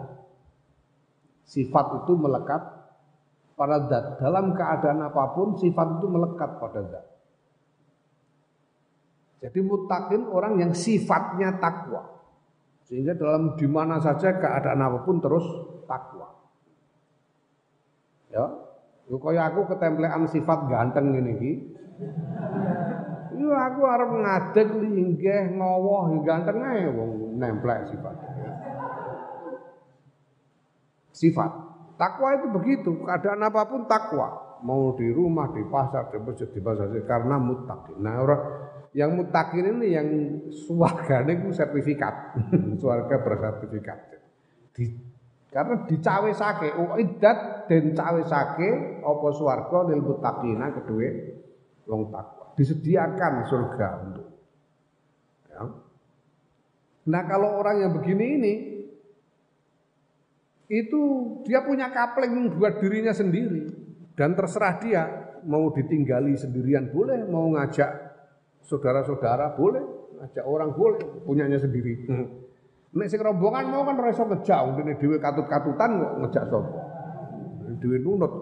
Sifat 1.47 2.03
itu 2.03 2.19
melekat 2.19 2.61
pada 3.55 3.87
zat. 3.87 4.19
Dalam 4.19 4.51
keadaan 4.51 5.07
apa 5.07 5.23
pun 5.31 5.55
sifat 5.55 6.03
itu 6.03 6.07
melekat 6.11 6.59
pada 6.59 6.83
zat. 6.83 7.18
Jadi 9.39 9.59
mutakin 9.63 10.27
orang 10.27 10.59
yang 10.59 10.71
sifatnya 10.75 11.55
takwa. 11.63 12.03
Sehingga 12.83 13.15
dalam 13.15 13.55
di 13.55 13.67
mana 13.69 14.01
saja 14.03 14.35
keadaan 14.35 14.83
apa 14.83 15.07
pun 15.07 15.23
terus 15.23 15.45
takwa. 15.87 16.27
Ya. 18.33 18.45
Yo 19.09 19.17
kaya 19.17 19.49
aku 19.49 19.65
ketemplean 19.73 20.27
sifat 20.29 20.69
ganteng 20.69 21.15
ngene 21.15 21.31
iki. 21.39 21.51
Yo 23.39 23.55
aku 23.55 23.81
arep 23.87 24.11
ngadeg 24.11 24.69
linggih 24.75 25.55
ngowoh 25.55 26.19
ganteng 26.21 26.59
ae 26.61 26.85
wong 26.91 27.39
nemplek 27.39 27.89
sifat. 27.89 28.15
Sifat. 31.15 31.51
Takwa 31.99 32.31
itu 32.31 32.47
begitu, 32.47 32.91
keadaan 33.03 33.43
apa 33.43 33.67
pun 33.67 33.83
takwa. 33.83 34.48
Mau 34.65 34.95
di 34.99 35.07
rumah, 35.11 35.55
di 35.55 35.63
pasar, 35.67 36.11
di 36.11 36.19
masjid, 36.19 36.49
di 36.51 36.59
pasar, 36.59 36.91
karena 37.07 37.39
mutakin. 37.39 37.97
Nah 38.03 38.15
orang 38.19 38.41
yang 38.91 39.13
mutakin 39.13 39.77
ini 39.77 39.87
yang 39.93 40.07
suarganya 40.49 41.37
itu 41.37 41.53
sertifikat, 41.53 42.35
suarga 42.81 43.15
bersertifikat. 43.21 43.99
Di, 44.73 44.85
karena 45.49 45.85
dicawe 45.85 46.31
sake, 46.33 46.73
uidat 46.73 47.69
dan 47.69 47.93
cawe 47.93 48.21
sake, 48.25 49.01
opo 49.05 49.29
suarga 49.33 49.89
lil 49.93 50.01
mutakina 50.01 50.73
kedua 50.73 51.09
wong 51.85 52.09
takwa. 52.09 52.53
Disediakan 52.57 53.33
surga 53.45 53.87
untuk. 54.09 54.27
Ya. 55.49 55.61
Nah 57.09 57.23
kalau 57.25 57.57
orang 57.61 57.81
yang 57.81 57.91
begini 57.95 58.25
ini 58.35 58.53
itu 60.69 61.01
dia 61.49 61.65
punya 61.65 61.89
kapling 61.89 62.53
buat 62.53 62.77
dirinya 62.77 63.09
sendiri 63.09 63.78
dan 64.19 64.35
terserah 64.35 64.75
dia 64.83 65.03
mau 65.47 65.71
ditinggali 65.71 66.35
sendirian 66.35 66.91
boleh, 66.91 67.23
mau 67.23 67.47
ngajak 67.55 67.87
saudara-saudara 68.67 69.55
boleh, 69.55 69.79
ngajak 70.19 70.43
orang 70.43 70.75
boleh, 70.75 71.23
punyanya 71.23 71.55
sendiri. 71.55 72.03
Hmm. 72.03 72.27
Nek 72.99 73.07
sing 73.07 73.23
rombongan 73.23 73.71
mau 73.71 73.87
kan 73.87 73.95
ora 73.95 74.11
iso 74.11 74.27
ngejak, 74.27 74.75
dene 74.75 74.99
dhewe 74.99 75.23
katut-katutan 75.23 76.03
kok 76.03 76.13
ngejak 76.19 76.43
sapa. 76.51 76.81
Dhewe 77.79 77.97
nunut 78.03 78.33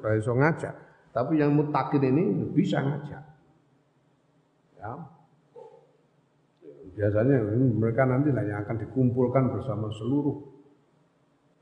ora 0.00 0.16
iso 0.16 0.32
ngajak. 0.32 0.74
Tapi 1.12 1.36
yang 1.36 1.52
mutakin 1.52 2.00
ini 2.00 2.24
bisa 2.56 2.80
ngajak. 2.80 3.22
Ya. 4.80 4.92
Biasanya 6.96 7.44
mereka 7.76 8.08
nanti 8.08 8.32
lah 8.32 8.40
yang 8.48 8.64
akan 8.64 8.88
dikumpulkan 8.88 9.52
bersama 9.52 9.92
seluruh 9.92 10.49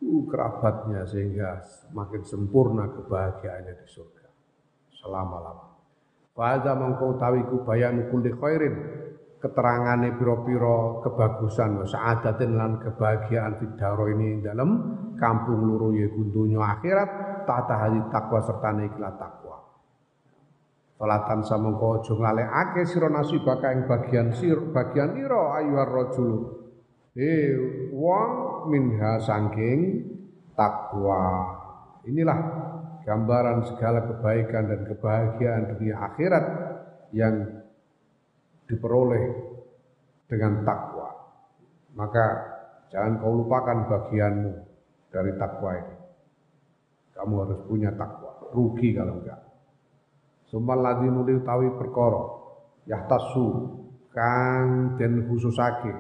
uh, 0.03 0.23
kerabatnya 0.29 1.03
sehingga 1.07 1.63
semakin 1.63 2.23
sempurna 2.23 2.91
kebahagiaannya 2.93 3.75
di 3.79 3.87
surga 3.87 4.27
selama-lama. 4.95 5.67
Fa'adha 6.35 6.73
mengkau 6.79 7.19
tawiku 7.19 7.67
bayanu 7.67 8.07
kulli 8.15 8.31
khairin 8.31 8.75
keterangane 9.39 10.19
piro-piro 10.19 11.03
kebagusan 11.03 11.83
wa 11.83 11.87
sa'adatin 11.87 12.59
lan 12.59 12.83
kebahagiaan 12.83 13.59
fidaro 13.59 14.11
ini 14.11 14.43
dalam 14.43 14.71
kampung 15.15 15.63
luru 15.63 15.95
ya 15.95 16.11
gundunya 16.11 16.59
akhirat 16.59 17.11
tata 17.47 17.75
hadi 17.87 18.01
takwa 18.11 18.43
serta 18.43 18.71
ikhlas 18.83 19.15
takwa. 19.19 19.57
Falatan 20.99 21.47
samangka 21.47 22.03
aja 22.03 22.13
nglalekake 22.19 22.83
sira 22.83 23.07
nasibaka 23.07 23.71
ing 23.71 23.87
bagian 23.87 24.35
sir 24.35 24.59
bagian 24.75 25.15
ira 25.15 25.63
ayuhar 25.63 25.91
rajul. 25.95 26.59
Eh 27.15 27.55
wong 27.95 28.31
minha 28.69 29.19
sangking 29.25 30.05
takwa. 30.53 31.57
Inilah 32.05 32.39
gambaran 33.09 33.65
segala 33.73 34.05
kebaikan 34.05 34.69
dan 34.69 34.81
kebahagiaan 34.85 35.63
dunia 35.77 35.97
akhirat 35.97 36.45
yang 37.17 37.65
diperoleh 38.69 39.25
dengan 40.29 40.63
takwa. 40.63 41.09
Maka 41.97 42.25
jangan 42.93 43.19
kau 43.25 43.33
lupakan 43.33 43.89
bagianmu 43.89 44.53
dari 45.09 45.33
takwa 45.41 45.71
ini. 45.75 45.97
Kamu 47.17 47.35
harus 47.43 47.61
punya 47.67 47.91
takwa. 47.97 48.53
Rugi 48.53 48.95
kalau 48.95 49.25
enggak. 49.25 49.41
Sumal 50.49 50.81
ladzi 50.81 51.09
nuli 51.13 51.37
utawi 51.37 51.69
perkara 51.77 52.25
yahtasu 52.89 53.49
kang 54.17 54.97
den 54.97 55.29
khususake 55.29 55.93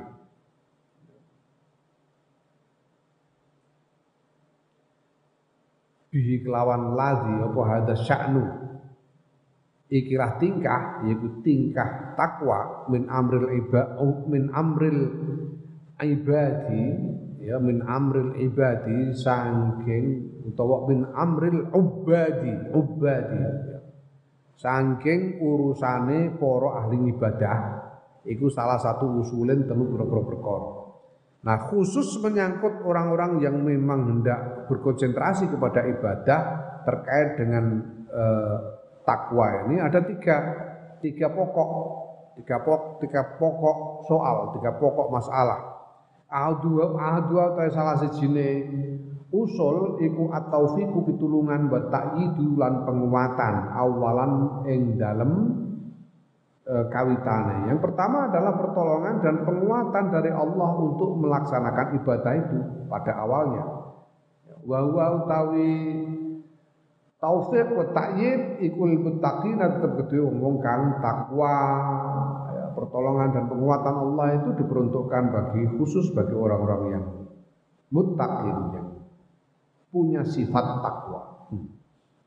bihi 6.09 6.45
kelawan 6.45 6.97
ladzi 6.97 7.35
apa 7.41 7.61
hada 7.69 7.95
sya'nu 7.97 8.45
ikilah 9.89 10.37
tingkah 10.41 11.05
yaitu 11.09 11.29
tingkah 11.45 12.17
takwa 12.17 12.89
min 12.93 13.09
amril 13.09 13.49
iba 13.53 13.97
min 14.29 14.49
amril 14.53 15.01
ibadi 16.01 16.85
ya 17.45 17.57
min 17.61 17.85
amril 17.85 18.37
ibadi 18.37 19.13
sangking 19.17 20.39
utawa 20.49 20.89
min 20.89 21.05
amril 21.13 21.69
ubadi 21.73 22.53
ubadi 22.73 23.41
ya 23.41 23.79
Sangking 24.59 25.39
urusane 25.39 26.35
para 26.35 26.83
ahli 26.83 27.15
ibadah 27.15 27.59
itu 28.27 28.51
salah 28.51 28.75
satu 28.75 29.23
usulin 29.23 29.71
telu 29.71 29.95
perkara. 29.95 30.71
Nah, 31.47 31.59
khusus 31.71 32.19
menyangkut 32.19 32.83
orang-orang 32.83 33.39
yang 33.39 33.63
memang 33.63 34.11
hendak 34.11 34.58
berkonsentrasi 34.69 35.49
kepada 35.49 35.83
ibadah 35.89 36.41
terkait 36.85 37.41
dengan 37.41 37.64
eh, 38.12 38.57
takwa 39.09 39.64
ini 39.69 39.81
ada 39.81 40.05
tiga 40.05 40.37
tiga 41.01 41.33
pokok 41.33 41.71
tiga 42.37 42.61
pokok 42.61 43.01
tiga 43.03 43.23
pokok 43.41 43.79
soal 44.07 44.55
tiga 44.61 44.77
pokok 44.77 45.09
masalah. 45.11 45.61
Ahadua 46.29 46.93
ahadua 47.01 47.57
salah 47.73 47.97
sejine 48.05 48.69
usul 49.33 50.01
iku 50.01 50.33
at-taufiqu 50.33 51.05
pitulungan 51.05 51.69
wa 51.69 51.89
ta'yidu 51.89 52.57
lan 52.57 52.85
penguatan 52.85 53.55
awalan 53.73 54.33
ing 54.69 54.97
dalem 54.97 55.33
e, 56.64 56.75
kawitane. 56.89 57.69
Yang 57.73 57.81
pertama 57.81 58.29
adalah 58.29 58.57
pertolongan 58.57 59.25
dan 59.25 59.35
penguatan 59.45 60.05
dari 60.12 60.33
Allah 60.33 60.71
untuk 60.81 61.16
melaksanakan 61.21 61.87
ibadah 62.01 62.33
itu 62.37 62.59
pada 62.89 63.12
awalnya. 63.21 63.64
Wa 64.69 64.85
huwa 64.85 65.25
utawi 65.25 65.73
taufik 67.16 67.73
wa 67.73 67.89
ta'yid 67.89 68.61
ikul 68.69 69.01
muttaqina 69.01 69.81
tetep 69.81 69.93
gede 70.05 70.21
wong 70.29 70.61
kang 70.61 71.01
takwa. 71.01 71.57
Ya, 72.53 72.64
pertolongan 72.77 73.33
dan 73.33 73.45
penguatan 73.49 73.97
Allah 73.97 74.27
itu 74.37 74.51
diperuntukkan 74.61 75.25
bagi 75.33 75.62
khusus 75.81 76.12
bagi 76.12 76.37
orang-orang 76.37 76.83
yang 76.93 77.05
muttaqin 77.89 78.57
yang 78.77 78.89
punya 79.89 80.21
sifat 80.21 80.85
takwa. 80.85 81.49
Hmm. 81.49 81.73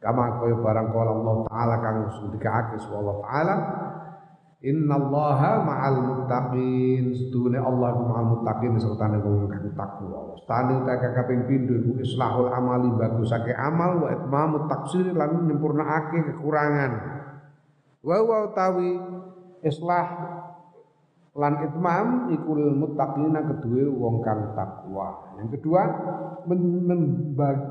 Kama 0.02 0.42
kaya 0.42 0.58
barang 0.58 0.88
kala 0.90 1.12
Allah 1.14 1.36
taala 1.46 1.76
kang 1.78 1.98
dikaake 2.34 2.82
Allah 2.90 3.16
taala 3.22 3.56
Inna 4.62 4.94
Allaha 4.94 5.66
ma'al 5.66 5.98
muttaqin 6.06 7.18
Sedune 7.18 7.58
Allah 7.58 7.98
ku 7.98 8.06
ma'al 8.06 8.28
muttaqin 8.30 8.78
serta 8.78 9.10
wong 9.18 9.50
kang 9.50 9.74
takwa. 9.74 10.38
Stane 10.46 10.86
ta 10.86 11.02
kaping 11.02 11.50
pindho 11.50 11.82
iku 11.82 11.98
islahul 11.98 12.54
amali 12.54 12.94
bagusake 12.94 13.58
amal 13.58 14.06
wa 14.06 14.14
itmamu 14.14 14.70
taksir 14.70 15.18
lan 15.18 15.50
nyempurnaake 15.50 16.30
kekurangan. 16.30 16.92
Wa 18.06 18.22
wa 18.22 18.54
utawi 18.54 19.02
islah 19.66 20.08
lan 21.34 21.54
itmam 21.66 22.30
ikul 22.30 22.62
muttaqina 22.78 23.42
kedua 23.42 23.90
wong 23.90 24.22
kang 24.22 24.54
takwa. 24.54 25.42
Yang 25.42 25.58
kedua 25.58 25.82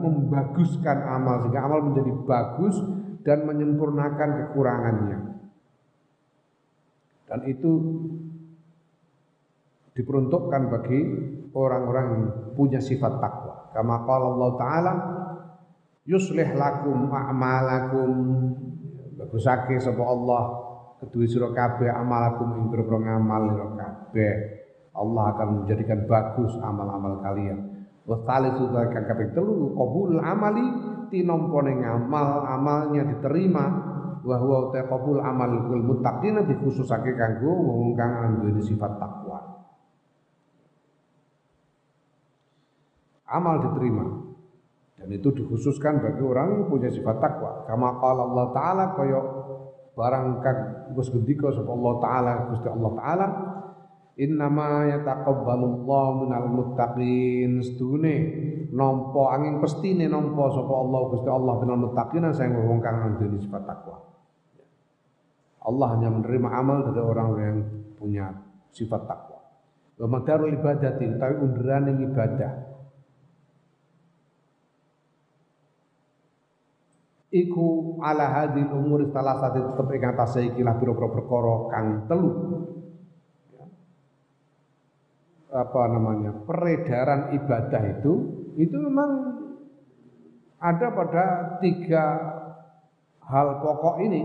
membaguskan 0.02 0.98
amal 1.06 1.46
sehingga 1.46 1.70
amal 1.70 1.86
menjadi 1.86 2.18
bagus 2.26 2.82
dan 3.22 3.46
menyempurnakan 3.46 4.30
kekurangannya. 4.42 5.29
Dan 7.30 7.46
itu 7.46 7.70
diperuntukkan 9.94 10.62
bagi 10.66 11.00
orang-orang 11.54 12.04
yang 12.10 12.24
punya 12.58 12.82
sifat 12.82 13.22
takwa. 13.22 13.70
Kama 13.70 14.02
qala 14.02 14.26
Allah 14.34 14.50
taala 14.58 14.92
yuslih 16.02 16.58
lakum 16.58 17.06
a'malakum 17.06 18.10
bagusake 19.14 19.78
sapa 19.78 20.02
Allah 20.02 20.42
kedua 20.98 21.24
sira 21.30 21.48
kabeh 21.54 21.86
amalakum 21.86 22.58
ing 22.58 22.64
pira 22.74 22.84
ngamal 22.98 23.42
sira 23.54 23.68
kabeh. 23.78 24.34
Allah 24.90 25.24
akan 25.38 25.48
menjadikan 25.62 26.02
bagus 26.10 26.50
amal-amal 26.58 27.22
kalian. 27.22 27.86
Wa 28.10 28.18
salisu 28.26 28.74
kang 28.74 29.06
kaping 29.06 29.30
telu 29.38 29.70
qabul 29.78 30.18
amali 30.18 30.66
tinompone 31.14 31.78
ngamal 31.78 32.42
amalnya 32.42 33.06
diterima 33.06 33.64
wa 34.20 34.36
huwa 34.36 34.68
ta 34.72 34.84
qabul 34.84 35.20
amal 35.20 35.52
kul 35.68 35.82
muttaqin 35.84 36.36
dikhususake 36.44 37.16
kanggo 37.16 37.50
wong 37.50 37.96
kang 37.96 38.44
duwe 38.44 38.60
sifat 38.60 39.00
takwa. 39.00 39.38
Amal 43.30 43.62
diterima 43.62 44.04
dan 45.00 45.08
itu 45.16 45.32
dikhususkan 45.32 46.04
bagi 46.04 46.20
orang 46.20 46.48
yang 46.60 46.64
punya 46.68 46.90
sifat 46.92 47.16
takwa. 47.22 47.64
Kama 47.64 47.96
qala 47.96 48.22
Allah 48.28 48.46
taala 48.52 48.84
kaya 48.98 49.20
barang 49.96 50.26
kang 50.44 50.58
Gus 50.92 51.08
gendika 51.08 51.48
sapa 51.54 51.70
Allah 51.70 51.94
taala 52.02 52.32
Gusti 52.50 52.68
Allah 52.68 52.92
taala 52.98 53.26
Innama 54.20 54.84
yataqabbalullahu 54.84 56.28
minal 56.28 56.52
muttaqin 56.52 57.56
sedune 57.64 58.16
nampa 58.68 59.32
angin 59.32 59.64
pestine 59.64 60.12
nampa 60.12 60.52
sapa 60.52 60.74
Allah 60.76 61.00
Gusti 61.08 61.30
Allah 61.32 61.54
minal 61.64 61.88
muttaqin 61.88 62.28
sing 62.36 62.52
wong 62.52 62.84
kang 62.84 63.16
duweni 63.16 63.40
sifat 63.40 63.64
takwa. 63.64 64.09
Allah 65.60 65.86
hanya 65.96 66.08
menerima 66.08 66.48
amal 66.48 66.78
dari 66.88 67.00
orang 67.04 67.28
yang 67.36 67.58
punya 68.00 68.26
sifat 68.72 69.04
takwa. 69.04 69.40
Wa 70.00 70.08
madarul 70.08 70.56
ibadati 70.56 71.04
tapi 71.20 71.34
unduran 71.36 72.00
ibadah 72.00 72.70
iku 77.30 77.96
ala 78.02 78.26
hadil 78.26 78.74
umur 78.74 79.06
salah 79.14 79.38
satu 79.38 79.72
tetep 79.72 79.86
ing 79.94 80.02
atase 80.02 80.40
iki 80.50 80.66
lah 80.66 80.74
pira 80.76 80.94
perkara 80.94 81.54
kang 81.70 81.86
telu 82.10 82.30
ya. 83.54 83.66
apa 85.54 85.82
namanya 85.94 86.30
peredaran 86.42 87.30
ibadah 87.38 87.82
itu 87.98 88.12
itu 88.58 88.76
memang 88.76 89.10
ada 90.58 90.86
pada 90.92 91.24
tiga 91.62 92.04
hal 93.22 93.62
pokok 93.62 94.02
ini 94.02 94.22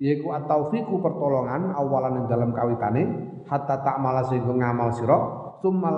yaitu 0.00 0.26
at-taufiqu 0.32 0.96
pertolongan 1.04 1.76
awalan 1.76 2.24
yang 2.24 2.26
dalam 2.26 2.50
kawitane 2.56 3.04
hatta 3.44 3.84
tak 3.84 4.00
malah 4.00 4.24
sehingga 4.26 4.56
ngamal 4.56 4.88
sira 4.96 5.18
summal 5.60 5.96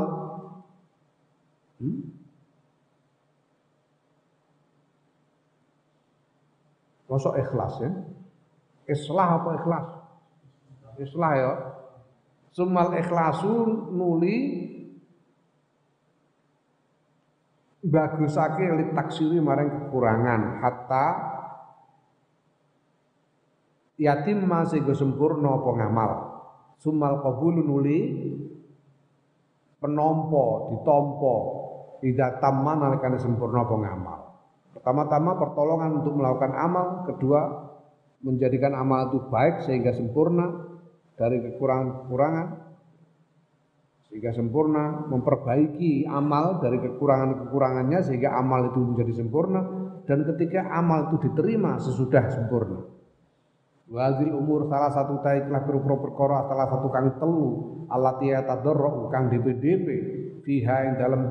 hmm? 1.79 2.13
Masa 7.13 7.29
ikhlas 7.37 7.77
ya? 7.77 7.93
Islah 8.89 9.29
apa 9.37 9.51
ikhlas? 9.61 9.87
Islah 10.97 11.33
ya. 11.37 11.53
Sumal 12.57 12.97
ikhlasu 12.97 13.53
nuli 13.93 14.37
bagusake 17.85 18.65
li 18.65 18.85
taksiri 18.97 19.41
maring 19.45 19.69
kekurangan 19.69 20.65
hatta 20.65 21.07
yatim 24.03 24.43
masih 24.43 24.83
sempurna 24.99 25.63
apa 25.63 25.71
ngamal. 25.79 26.11
Sumal 26.83 27.23
qabulu 27.23 27.63
nuli 27.63 28.01
penompo, 29.79 30.75
ditompo, 30.75 31.37
tidak 32.03 32.43
taman 32.43 32.83
nalikane 32.83 33.19
sempurna 33.23 33.63
apa 33.63 33.77
ngamal. 33.79 34.19
Pertama-tama 34.75 35.39
pertolongan 35.39 36.03
untuk 36.03 36.19
melakukan 36.19 36.53
amal, 36.59 37.07
kedua 37.07 37.71
menjadikan 38.23 38.75
amal 38.75 39.11
itu 39.15 39.19
baik 39.31 39.63
sehingga 39.63 39.95
sempurna 39.95 40.51
dari 41.15 41.39
kekurangan-kekurangan 41.43 42.47
sehingga 44.11 44.31
sempurna 44.35 45.09
memperbaiki 45.09 46.05
amal 46.05 46.61
dari 46.61 46.79
kekurangan-kekurangannya 46.79 47.99
sehingga 48.05 48.37
amal 48.37 48.71
itu 48.71 48.79
menjadi 48.79 49.25
sempurna 49.25 49.61
dan 50.05 50.27
ketika 50.29 50.69
amal 50.69 51.11
itu 51.11 51.31
diterima 51.31 51.81
sesudah 51.81 52.29
sempurna 52.29 53.02
Wazil 53.93 54.33
umur 54.33 54.73
salah 54.73 54.89
satu 54.89 55.21
taiklah 55.21 55.69
perupro 55.69 56.01
perkara 56.01 56.49
salah 56.49 56.65
satu 56.65 56.89
kang 56.89 57.13
telu 57.21 57.49
alati 57.93 58.33
tadarru 58.33 59.13
kang 59.13 59.29
DPDP 59.29 59.87
fiha 60.49 60.77
yang 60.89 60.97
dalam 60.97 61.23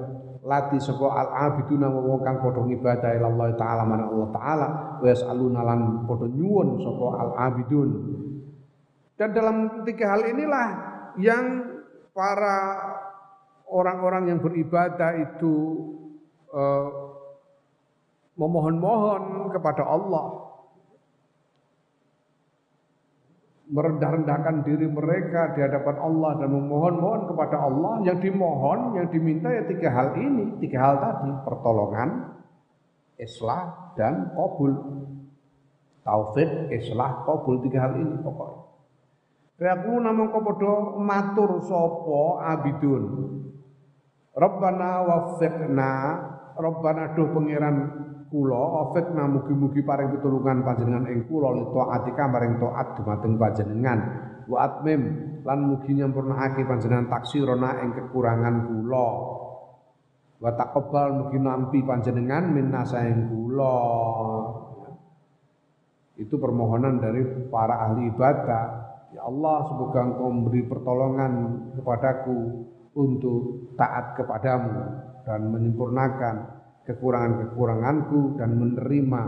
lati 0.46 0.78
sapa 0.78 1.10
al 1.10 1.30
abiduna 1.50 1.90
wong 1.90 2.22
kang 2.22 2.38
padha 2.38 2.62
ngibadah 2.62 3.18
ila 3.18 3.28
Allah 3.34 3.48
taala 3.58 3.84
mana 3.90 4.04
Allah 4.14 4.30
taala 4.30 4.68
wa 5.02 5.06
yasaluna 5.10 5.60
lan 5.66 5.80
padha 6.06 6.30
nyuwun 6.30 6.86
al 7.18 7.32
abidun 7.50 7.90
dan 9.18 9.34
dalam 9.34 9.82
tiga 9.82 10.14
hal 10.14 10.22
inilah 10.30 10.68
yang 11.18 11.46
para 12.14 12.58
orang-orang 13.70 14.38
yang 14.38 14.40
beribadah 14.42 15.18
itu 15.18 15.54
uh, 16.54 16.90
memohon-mohon 18.38 19.50
kepada 19.50 19.86
Allah 19.86 20.51
merendah-rendahkan 23.72 24.68
diri 24.68 24.84
mereka 24.92 25.56
di 25.56 25.64
hadapan 25.64 25.96
Allah 26.04 26.32
dan 26.44 26.50
memohon-mohon 26.52 27.32
kepada 27.32 27.58
Allah 27.64 28.04
yang 28.04 28.20
dimohon, 28.20 29.00
yang 29.00 29.08
diminta 29.08 29.48
ya 29.48 29.64
tiga 29.64 29.90
hal 29.96 30.20
ini, 30.20 30.60
tiga 30.60 30.78
hal 30.84 30.96
tadi, 31.00 31.32
pertolongan, 31.48 32.36
islah 33.16 33.96
dan 33.96 34.36
qabul. 34.36 34.76
Taufik, 36.04 36.74
islah, 36.74 37.24
qabul 37.24 37.64
tiga 37.64 37.88
hal 37.88 37.94
ini 37.96 38.20
pokoknya. 38.20 38.60
Kayaku 39.62 39.94
namung 40.02 40.34
padha 40.34 40.74
matur 40.98 41.62
sapa 41.64 42.22
abidun. 42.58 43.04
Rabbana 44.34 45.06
waffiqna, 45.06 45.92
Rabbana 46.58 47.14
duh 47.14 47.30
pangeran 47.30 47.78
kula 48.32 48.88
afikna 48.88 49.28
mugi-mugi 49.28 49.84
paring 49.84 50.16
pitulungan 50.16 50.64
panjenengan 50.64 51.04
ing 51.12 51.28
kula 51.28 51.52
li 51.52 51.68
taatika 51.68 52.24
maring 52.32 52.56
taat 52.64 52.88
dumateng 52.96 53.36
panjenengan. 53.36 54.00
Wa 54.48 54.58
atmim 54.72 55.02
lan 55.44 55.60
mugi 55.68 55.92
nyampurnakake 56.00 56.64
panjenengan 56.64 57.12
taksirona 57.12 57.84
ing 57.84 57.92
kekurangan 57.92 58.56
kula. 58.72 59.10
Wa 60.40 60.52
taqabbal 60.56 61.10
mugi 61.20 61.38
nampi 61.44 61.84
panjenengan 61.84 62.56
minna 62.56 62.88
saing 62.88 63.28
kula. 63.28 63.78
Itu 66.16 66.40
permohonan 66.40 67.04
dari 67.04 67.52
para 67.52 67.92
ahli 67.92 68.16
ibadah. 68.16 68.66
Ya 69.12 69.28
Allah 69.28 69.68
semoga 69.68 70.08
engkau 70.08 70.32
memberi 70.32 70.64
pertolongan 70.72 71.32
kepadaku 71.76 72.64
untuk 72.96 73.76
taat 73.76 74.16
kepadamu 74.16 74.72
dan 75.28 75.52
menyempurnakan 75.52 76.61
kekurangan-kekuranganku 76.86 78.42
dan 78.42 78.58
menerima 78.58 79.22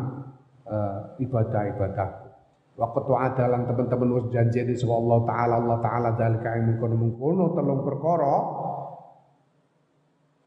uh, 0.65 0.99
ibadah-ibadahku. 1.21 2.27
Waktu 2.73 3.13
adalah 3.13 3.69
teman-teman 3.69 4.17
wis 4.17 4.33
janji 4.33 4.65
di 4.65 4.73
Allah 4.89 5.19
taala 5.29 5.61
Allah 5.61 5.77
taala 5.77 6.09
dalika 6.17 6.57
mengkono-mengkono 6.57 7.53
telung 7.53 7.85
perkara 7.85 8.35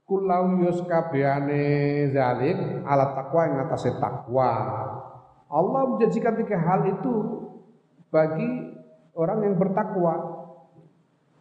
kulau 0.07 0.59
yus 0.63 0.83
kabehane 0.87 1.63
zalik 2.11 2.59
ala 2.83 3.15
takwa 3.15 3.43
ing 3.47 3.55
atase 3.63 3.91
takwa. 4.03 4.51
Allah 5.47 5.81
menjanjikan 5.95 6.35
tiga 6.35 6.59
hal 6.59 6.91
itu 6.91 7.15
bagi 8.11 8.75
orang 9.15 9.47
yang 9.47 9.55
bertakwa 9.55 10.36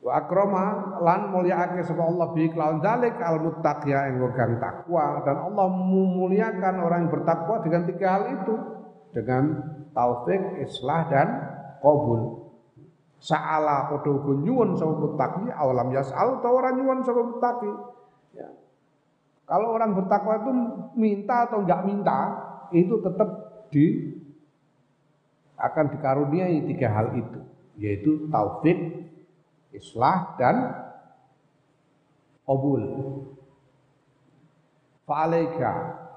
wa 0.06 0.22
akrama 0.22 0.66
lan 1.02 1.34
mulyaake 1.34 1.82
sapa 1.82 2.06
Allah 2.06 2.30
bi 2.38 2.46
kelawan 2.54 2.78
dalik 2.78 3.18
al 3.18 3.42
muttaqiya 3.42 4.14
ing 4.14 4.22
wegang 4.22 4.62
takwa 4.62 5.26
dan 5.26 5.50
Allah 5.50 5.66
memuliakan 5.66 6.76
orang 6.78 7.10
yang 7.10 7.12
bertakwa 7.12 7.66
dengan 7.66 7.90
tiga 7.90 8.08
hal 8.14 8.24
itu 8.38 8.54
dengan 9.16 9.44
taufik, 9.96 10.60
islah 10.60 11.08
dan 11.08 11.28
qabul. 11.80 12.52
Sa'ala 13.16 13.90
padha 13.90 14.12
nyuwun 14.12 14.76
sapa 14.76 14.94
muttaqi 14.94 15.50
awalam 15.56 15.90
yas'al 15.96 16.44
ta 16.44 16.52
ora 16.52 16.76
nyuwun 16.76 17.00
sapa 17.02 17.22
muttaqi. 17.24 17.72
Ya. 18.36 18.52
Kalau 19.48 19.74
orang 19.74 19.96
bertakwa 19.96 20.44
itu 20.44 20.52
minta 21.00 21.48
atau 21.48 21.64
enggak 21.64 21.82
minta 21.88 22.20
itu 22.76 23.00
tetap 23.00 23.30
di 23.72 24.14
akan 25.56 25.96
dikaruniai 25.96 26.68
tiga 26.68 26.92
hal 26.92 27.16
itu 27.16 27.40
yaitu 27.80 28.28
taufik, 28.28 28.78
islah 29.76 30.36
dan 30.40 30.56
qabul. 32.46 32.84
Fa'alaika 35.06 35.72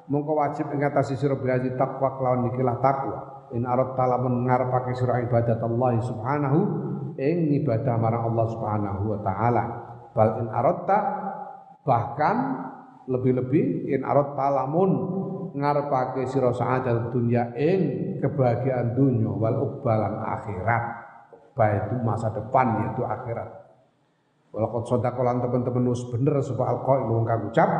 mongko 0.09 0.33
wajib 0.33 0.67
ing 0.73 0.81
atase 0.85 1.17
sira 1.17 1.37
takwa 1.77 2.17
kelawan 2.17 2.49
ikilah 2.53 2.79
takwa. 2.81 3.19
In 3.53 3.65
arad 3.65 3.97
talamun 3.97 4.45
ngarepake 4.45 4.93
sira 4.97 5.25
ibadat 5.25 5.61
Allah 5.61 5.91
subhanahu 6.05 6.59
ing 7.17 7.37
ibadah 7.65 7.95
marang 7.97 8.33
Allah 8.33 8.47
subhanahu 8.53 9.03
wa 9.17 9.19
taala. 9.25 9.65
Bal 10.13 10.31
in 10.45 10.49
aradta 10.53 10.99
bahkan 11.85 12.37
lebih-lebih 13.09 13.89
in 13.93 14.05
arad 14.05 14.37
talamun 14.37 14.91
ngarepake 15.57 16.29
sira 16.29 16.53
sa'adat 16.53 17.13
dunya 17.13 17.53
ing 17.57 17.81
kebahagiaan 18.21 18.93
dunya 18.93 19.33
wal 19.33 19.57
uqbalan 19.65 20.21
akhirat 20.21 20.85
baik 21.59 21.91
itu 21.91 21.97
masa 22.07 22.31
depan 22.31 22.87
yaitu 22.87 23.03
akhirat. 23.03 23.51
Walaupun 24.55 24.83
sodakolan 24.87 25.43
teman-teman 25.43 25.91
nus 25.91 26.07
bener 26.09 26.39
supaya 26.41 26.79
alkohol 26.79 27.11
wong 27.11 27.25
kang 27.27 27.51
ucap. 27.51 27.71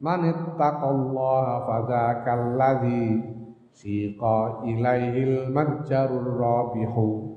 Man 0.00 0.26
ittaqallaha 0.26 1.54
fadzakal 1.68 2.56
ladzi 2.56 3.20
siqa 3.76 4.64
ilaihil 4.64 5.52
majjarur 5.52 6.40
rabihu 6.40 7.30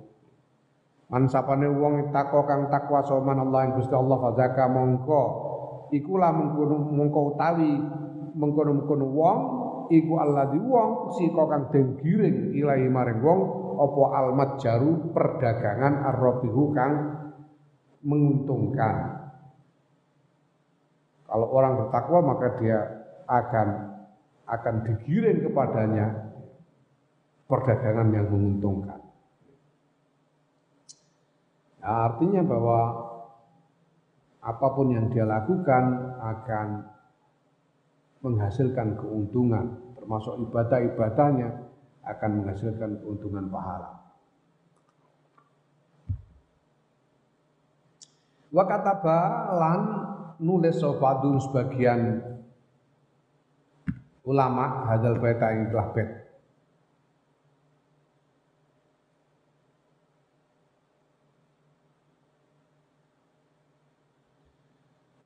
Man 1.11 1.29
sapane 1.29 1.69
wong 1.69 2.09
takwa 2.09 2.41
kang 2.49 2.73
takwa 2.73 3.03
soman 3.05 3.37
Allah 3.37 3.77
Gusti 3.77 3.93
Allah 3.93 4.17
fadzaka 4.17 4.65
mongko 4.65 5.21
ikulah 5.93 6.33
mengkono 6.33 6.89
mengko 6.89 7.37
utawi 7.37 7.77
mengkono-mengkono 8.33 9.05
wong 9.13 9.39
iku 9.93 10.13
di 10.49 10.59
wong 10.59 11.13
sika 11.13 11.43
kang 11.45 11.63
den 11.69 12.01
giring 12.01 12.57
ilahi 12.57 12.89
maring 12.89 13.21
wong 13.21 13.39
apa 13.77 14.01
almat 14.17 14.51
jaru 14.57 15.13
perdagangan 15.13 16.01
arrobihu 16.09 16.73
kang 16.73 16.93
menguntungkan 18.01 19.23
kalau 21.29 21.47
orang 21.53 21.73
bertakwa 21.85 22.19
maka 22.33 22.47
dia 22.57 22.79
akan 23.29 23.67
akan 24.45 24.75
digiring 24.85 25.41
kepadanya 25.47 26.29
perdagangan 27.47 28.13
yang 28.13 28.27
menguntungkan. 28.29 29.01
Nah, 31.83 31.99
artinya 32.11 32.41
bahwa 32.45 32.79
apa 34.43 34.67
pun 34.75 34.91
yang 34.91 35.07
dia 35.07 35.23
lakukan 35.23 35.83
akan 36.19 36.67
menghasilkan 38.23 38.99
keuntungan, 38.99 39.95
termasuk 39.95 40.35
ibadah-ibadahnya 40.47 41.49
akan 42.03 42.31
menghasilkan 42.43 42.99
keuntungan 42.99 43.47
pahala. 43.47 44.03
Wa 48.51 48.63
kataba 48.67 49.19
lan 49.55 49.79
nulis 50.43 50.77
sebagian 50.79 52.21
ulama 54.23 54.87
hadal 54.87 55.19
baita 55.19 55.51
yang 55.51 55.71
telah 55.71 55.87
bet 55.91 56.22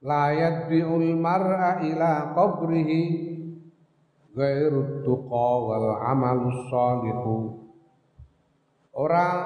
la 0.08 0.32
yadbi'ul 0.32 1.20
mar'a 1.20 1.84
ila 1.84 2.32
qabrihi 2.32 3.02
ghairu 4.32 5.04
tuqa 5.04 5.50
wal 5.68 6.00
amalus 6.00 6.72
salihu. 6.72 7.36
Orang 8.96 9.38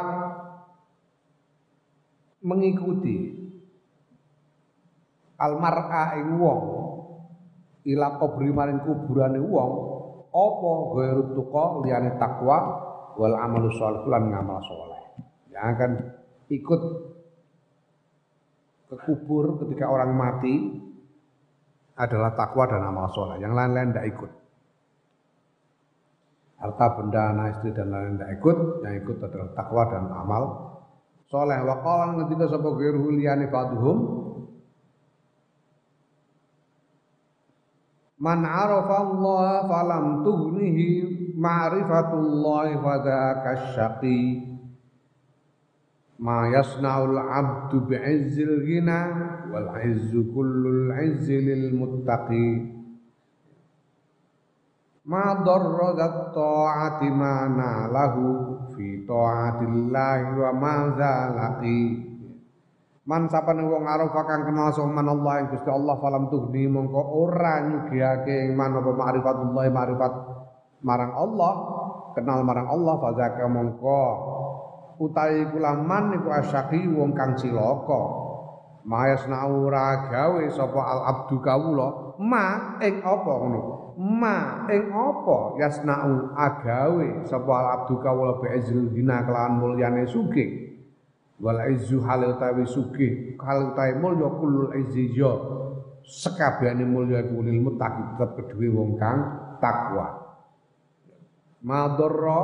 mengikuti 2.46 3.42
almar'a 5.42 6.22
ing 6.22 6.38
wong 6.38 6.62
ila 7.82 8.22
qabri 8.22 8.54
maring 8.54 8.86
kuburane 8.86 9.42
wong 9.42 9.72
apa 10.30 10.72
ghairu 10.94 11.24
tuqa 11.34 11.82
liyane 11.82 12.22
takwa 12.22 12.58
wal 13.18 13.34
amalus 13.34 13.74
shalih 13.82 14.06
lan 14.06 14.30
ngamal 14.30 14.62
saleh. 14.62 15.02
Yang 15.50 15.66
akan 15.74 15.92
ikut 16.54 16.82
ke 18.92 18.96
kubur 19.08 19.56
ketika 19.64 19.88
orang 19.88 20.12
mati 20.20 20.84
adalah 21.96 22.36
takwa 22.36 22.68
dan 22.68 22.84
amal 22.84 23.08
soleh. 23.16 23.40
Yang 23.40 23.56
lain-lain 23.56 23.90
tidak 23.96 24.08
ikut. 24.12 24.32
Harta 26.60 26.88
benda, 27.00 27.22
anak 27.32 27.48
istri 27.56 27.72
dan 27.72 27.88
lain-lain 27.88 28.20
tidak 28.20 28.32
ikut. 28.36 28.58
Yang 28.84 28.96
ikut 29.08 29.18
adalah 29.24 29.50
takwa 29.56 29.84
dan 29.88 30.04
amal 30.12 30.44
soleh. 31.32 31.56
Waqalan 31.64 32.28
ketika 32.28 32.52
sapa 32.52 32.68
ghairu 32.76 33.16
liyane 33.16 33.48
ba'dhum 33.48 33.98
Man 38.22 38.46
arafa 38.46 39.02
Allah 39.02 39.66
falam 39.66 40.22
tughnihi 40.22 40.88
ma'rifatullah 41.42 42.70
fa 42.78 42.94
dzaka 43.02 43.52
syaqi 43.74 44.51
ma 46.22 46.46
yasna'ul 46.54 47.18
'abdu 47.18 47.90
bi'izzil 47.90 48.62
ghina 48.62 49.00
wal 49.50 49.74
'izzu 49.82 50.30
kullul 50.30 50.94
'izzi 50.94 51.38
lil 51.42 51.74
muttaqi. 51.74 52.50
Ma 55.10 55.42
darra 55.42 55.98
ta'ati 56.30 57.10
ma 57.10 57.50
nalahu 57.50 58.26
fi 58.78 59.02
ta'atillahi 59.02 60.38
wa 60.38 60.52
ma 60.54 60.76
zalaqi. 60.94 61.82
Man 63.02 63.26
sapane 63.26 63.66
wong 63.66 63.90
arafa 63.90 64.22
kang 64.30 64.46
kenal 64.46 64.70
soman 64.78 65.10
Allah 65.10 65.42
ing 65.42 65.50
Gusti 65.50 65.74
Allah 65.74 65.98
falam 65.98 66.30
tuhni 66.30 66.70
mongko 66.70 67.02
ora 67.02 67.66
nyugihake 67.66 68.46
ing 68.46 68.54
man 68.54 68.78
apa 68.78 68.94
ma'rifatullah 68.94 69.66
ma'rifat 69.74 70.14
marang 70.86 71.18
Allah 71.18 71.54
kenal 72.14 72.46
marang 72.46 72.70
Allah 72.70 73.02
fazaka 73.02 73.50
mongko 73.50 74.02
utawi 75.02 75.50
kula 75.50 75.74
man 75.74 76.14
iku 76.14 76.30
asyaki 76.30 76.86
wong 76.94 77.18
kang 77.18 77.34
cilaka. 77.34 78.30
Mayasna 78.82 79.46
ora 79.46 80.10
gawe 80.10 80.42
sapa 80.50 80.82
al 80.82 81.02
abdu 81.06 81.38
kawula? 81.42 82.18
Ma 82.22 82.78
ing 82.82 83.02
apa 83.02 83.30
ngono? 83.30 83.62
Ma 83.98 84.66
ing 84.70 84.90
apa? 84.90 85.58
Yasnau 85.62 86.34
agawe 86.34 87.26
sapa 87.26 87.52
al 87.52 87.68
abdu 87.82 88.02
kawula 88.02 88.42
bi 88.42 88.58
izil 88.58 88.90
dina 88.90 89.22
kelawan 89.26 89.58
mulyane 89.62 90.06
sugih. 90.10 90.74
Wal 91.42 91.62
izzu 91.74 92.02
hal 92.06 92.38
utawi 92.38 92.66
sugih. 92.66 93.38
Hal 93.42 93.74
utawi 93.74 93.98
mulya 93.98 94.30
kulul 94.38 94.74
izzi 94.78 95.14
yo 95.14 95.62
sekabehane 96.02 96.86
mulya 96.86 97.22
iku 97.22 97.46
lil 97.46 97.62
muttaqi 97.62 98.18
tetep 98.18 98.34
kedue 98.34 98.70
wong 98.74 98.98
kang 98.98 99.20
takwa. 99.62 100.22
Madharra 101.62 102.42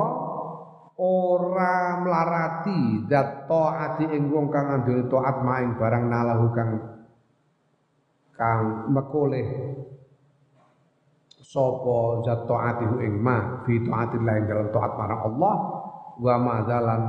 ora 0.98 2.02
mlarati 2.02 3.06
dat 3.06 3.46
taati 3.46 4.10
ing 4.10 4.34
wong 4.34 4.50
kang 4.50 4.66
andel 4.66 5.06
taat 5.06 5.46
maing 5.46 5.78
barang 5.78 6.04
nalahu 6.10 6.46
kang 6.50 6.70
kang 8.34 8.90
mekoleh. 8.90 9.46
Sapa 11.48 12.28
zat 12.28 12.44
taatihu 12.44 13.00
ing 13.00 13.24
ma 13.24 13.64
fi 13.64 13.80
taatillah 13.80 14.34
ing 14.36 14.44
dalam 14.50 14.68
taat 14.68 14.92
marang 15.00 15.20
Allah 15.32 15.54
wa 16.18 16.34
madzalan 16.36 17.02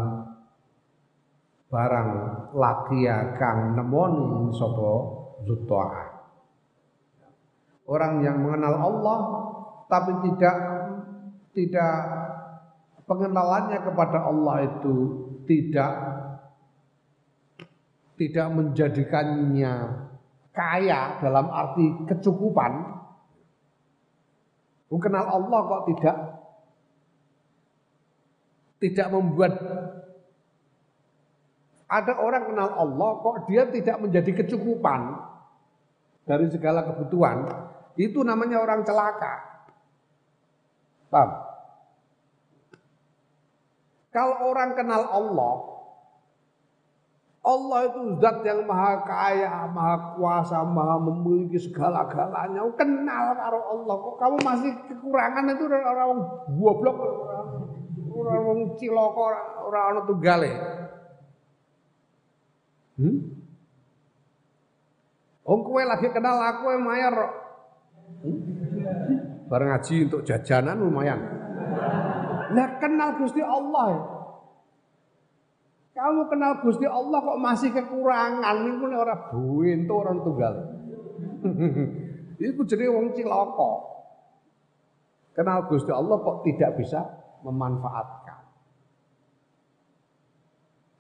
barang 1.70 2.10
lakia 2.58 3.38
kang 3.38 3.78
nemoni 3.78 4.50
sapa 4.58 4.92
zuttaah 5.46 5.94
orang 7.90 8.26
yang 8.26 8.42
mengenal 8.42 8.76
Allah 8.78 9.20
tapi 9.86 10.14
tidak 10.30 10.58
tidak 11.54 11.94
pengenalannya 13.10 13.82
kepada 13.82 14.30
Allah 14.30 14.70
itu 14.70 14.96
tidak 15.50 15.94
tidak 18.22 18.48
menjadikannya 18.54 19.74
kaya 20.54 21.18
dalam 21.18 21.50
arti 21.50 22.06
kecukupan 22.06 22.72
mengenal 24.94 25.26
Allah 25.26 25.60
kok 25.66 25.84
tidak 25.90 26.18
tidak 28.78 29.08
membuat 29.10 29.54
ada 31.90 32.14
orang 32.22 32.54
kenal 32.54 32.70
Allah 32.78 33.10
kok 33.26 33.50
dia 33.50 33.66
tidak 33.66 33.98
menjadi 33.98 34.46
kecukupan 34.46 35.26
dari 36.30 36.46
segala 36.54 36.86
kebutuhan. 36.86 37.50
Itu 37.98 38.22
namanya 38.22 38.62
orang 38.62 38.86
celaka. 38.86 39.42
Paham? 41.10 41.49
Kalau 44.10 44.50
orang 44.50 44.74
kenal 44.74 45.06
Allah, 45.06 45.54
Allah 47.46 47.80
itu 47.88 48.20
zat 48.20 48.44
yang 48.44 48.68
maha 48.68 49.06
kaya, 49.08 49.70
maha 49.72 50.18
kuasa, 50.18 50.60
maha 50.66 50.98
memiliki 51.00 51.62
segala-galanya. 51.62 52.68
Kenal 52.76 53.26
karo 53.38 53.60
Allah. 53.80 53.96
Kok 53.96 54.16
kamu 54.20 54.38
masih 54.44 54.72
kekurangan 54.92 55.46
itu 55.56 55.64
orang 55.70 56.20
goblok, 56.58 56.98
orang 58.12 58.76
ciloko, 58.76 59.24
orang 59.72 59.84
orang 59.94 60.06
tunggale. 60.10 60.52
Hmm? 63.00 63.18
Om 65.48 65.60
kue 65.66 65.82
lagi 65.88 66.12
kenal 66.12 66.38
aku 66.44 66.76
yang 66.76 66.84
mayar 66.84 67.16
Hmm? 68.20 68.36
Bareng 69.48 69.72
ngaji 69.72 70.12
untuk 70.12 70.28
jajanan 70.28 70.76
lumayan. 70.84 71.39
Nah 72.56 72.68
kenal 72.82 73.20
Gusti 73.20 73.42
Allah. 73.44 73.88
Ya. 73.94 74.02
Kamu 76.00 76.32
kenal 76.32 76.64
Gusti 76.64 76.88
Allah 76.88 77.20
kok 77.20 77.40
masih 77.44 77.70
kekurangan 77.76 78.56
niku 78.64 78.88
ora 78.88 79.16
buento 79.30 79.94
orang 80.00 80.18
tunggal. 80.24 80.54
Iku 82.40 82.62
jadi 82.64 82.88
wong 82.88 83.12
cilaka. 83.18 83.74
Kenal 85.36 85.68
Gusti 85.68 85.92
Allah 85.92 86.18
kok 86.24 86.48
tidak 86.48 86.80
bisa 86.80 87.04
memanfaatkan 87.44 88.40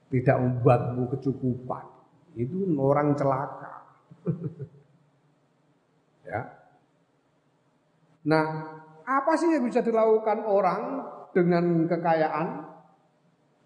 tidak 0.09 0.37
membuatmu 0.41 1.05
kecukupan. 1.15 1.85
Itu 2.33 2.65
orang 2.81 3.13
celaka. 3.13 3.73
ya. 6.29 6.41
Nah, 8.25 8.45
apa 9.05 9.31
sih 9.37 9.49
yang 9.53 9.65
bisa 9.65 9.81
dilakukan 9.85 10.45
orang 10.45 10.81
dengan 11.35 11.85
kekayaan? 11.85 12.47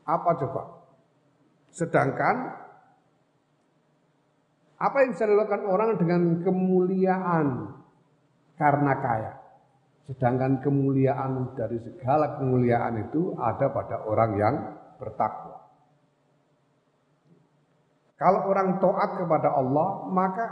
Apa 0.03 0.29
coba? 0.39 0.63
Sedangkan 1.71 2.35
apa 4.77 4.95
yang 4.99 5.09
bisa 5.15 5.23
dilakukan 5.23 5.63
orang 5.63 5.95
dengan 5.95 6.21
kemuliaan 6.43 7.47
karena 8.59 8.93
kaya? 8.99 9.33
Sedangkan 10.11 10.59
kemuliaan 10.59 11.55
dari 11.55 11.79
segala 11.79 12.35
kemuliaan 12.35 13.07
itu 13.07 13.31
ada 13.39 13.71
pada 13.71 14.03
orang 14.03 14.31
yang 14.35 14.55
bertakwa. 14.99 15.63
Kalau 18.19 18.47
orang 18.47 18.79
taat 18.79 19.19
kepada 19.19 19.51
Allah, 19.51 20.07
maka 20.11 20.45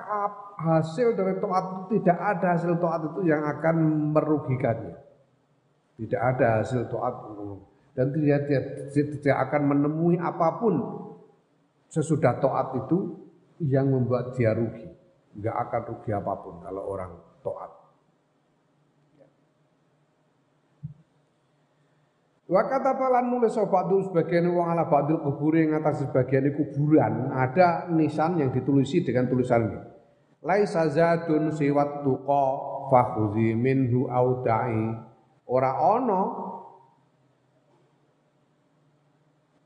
hasil 0.60 1.16
dari 1.16 1.40
taat 1.40 1.66
itu 1.72 2.00
tidak 2.00 2.18
ada 2.20 2.48
hasil 2.58 2.76
taat 2.80 3.02
itu 3.12 3.22
yang 3.28 3.44
akan 3.48 3.76
merugikannya. 4.12 5.11
Tidak 6.00 6.22
ada 6.22 6.64
hasil 6.64 6.88
taat 6.90 7.16
dan 7.92 8.08
tidak, 8.16 8.48
tidak, 8.48 8.66
tidak 9.20 9.38
akan 9.50 9.62
menemui 9.76 10.16
apa 10.16 10.48
pun 10.58 10.76
sesudah 11.92 12.40
taat 12.40 12.72
itu 12.80 13.20
yang 13.60 13.92
membuat 13.92 14.32
dia 14.34 14.56
rugi. 14.56 14.88
Enggak 15.36 15.56
akan 15.68 15.82
rugi 15.92 16.12
apa 16.16 16.34
pun 16.40 16.56
kalau 16.64 16.84
orang 16.88 17.12
taat. 17.44 17.72
Wa 22.52 22.68
kata 22.68 23.00
falan 23.00 23.32
nulis 23.32 23.56
sobatu 23.56 24.12
sebagian 24.12 24.52
wong 24.52 24.76
ala 24.76 24.84
ba'dil 24.84 25.24
kubur 25.24 25.56
yang 25.56 25.80
atas 25.80 26.04
sebagian 26.04 26.52
kuburan 26.52 27.32
ada 27.32 27.88
nisan 27.88 28.44
yang 28.44 28.52
ditulisi 28.52 29.08
dengan 29.08 29.32
tulisan 29.32 29.72
ini. 29.72 29.80
Laisa 30.44 30.84
zadun 30.92 31.56
siwat 31.56 32.04
tuqa 32.04 32.46
fakhudhi 32.92 33.56
minhu 33.56 34.12
audai. 34.12 35.11
Ora 35.52 35.72
ono. 35.84 36.22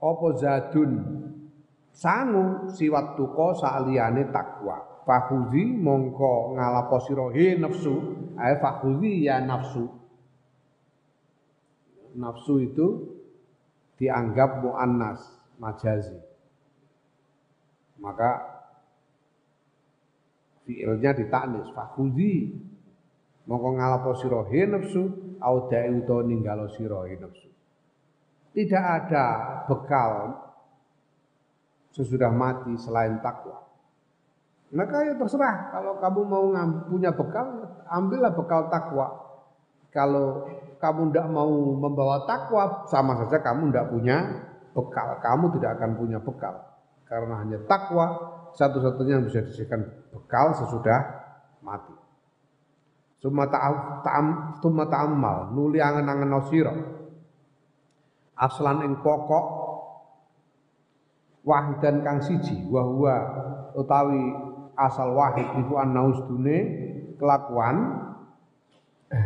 Apa 0.02 0.28
zadun? 0.38 0.92
Sangu 1.94 2.68
siwat 2.74 3.16
tuqa 3.16 3.56
saliyane 3.56 4.34
takwa. 4.34 4.96
fakhuzi 5.06 5.78
mongko 5.78 6.58
ngalapo 6.58 6.98
sira 7.06 7.30
nafsu. 7.62 7.94
Ae 8.42 8.58
fakhuzi 8.58 9.30
ya 9.30 9.40
nafsu. 9.46 9.86
Nafsu 12.18 12.54
itu 12.66 12.88
dianggap 14.02 14.66
muannas 14.66 15.22
majazi. 15.62 16.18
Maka 18.02 18.44
fiilnya 20.66 21.14
ditaknis 21.14 21.70
fakhuzi 21.72 22.58
mongko 23.46 23.70
ngalapo 23.78 24.12
sira 24.18 24.42
nafsu 24.50 25.25
au 25.46 25.70
da'i 25.70 25.94
utawa 25.94 26.26
ninggalo 26.26 26.66
sira 26.74 27.06
he 27.06 27.16
nafsu 27.22 27.54
tidak 28.56 28.84
ada 28.84 29.26
bekal 29.70 30.12
sesudah 31.96 32.32
mati 32.32 32.76
selain 32.76 33.20
takwa. 33.24 33.64
Maka 34.76 35.08
ya 35.08 35.14
terserah 35.16 35.72
kalau 35.72 36.00
kamu 36.04 36.22
mau 36.28 36.46
punya 36.92 37.16
bekal, 37.16 37.64
ambillah 37.88 38.36
bekal 38.36 38.68
takwa. 38.68 39.24
Kalau 39.96 40.44
kamu 40.84 41.16
tidak 41.16 41.28
mau 41.32 41.52
membawa 41.80 42.28
takwa, 42.28 42.84
sama 42.92 43.16
saja 43.24 43.40
kamu 43.40 43.72
tidak 43.72 43.88
punya 43.88 44.18
bekal. 44.76 45.08
Kamu 45.24 45.46
tidak 45.56 45.80
akan 45.80 45.92
punya 45.96 46.20
bekal. 46.20 46.56
Karena 47.08 47.40
hanya 47.40 47.60
takwa 47.64 48.08
satu-satunya 48.60 49.24
yang 49.24 49.26
bisa 49.32 49.40
disediakan 49.48 49.88
bekal 50.12 50.52
sesudah 50.60 51.00
mati. 51.64 51.95
Summa 53.26 53.50
ta'am 53.50 54.54
summa 54.62 54.86
ta'ammal. 54.86 55.50
Nuli 55.50 55.82
angen-angen 55.82 56.46
sira. 56.46 56.78
Aslan 58.38 58.86
ing 58.86 59.02
pokok. 59.02 59.46
Wahidan 61.42 62.06
kang 62.06 62.22
siji. 62.22 62.70
Wa 62.70 62.86
huwa 62.86 63.16
utawi 63.74 64.30
asal 64.78 65.18
wahid 65.18 65.50
iku 65.58 65.74
annaus 65.82 66.22
dune 66.30 66.58
kelakuan. 67.18 67.98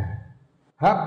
Hak. 0.83 0.99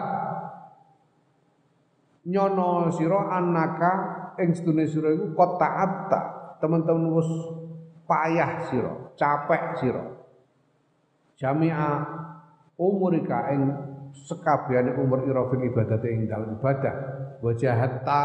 Nyono 2.28 2.92
sira 2.92 3.40
anaka 3.40 3.92
ing 4.36 4.52
sedune 4.52 4.84
sira 4.84 5.16
iku 5.16 5.32
kota 5.32 5.64
atta 5.64 6.20
teman-teman 6.60 7.08
wis 7.08 7.30
payah 8.04 8.68
sira 8.68 8.92
capek 9.16 9.80
sira. 9.80 10.04
Jamia 11.40 12.04
umurika 12.76 13.52
ing 13.52 13.62
sekabehane 14.12 14.96
umur 15.00 15.24
ira 15.24 15.48
fil 15.48 15.64
ibadah 15.64 15.98
ing 16.08 16.28
dalem 16.28 16.60
ibadah. 16.60 16.94
Wajahatta 17.42 18.20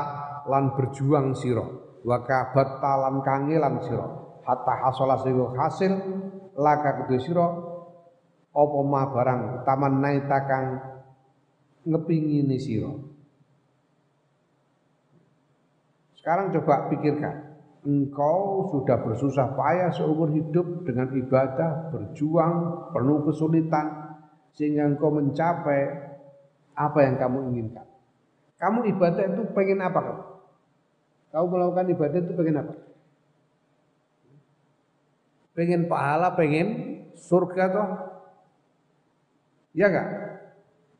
lan 0.48 0.78
berjuang 0.78 1.34
sira. 1.34 1.66
Wa 2.06 2.22
kabat 2.24 2.80
talan 2.80 3.24
kangelan 3.26 3.82
sira. 3.84 4.08
Hatta 4.48 4.74
hasala 4.80 5.20
sehingga 5.20 5.52
hasil 5.60 5.92
laka 6.56 7.04
kedue 7.04 7.20
sira 7.20 7.48
apa 8.58 8.80
ma 8.82 9.12
barang 9.12 9.42
taman 9.68 9.94
naita 10.00 10.40
kang 10.48 10.66
ngepingini 11.84 12.58
sira. 12.58 12.92
Sekarang 16.16 16.52
coba 16.56 16.92
pikirkan 16.92 17.36
engkau 17.88 18.68
sudah 18.68 19.00
bersusah 19.00 19.56
payah 19.56 19.92
seumur 19.96 20.28
hidup 20.36 20.84
dengan 20.84 21.08
ibadah 21.16 21.88
berjuang 21.88 22.56
penuh 22.92 23.24
kesulitan 23.32 23.97
sehingga 24.58 24.90
engkau 24.90 25.14
mencapai 25.14 25.82
apa 26.74 27.00
yang 27.06 27.16
kamu 27.22 27.54
inginkan 27.54 27.86
kamu 28.58 28.90
ibadah 28.98 29.24
itu 29.30 29.42
pengen 29.54 29.86
apa 29.86 30.00
kamu 30.02 30.24
Kau 31.32 31.46
melakukan 31.46 31.92
ibadah 31.92 32.18
itu 32.24 32.34
pengen 32.34 32.62
apa? 32.64 32.74
Pengen 35.58 35.82
pahala, 35.90 36.34
pengen 36.38 36.68
surga 37.18 37.64
toh? 37.74 37.90
Ya 39.76 39.92
enggak? 39.92 40.08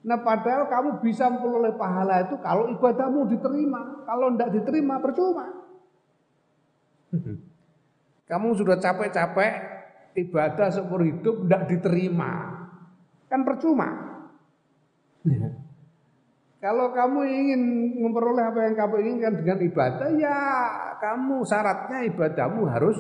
Nah 0.06 0.20
padahal 0.22 0.70
kamu 0.70 0.90
bisa 1.02 1.26
memperoleh 1.32 1.74
pahala 1.74 2.22
itu 2.22 2.36
kalau 2.44 2.70
ibadahmu 2.70 3.34
diterima. 3.34 4.06
Kalau 4.06 4.34
tidak 4.34 4.50
diterima 4.62 4.96
percuma. 5.02 5.46
Kamu 8.28 8.60
sudah 8.60 8.76
capek-capek 8.76 9.54
ibadah 10.20 10.68
seumur 10.68 11.02
hidup 11.02 11.48
tidak 11.48 11.64
diterima. 11.72 12.57
Kan 13.28 13.44
percuma. 13.44 13.88
Kalau 16.58 16.90
kamu 16.90 17.20
ingin 17.30 17.62
memperoleh 18.02 18.50
apa 18.50 18.60
yang 18.66 18.76
kamu 18.76 18.96
inginkan 19.06 19.34
dengan 19.38 19.58
ibadah, 19.62 20.10
ya 20.18 20.38
kamu 20.98 21.46
syaratnya 21.46 22.10
ibadahmu 22.10 22.66
harus 22.66 22.98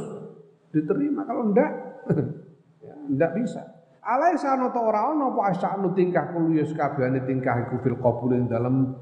diterima. 0.70 1.26
Kalau 1.26 1.50
enggak, 1.50 1.72
ya, 2.86 2.94
enggak 3.10 3.32
bisa. 3.34 3.62
Alai 4.08 4.40
sano 4.40 4.72
to 4.72 4.80
ora 4.80 5.12
ono 5.12 5.36
apa 5.36 5.52
asanu 5.52 5.92
tingkah 5.92 6.32
kulo 6.32 6.56
ya 6.56 6.64
sakabehane 6.64 7.28
tingkah 7.28 7.68
iku 7.68 7.82
fil 7.84 8.00
qabul 8.00 8.32
dalam 8.48 8.94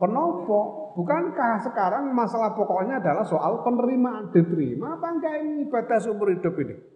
penopo. 0.00 0.90
Bukankah 0.98 1.62
sekarang 1.62 2.10
masalah 2.12 2.52
pokoknya 2.52 3.00
adalah 3.00 3.24
soal 3.24 3.64
penerimaan 3.64 4.34
diterima 4.34 4.98
apa 4.98 5.06
enggak 5.14 5.34
ini 5.46 5.68
ibadah 5.68 5.98
seumur 6.00 6.32
hidup 6.32 6.52
ini? 6.58 6.91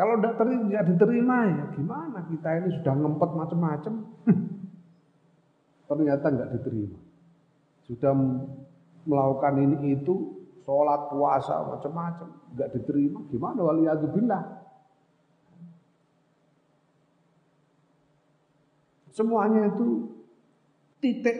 Kalau 0.00 0.16
tidak 0.16 0.40
terima, 0.40 0.80
diterima 0.80 1.36
ya 1.44 1.64
gimana 1.76 2.18
kita 2.24 2.48
ini 2.56 2.68
sudah 2.80 2.94
ngempet 2.96 3.30
macam-macam. 3.36 3.94
Ternyata 5.92 6.24
nggak 6.24 6.50
diterima. 6.56 6.98
Sudah 7.84 8.16
melakukan 9.04 9.54
ini 9.60 10.00
itu, 10.00 10.40
sholat 10.64 11.12
puasa 11.12 11.68
macam-macam, 11.68 12.32
nggak 12.56 12.70
diterima. 12.80 13.28
Gimana 13.28 13.60
waliyadzubillah? 13.60 14.42
Semuanya 19.12 19.68
itu 19.68 20.16
titik 21.04 21.36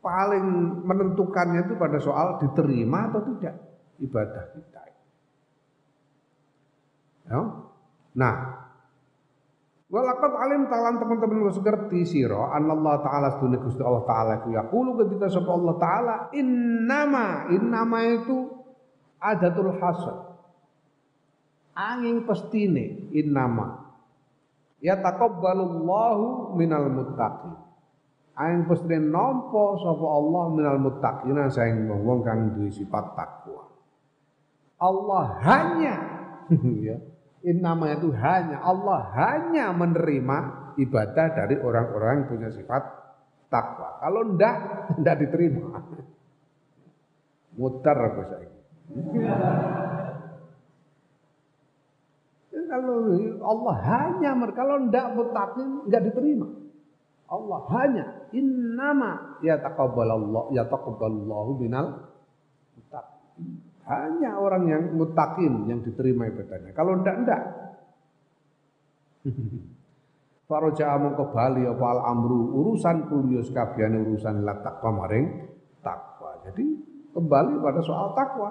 paling 0.00 0.80
menentukannya 0.88 1.68
itu 1.68 1.76
pada 1.76 2.00
soal 2.00 2.40
diterima 2.40 3.12
atau 3.12 3.20
tidak 3.36 3.52
ibadah 4.00 4.48
kita. 4.56 4.89
Ya. 7.30 7.40
Nah, 8.18 8.34
Walakad 9.90 10.38
alim 10.38 10.70
talan 10.70 11.02
teman-teman 11.02 11.50
wis 11.50 11.58
ngerti 11.58 12.06
sira 12.06 12.54
Allah 12.54 13.02
taala 13.02 13.34
sedune 13.34 13.58
Gusti 13.58 13.82
Allah 13.82 14.06
taala 14.06 14.38
ku 14.46 14.54
yaqulu 14.54 14.94
ketika 15.02 15.26
sapa 15.26 15.50
Allah 15.50 15.74
taala 15.82 16.14
innama 16.30 17.50
innama 17.50 17.98
itu 18.06 18.54
adatul 19.18 19.74
hasad. 19.82 20.30
Angin 21.74 22.22
pestine 22.22 23.10
innama 23.10 23.90
ya 24.78 24.94
taqabbalullahu 24.94 26.54
minal 26.54 26.86
muttaqin. 26.86 27.58
Angin 28.38 28.70
pestine 28.70 29.10
nampa 29.10 29.74
sapa 29.82 30.06
Allah 30.06 30.44
minal 30.54 30.78
muttaqin 30.78 31.34
saing 31.50 31.90
wong 31.90 32.22
kang 32.22 32.54
duwe 32.54 32.70
sifat 32.70 33.18
takwa. 33.18 33.66
Allah 34.78 35.34
hanya 35.42 35.94
ya 36.94 37.09
Innama 37.40 37.88
itu 37.96 38.12
hanya 38.12 38.60
Allah 38.60 39.00
hanya 39.16 39.72
menerima 39.72 40.38
ibadah 40.76 41.26
dari 41.32 41.56
orang-orang 41.56 42.24
yang 42.24 42.28
punya 42.28 42.48
sifat 42.52 42.82
takwa. 43.48 43.96
Kalau 44.04 44.36
ndak 44.36 44.56
ndak 45.00 45.16
diterima. 45.24 45.80
Mutar 47.56 47.96
aku 47.96 48.22
saya. 48.28 48.50
Kalau 52.70 52.96
Allah 53.40 53.76
hanya 53.88 54.30
kalau 54.52 54.76
ndak 54.92 55.06
mutakin 55.16 55.88
nggak 55.88 56.02
diterima. 56.12 56.48
Allah 57.30 57.60
hanya 57.78 58.06
innama 58.36 59.38
ya 59.40 59.56
taqabbalallahu 59.58 60.52
ya 60.52 60.66
taqabbalallahu 60.68 61.50
minal 61.62 62.10
muttaqin. 62.76 63.69
Hanya 63.90 64.38
orang 64.38 64.70
yang 64.70 64.82
mutakin 64.94 65.66
yang 65.66 65.82
diterima 65.82 66.30
ibadahnya. 66.30 66.70
Kalau 66.70 67.02
ndak 67.02 67.16
ndak. 67.26 67.42
Faroja 70.50 70.98
mongko 70.98 71.30
bali 71.30 71.62
apa 71.62 71.86
al 71.86 72.00
amru 72.10 72.54
urusan 72.58 73.06
kulius 73.06 73.54
kabiane 73.54 74.02
urusan 74.02 74.46
la 74.46 74.58
takwa 74.62 75.02
maring 75.02 75.26
takwa. 75.82 76.38
Jadi 76.46 76.66
kembali 77.14 77.58
pada 77.62 77.82
soal 77.82 78.14
takwa 78.14 78.50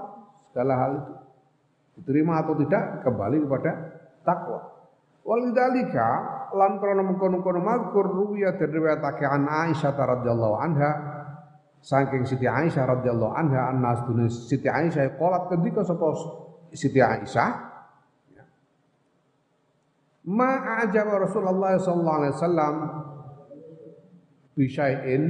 segala 0.51 0.73
hal 0.79 0.91
itu 0.95 1.13
diterima 1.99 2.43
atau 2.43 2.55
tidak 2.59 3.03
kembali 3.03 3.43
kepada 3.43 3.71
takwa. 4.23 4.59
Walidalika 5.27 6.07
lan 6.55 6.79
krana 6.79 7.03
mengkono-kono 7.05 7.59
mazkur 7.61 8.07
ruwiya 8.07 8.55
diriwayatake 8.55 9.27
an 9.27 9.45
Aisyah 9.45 9.93
radhiyallahu 9.93 10.55
anha 10.57 10.91
saking 11.79 12.27
Siti 12.27 12.45
Aisyah 12.45 12.83
radhiyallahu 12.99 13.33
anha 13.33 13.71
annas 13.71 14.03
dunya 14.03 14.27
Siti 14.27 14.67
Aisyah 14.67 15.15
qolat 15.15 15.47
ketika 15.47 15.87
sapa 15.87 16.11
Siti 16.75 16.99
Aisyah? 16.99 17.49
Ya. 18.35 18.43
Ma 20.27 20.83
ajaba 20.83 21.23
Rasulullah 21.23 21.79
sallallahu 21.79 22.19
alaihi 22.19 22.33
wasallam 22.35 22.75
bisyai'in 24.59 25.23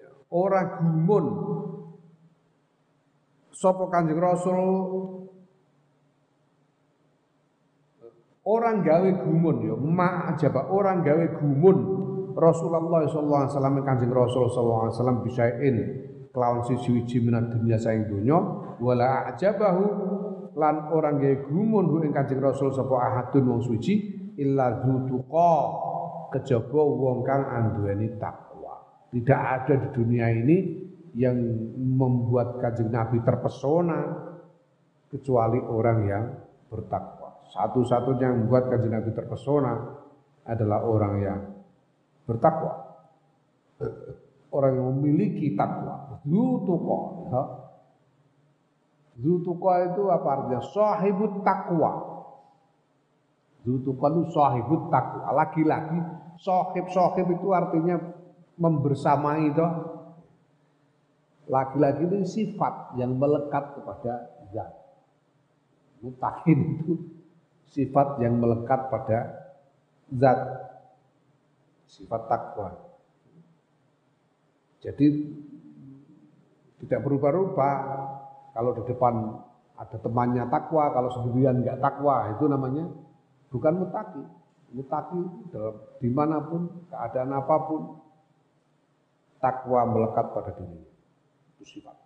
ya, 0.00 0.08
ora 0.32 0.80
gumun 0.80 1.26
sapa 3.52 3.84
Kanjeng 3.92 4.20
Rasul 4.20 4.64
orang 8.46 8.80
gawe 8.80 9.10
gumun 9.26 9.56
ya 9.66 9.74
ma 9.76 10.32
ajaba 10.32 10.72
orang 10.72 11.04
gawe 11.04 11.24
gumun. 11.36 11.78
Rasulullah 12.36 13.08
sallallahu 13.08 13.40
alaihi 13.48 13.52
wasallam 13.56 13.76
Kanjeng 13.80 14.12
Rasul 14.12 14.44
sallallahu 14.52 14.82
alaihi 14.84 14.94
wasallam 15.00 15.18
bisain 15.24 15.76
kelawan 16.36 16.60
siji-wiji 16.68 17.24
minat 17.24 17.48
dunia 17.48 17.80
saing 17.80 18.04
donya 18.04 18.36
wala 18.76 19.24
ajabahu 19.32 19.84
lan 20.52 20.92
orang 20.92 21.16
gawe 21.16 21.36
gumun 21.48 21.84
hu 21.88 22.04
ing 22.04 22.12
Kanjeng 22.12 22.44
Rasul 22.44 22.76
sapa 22.76 22.92
ahadun 22.92 23.56
wong 23.56 23.62
suci 23.64 23.94
illa 24.36 24.84
dzutuqa 24.84 25.54
kejaba 26.36 26.82
wong 26.84 27.24
kang 27.24 27.42
anduweni 27.48 28.20
takwa 28.20 28.84
tidak 29.08 29.40
ada 29.40 29.74
di 29.80 29.88
dunia 29.96 30.28
ini 30.28 30.56
yang 31.16 31.40
membuat 31.80 32.60
Kanjeng 32.60 32.92
Nabi 32.92 33.24
terpesona 33.24 34.26
kecuali 35.08 35.56
orang 35.62 35.98
yang 36.04 36.24
bertakwa. 36.68 37.46
Satu-satunya 37.54 38.26
yang 38.28 38.38
membuat 38.46 38.68
kanjeng 38.68 38.92
Nabi 38.92 39.10
terpesona 39.14 39.72
adalah 40.46 40.84
orang 40.84 41.14
yang 41.22 41.38
bertakwa. 42.26 42.72
Orang 44.50 44.72
yang 44.76 44.86
memiliki 44.98 45.54
takwa. 45.54 46.20
Zutuqa. 46.26 47.00
Ya. 47.30 47.42
Zutuqa 49.16 49.72
itu 49.92 50.02
apa 50.12 50.28
artinya? 50.28 50.60
Sahibut 50.60 51.40
takwa. 51.40 51.92
Zutuqa 53.64 54.06
itu 54.12 54.22
sahibut 54.30 54.82
takwa. 54.92 55.32
Lagi-lagi 55.34 55.98
sahib-sahib 56.38 57.26
itu 57.32 57.48
artinya 57.50 57.96
membersamai 58.60 59.50
itu. 59.50 59.66
Laki-laki 61.46 62.10
itu 62.10 62.18
sifat 62.26 62.98
yang 62.98 63.14
melekat 63.14 63.78
kepada 63.78 64.34
zat. 64.50 64.70
Mutakin 66.02 66.58
itu 66.82 66.92
sifat 67.70 68.18
yang 68.18 68.38
melekat 68.42 68.90
pada 68.90 69.18
zat. 70.10 70.38
Sifat 71.86 72.22
takwa. 72.26 72.74
Jadi 74.82 75.06
tidak 76.84 77.00
berubah-ubah. 77.02 77.76
Kalau 78.56 78.72
di 78.72 78.82
depan 78.88 79.14
ada 79.76 79.96
temannya 80.00 80.44
takwa, 80.48 80.88
kalau 80.94 81.10
sendirian 81.12 81.60
nggak 81.60 81.80
takwa, 81.82 82.32
itu 82.32 82.44
namanya 82.48 82.84
bukan 83.52 83.84
mutaki. 83.84 84.22
Mutaki 84.72 85.20
dalam 85.52 85.76
di 86.00 86.08
mana 86.10 86.40
pun, 86.42 86.88
keadaan 86.88 87.32
apa 87.36 87.56
pun, 87.68 87.80
takwa 89.38 89.84
melekat 89.84 90.26
pada 90.32 90.50
dirinya. 90.56 90.88
Itu 91.56 91.64
sifat. 91.64 92.05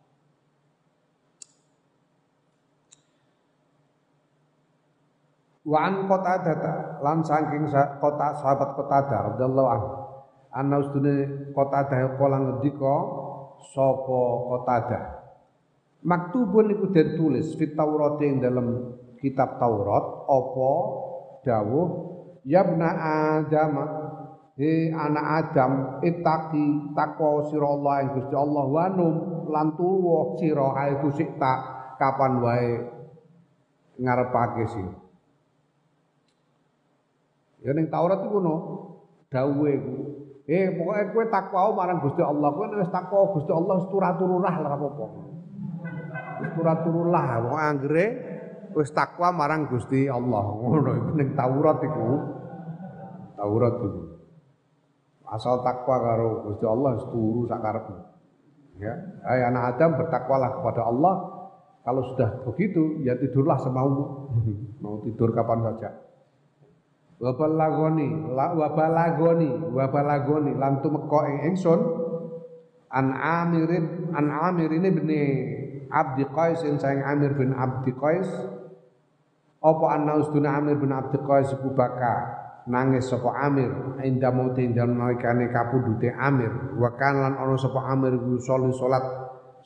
Wa 5.60 5.78
an 5.84 6.08
Qatadah 6.08 7.04
lan 7.04 7.20
saking 7.20 7.68
kota 8.00 8.28
sahabat 8.40 8.80
Qatadah 8.80 9.18
radhiyallahu 9.34 9.68
anhu. 9.68 9.90
Ana 10.50 10.80
ustune 10.80 11.48
Qatadah 11.52 12.16
kala 12.16 12.38
ngendika 12.40 12.96
sapa 13.76 14.20
Qatadah. 14.48 15.04
Maktubun 16.00 16.72
iku 16.72 16.88
den 16.96 17.20
tulis 17.20 17.52
fit 17.60 17.76
Taurat 17.76 18.16
ing 18.24 18.40
dalam 18.40 18.96
kitab 19.20 19.60
Taurat 19.60 20.24
apa 20.24 20.70
dawuh 21.44 21.88
yabna 22.48 22.88
Adam 23.36 23.72
he 24.56 24.88
anak 24.88 25.26
Adam 25.44 26.00
itaki 26.00 26.96
takwa 26.96 27.44
sira 27.52 27.68
Allah 27.68 27.94
ing 28.00 28.08
Gusti 28.16 28.32
Allah 28.32 28.64
wanum 28.64 29.14
lan 29.52 29.76
tuwa 29.76 30.40
sira 30.40 30.88
itu 30.88 31.08
sikta 31.12 31.52
kapan 32.00 32.32
wae 32.40 32.70
ngarepake 34.00 34.64
sih 34.72 34.88
Ya 37.60 37.76
ning 37.76 37.92
Taurat 37.92 38.24
iku 38.24 38.40
ngono. 38.40 38.54
Dawuhe 39.28 39.72
iku. 39.76 39.96
Eh 40.50 40.74
pokoke 40.74 41.02
kowe 41.14 41.24
takwa 41.30 41.60
marang 41.76 42.02
Gusti 42.02 42.22
Allah. 42.24 42.48
Kowe 42.50 42.66
wis 42.74 42.90
takwa 42.90 43.30
Gusti 43.36 43.52
Allah 43.52 43.74
wis 43.78 43.88
turatururah 43.92 44.54
lah 44.64 44.70
apa-apa. 44.74 45.06
Wis 46.42 46.50
turatururah 46.56 47.24
pokoke 47.38 47.60
anggere 47.60 48.06
wis 48.74 48.90
takwa 48.90 49.28
marang 49.30 49.68
Gusti 49.68 50.08
Allah. 50.08 50.42
Ngono 50.42 50.90
iku 50.96 51.10
ning 51.14 51.28
Taurat 51.36 51.78
iku. 51.84 52.08
Taurat 53.36 53.74
iku. 53.78 54.02
Asal 55.30 55.62
takwa 55.62 55.96
karo 56.00 56.50
Gusti 56.50 56.66
Allah 56.66 56.90
wis 56.98 57.06
turu 57.12 57.46
sakarepmu. 57.46 57.96
Ya, 58.80 58.96
hai 59.28 59.44
anak 59.44 59.76
Adam 59.76 60.00
bertakwalah 60.00 60.56
kepada 60.56 60.88
Allah. 60.88 61.14
Kalau 61.84 62.00
sudah 62.12 62.44
begitu, 62.48 63.04
ya 63.04 63.12
tidurlah 63.12 63.60
semaumu. 63.60 64.04
Mau 64.82 65.04
tidur 65.04 65.36
kapan 65.36 65.60
saja 65.68 66.09
wa 67.20 67.30
balagoni 67.36 68.32
la 68.32 68.56
wa 68.56 68.68
balagoni 68.72 69.50
wa 69.70 69.84
balagoni 69.92 70.56
lan 70.56 70.80
tumeka 70.80 71.20
ing 71.28 71.52
ingsun 71.52 71.80
an 72.90 73.06
Amir 73.14 73.70
an 74.16 74.26
Amir 74.32 74.72
ini 74.72 74.88
bin 74.88 75.08
Abdi 75.90 76.22
Qais 76.30 76.62
yang 76.62 76.78
sayang 76.78 77.02
Amir 77.02 77.34
bin 77.34 77.50
Abdi 77.50 77.90
Qais. 77.98 78.30
Apa 79.60 79.86
anna 79.92 80.16
ustuna 80.16 80.56
Amir 80.56 80.78
bin 80.78 80.94
Abdi 80.94 81.18
Qais 81.20 81.50
iku 81.52 81.74
baka 81.74 82.38
nangis 82.70 83.10
sapa 83.10 83.34
Amir 83.42 83.98
inda 84.06 84.30
mauti 84.30 84.70
dalem 84.70 84.96
nalikane 84.96 85.50
kapundhute 85.50 86.14
Amir. 86.14 86.78
Wa 86.78 86.94
kan 86.94 87.18
lan 87.18 87.34
ana 87.36 87.58
sapa 87.58 87.90
Amir 87.90 88.16
sholat 88.40 88.70
salat 88.78 89.04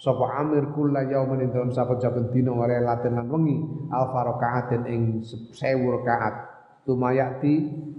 sapa 0.01 0.41
Amir 0.41 0.73
kula 0.73 1.05
yaumin 1.07 1.45
ing 1.45 1.51
dalem 1.53 1.71
saben-saben 1.71 2.33
dina 2.33 2.51
wa 2.51 2.65
lailatin 2.65 3.21
lan 3.21 3.29
wengi 3.29 3.61
al 3.93 4.11
faraqaatin 4.11 4.83
ing 4.89 5.03
1000 5.23 5.55
rakaat 6.01 6.54
tumayati 6.85 7.55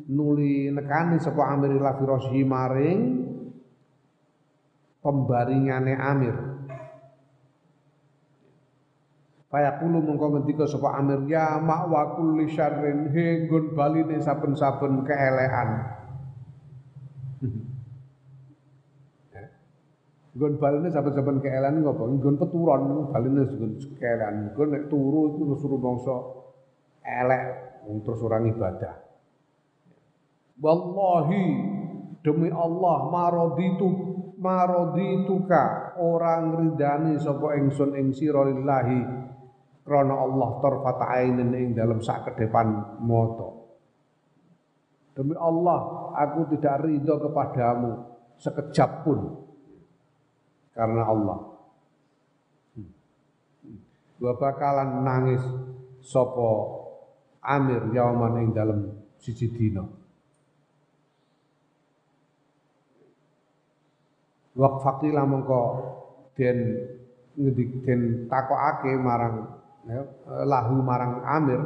nuli 0.10 0.70
nekani 0.70 1.18
sapa 1.18 1.57
Amir 1.57 1.82
ila 1.82 1.98
firasyi 1.98 2.45
maring 2.45 3.26
pembaringane 5.02 5.94
Amir. 5.98 6.36
Fayaqulu 9.49 9.98
mongko 10.02 10.26
ngendika 10.38 10.66
sapa 10.70 10.94
Amir 11.02 11.26
ya 11.30 11.57
ma'wa 11.62 12.16
kulli 12.18 12.49
syarrin 12.53 13.10
he 13.14 13.45
nggon 13.45 13.76
baline 13.78 14.22
saben-saben 14.22 15.06
keelekan 15.06 15.70
Nggon 20.36 20.60
baline 20.60 20.91
saben-saben 20.91 21.40
keelekan 21.40 21.80
ngopo 21.80 22.03
nggon 22.20 22.36
peturon 22.36 23.07
baline 23.14 23.48
nggon 23.48 23.72
keelekan 23.95 24.52
nggon 24.52 24.70
nek 24.76 24.84
turu 24.91 25.38
itu 25.38 25.56
suruh 25.56 25.80
bangsa 25.80 26.16
elek 27.06 27.65
terus 28.02 28.22
orang 28.26 28.49
ibadah. 28.49 28.94
Wallahi 30.56 31.45
demi 32.24 32.49
Allah 32.49 32.98
maraditu 33.12 33.88
maradituka 34.40 35.95
orang 35.99 36.60
ridani 36.60 37.18
sapa 37.20 37.56
ingsun 37.60 37.95
ing 37.95 38.12
sira 38.12 38.45
lillahi 38.45 38.99
krana 39.86 40.16
Allah 40.16 40.49
tarfat 40.60 40.99
ainin 41.12 41.52
ing 41.53 41.68
dalam 41.78 41.99
sak 42.02 42.30
ke 42.30 42.45
depan 42.45 42.99
moto. 43.03 43.68
Demi 45.16 45.36
Allah 45.40 46.12
aku 46.14 46.56
tidak 46.56 46.84
ridho 46.84 47.16
kepadamu 47.20 47.91
sekejap 48.36 49.07
pun 49.07 49.20
karena 50.76 51.03
Allah. 51.07 51.40
Wa 54.20 54.34
bakalan 54.40 55.03
nangis 55.03 55.44
sapa 56.03 56.52
Amir 57.46 57.94
yauman 57.94 58.42
ing 58.42 58.50
dalam 58.58 58.90
siji 59.22 59.54
dina. 59.54 59.86
Wak 64.56 64.82
fakila 64.82 65.28
mengko 65.30 65.62
den 66.34 66.58
ngedik 67.36 67.84
den 67.84 68.02
takokake 68.32 68.96
marang 68.96 69.52
ya, 69.84 70.02
lahu 70.48 70.80
marang 70.80 71.22
Amir 71.28 71.62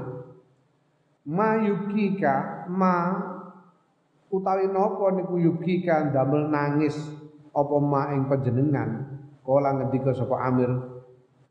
ma 1.30 1.62
yukika 1.62 2.66
ma 2.66 3.14
utawi 4.34 4.66
napa 4.74 5.14
niku 5.14 5.38
yukika 5.38 6.10
ndamel 6.10 6.50
nangis 6.50 6.98
apa 7.54 7.76
ma 7.78 8.10
ing 8.18 8.26
panjenengan 8.26 9.06
kala 9.46 9.78
ngendika 9.78 10.14
sapa 10.18 10.42
Amir 10.50 10.70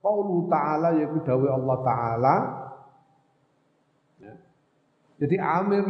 qaulu 0.03 0.51
ta'ala 0.51 0.99
yaiku 0.99 1.23
dawuh 1.23 1.55
Allah 1.55 1.77
taala 1.87 2.35
jadi 5.19 5.37
Amir 5.43 5.87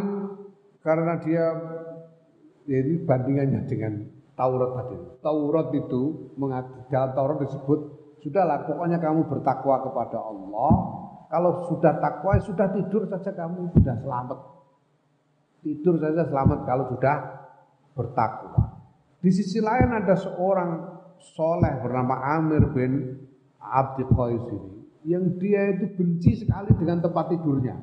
karena 0.80 1.20
dia 1.20 1.44
jadi 2.64 2.92
bandingannya 3.04 3.60
dengan 3.68 3.92
Taurat 4.38 4.70
tadi. 4.78 4.96
Taurat 5.18 5.68
itu 5.74 6.02
dalam 6.88 7.10
Taurat 7.12 7.38
disebut 7.42 7.80
sudahlah 8.22 8.64
pokoknya 8.64 9.02
kamu 9.02 9.26
bertakwa 9.26 9.82
kepada 9.82 10.18
Allah. 10.22 10.72
Kalau 11.28 11.68
sudah 11.68 12.00
takwa 12.00 12.40
sudah 12.40 12.72
tidur 12.72 13.04
saja 13.04 13.34
kamu 13.36 13.68
sudah 13.76 13.94
selamat. 14.00 14.38
Tidur 15.60 16.00
saja 16.00 16.22
selamat 16.24 16.58
kalau 16.64 16.84
sudah 16.88 17.16
bertakwa. 17.92 18.80
Di 19.18 19.34
sisi 19.34 19.58
lain 19.58 19.90
ada 19.90 20.14
seorang 20.14 20.70
soleh 21.18 21.82
bernama 21.82 22.38
Amir 22.38 22.70
bin 22.70 23.18
Abdi 23.58 24.06
Qais 24.06 24.44
ini 24.54 24.78
yang 25.08 25.40
dia 25.40 25.74
itu 25.74 25.88
benci 25.98 26.46
sekali 26.46 26.74
dengan 26.78 27.02
tempat 27.02 27.34
tidurnya. 27.34 27.74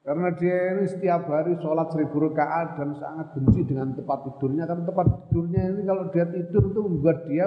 Karena 0.00 0.32
dia 0.32 0.56
ini 0.80 0.88
setiap 0.88 1.28
hari 1.28 1.60
sholat 1.60 1.92
seribu 1.92 2.24
rakaat 2.24 2.80
dan 2.80 2.96
sangat 2.96 3.36
benci 3.36 3.68
dengan 3.68 3.92
tempat 3.92 4.24
tidurnya. 4.24 4.64
Karena 4.64 4.84
tempat 4.88 5.06
tidurnya 5.28 5.62
ini 5.76 5.82
kalau 5.84 6.04
dia 6.08 6.24
tidur 6.24 6.62
itu 6.72 6.80
membuat 6.80 7.18
dia 7.28 7.46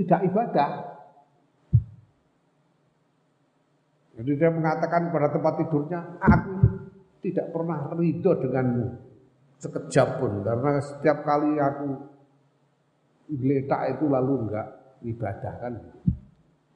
tidak 0.00 0.20
ibadah. 0.32 0.70
Jadi 4.16 4.32
dia 4.36 4.50
mengatakan 4.52 5.12
pada 5.12 5.28
tempat 5.32 5.52
tidurnya, 5.64 6.00
aku 6.20 6.56
tidak 7.20 7.52
pernah 7.52 7.88
ridho 7.96 8.32
denganmu 8.40 8.86
sekejap 9.60 10.08
pun. 10.20 10.40
Karena 10.40 10.80
setiap 10.80 11.24
kali 11.24 11.60
aku 11.60 11.88
geletak 13.28 13.96
itu 13.96 14.04
lalu 14.08 14.48
enggak 14.48 14.68
ibadah 15.04 15.54
kan. 15.60 15.74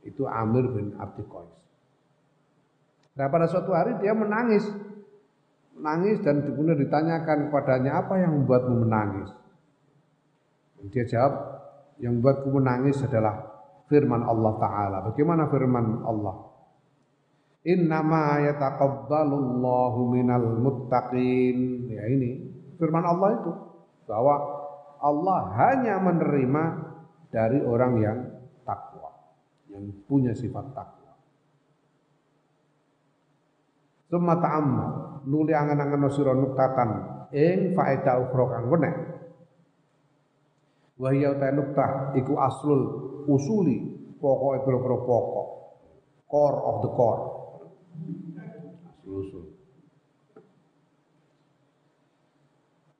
Itu 0.04 0.28
Amir 0.28 0.68
bin 0.68 0.92
Abdi. 1.00 1.24
Nah 3.14 3.26
pada 3.30 3.46
suatu 3.46 3.70
hari 3.70 3.98
dia 4.02 4.14
menangis. 4.14 4.66
Menangis 5.74 6.22
dan 6.22 6.42
kemudian 6.42 6.78
ditanyakan 6.78 7.50
kepadanya 7.50 8.02
apa 8.02 8.14
yang 8.18 8.42
membuatmu 8.42 8.86
menangis. 8.86 9.30
Dan 10.78 10.86
dia 10.90 11.04
jawab, 11.06 11.34
yang 12.02 12.18
membuatku 12.18 12.48
menangis 12.50 12.98
adalah 13.06 13.54
firman 13.86 14.22
Allah 14.22 14.52
Ta'ala. 14.58 14.98
Bagaimana 15.10 15.50
firman 15.50 16.02
Allah? 16.02 16.36
Innama 17.64 18.44
yataqabbalullahu 18.44 20.00
minal 20.12 20.48
muttaqin. 20.60 21.88
Ya 21.90 22.04
ini 22.10 22.50
firman 22.76 23.06
Allah 23.06 23.40
itu 23.40 23.50
bahwa 24.04 24.34
Allah 25.00 25.38
hanya 25.64 25.96
menerima 26.00 26.64
dari 27.32 27.58
orang 27.64 27.92
yang 27.98 28.18
takwa, 28.62 29.10
yang 29.72 29.90
punya 30.06 30.32
sifat 30.36 30.70
takwa. 30.76 31.03
Summa 34.08 34.36
ta'amma 34.36 34.86
nuli 35.24 35.56
angan-angan 35.56 36.12
sira 36.12 36.36
nuktatan 36.36 36.90
ing 37.32 37.72
faedah 37.72 38.20
ukhra 38.28 38.44
kang 38.52 38.64
wenek. 38.68 38.94
Wa 40.94 41.10
hiya 41.10 41.34
ta 41.40 41.50
nuktah 41.50 42.14
iku 42.14 42.38
aslul 42.38 42.82
usuli 43.26 43.82
pokok 44.20 44.62
pira-pira 44.62 44.98
pokok. 45.02 45.48
Core 46.30 46.58
of 46.62 46.76
the 46.82 46.90
core. 46.92 47.22
Aslul 48.86 49.16
usul. 49.24 49.44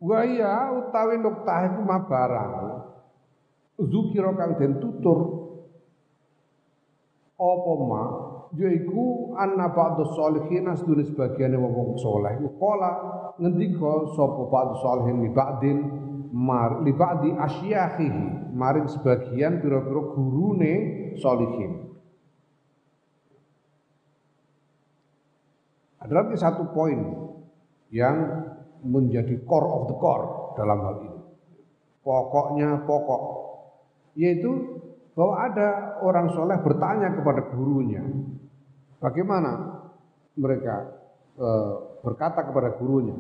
Wa 0.04 0.18
hiya 0.26 0.54
utawi 0.82 1.16
nuktah 1.22 1.58
iku 1.70 1.80
mabarang. 1.84 2.52
Zukira 3.74 4.30
kang 4.38 4.54
den 4.58 4.78
tutur 4.78 5.44
apa 7.34 7.72
ma 7.82 8.02
yaiku 8.54 9.34
anna 9.38 9.70
ba'dus 9.70 10.14
sholihin 10.14 10.70
asdune 10.70 11.02
sebagiane 11.06 11.58
wong-wong 11.58 11.98
saleh 11.98 12.38
kala 12.58 12.90
ngendika 13.38 14.14
sapa 14.14 14.42
ba'dus 14.50 14.78
sholihin 14.82 15.16
li 15.26 15.30
ba'din 15.34 15.78
mar 16.30 16.82
li 16.82 16.92
ba'di 16.94 17.34
asyakhihi 17.34 18.54
maring 18.54 18.86
sebagian 18.86 19.58
pira-pira 19.58 20.02
gurune 20.14 20.74
sholihin 21.18 21.84
Ada 26.04 26.20
lagi 26.20 26.36
satu 26.36 26.68
poin 26.76 27.00
yang 27.88 28.44
menjadi 28.84 29.40
core 29.48 29.64
of 29.64 29.82
the 29.88 29.96
core 29.96 30.52
dalam 30.52 30.78
hal 30.84 30.96
ini. 31.00 31.20
Pokoknya 32.04 32.84
pokok. 32.84 33.22
Yaitu 34.12 34.52
bahwa 35.16 35.48
ada 35.48 35.68
orang 36.04 36.28
soleh 36.36 36.60
bertanya 36.60 37.16
kepada 37.16 37.48
gurunya. 37.48 38.04
Bagaimana 39.04 39.84
mereka 40.32 40.96
e, 41.36 41.48
berkata 42.00 42.40
kepada 42.40 42.72
gurunya? 42.80 43.12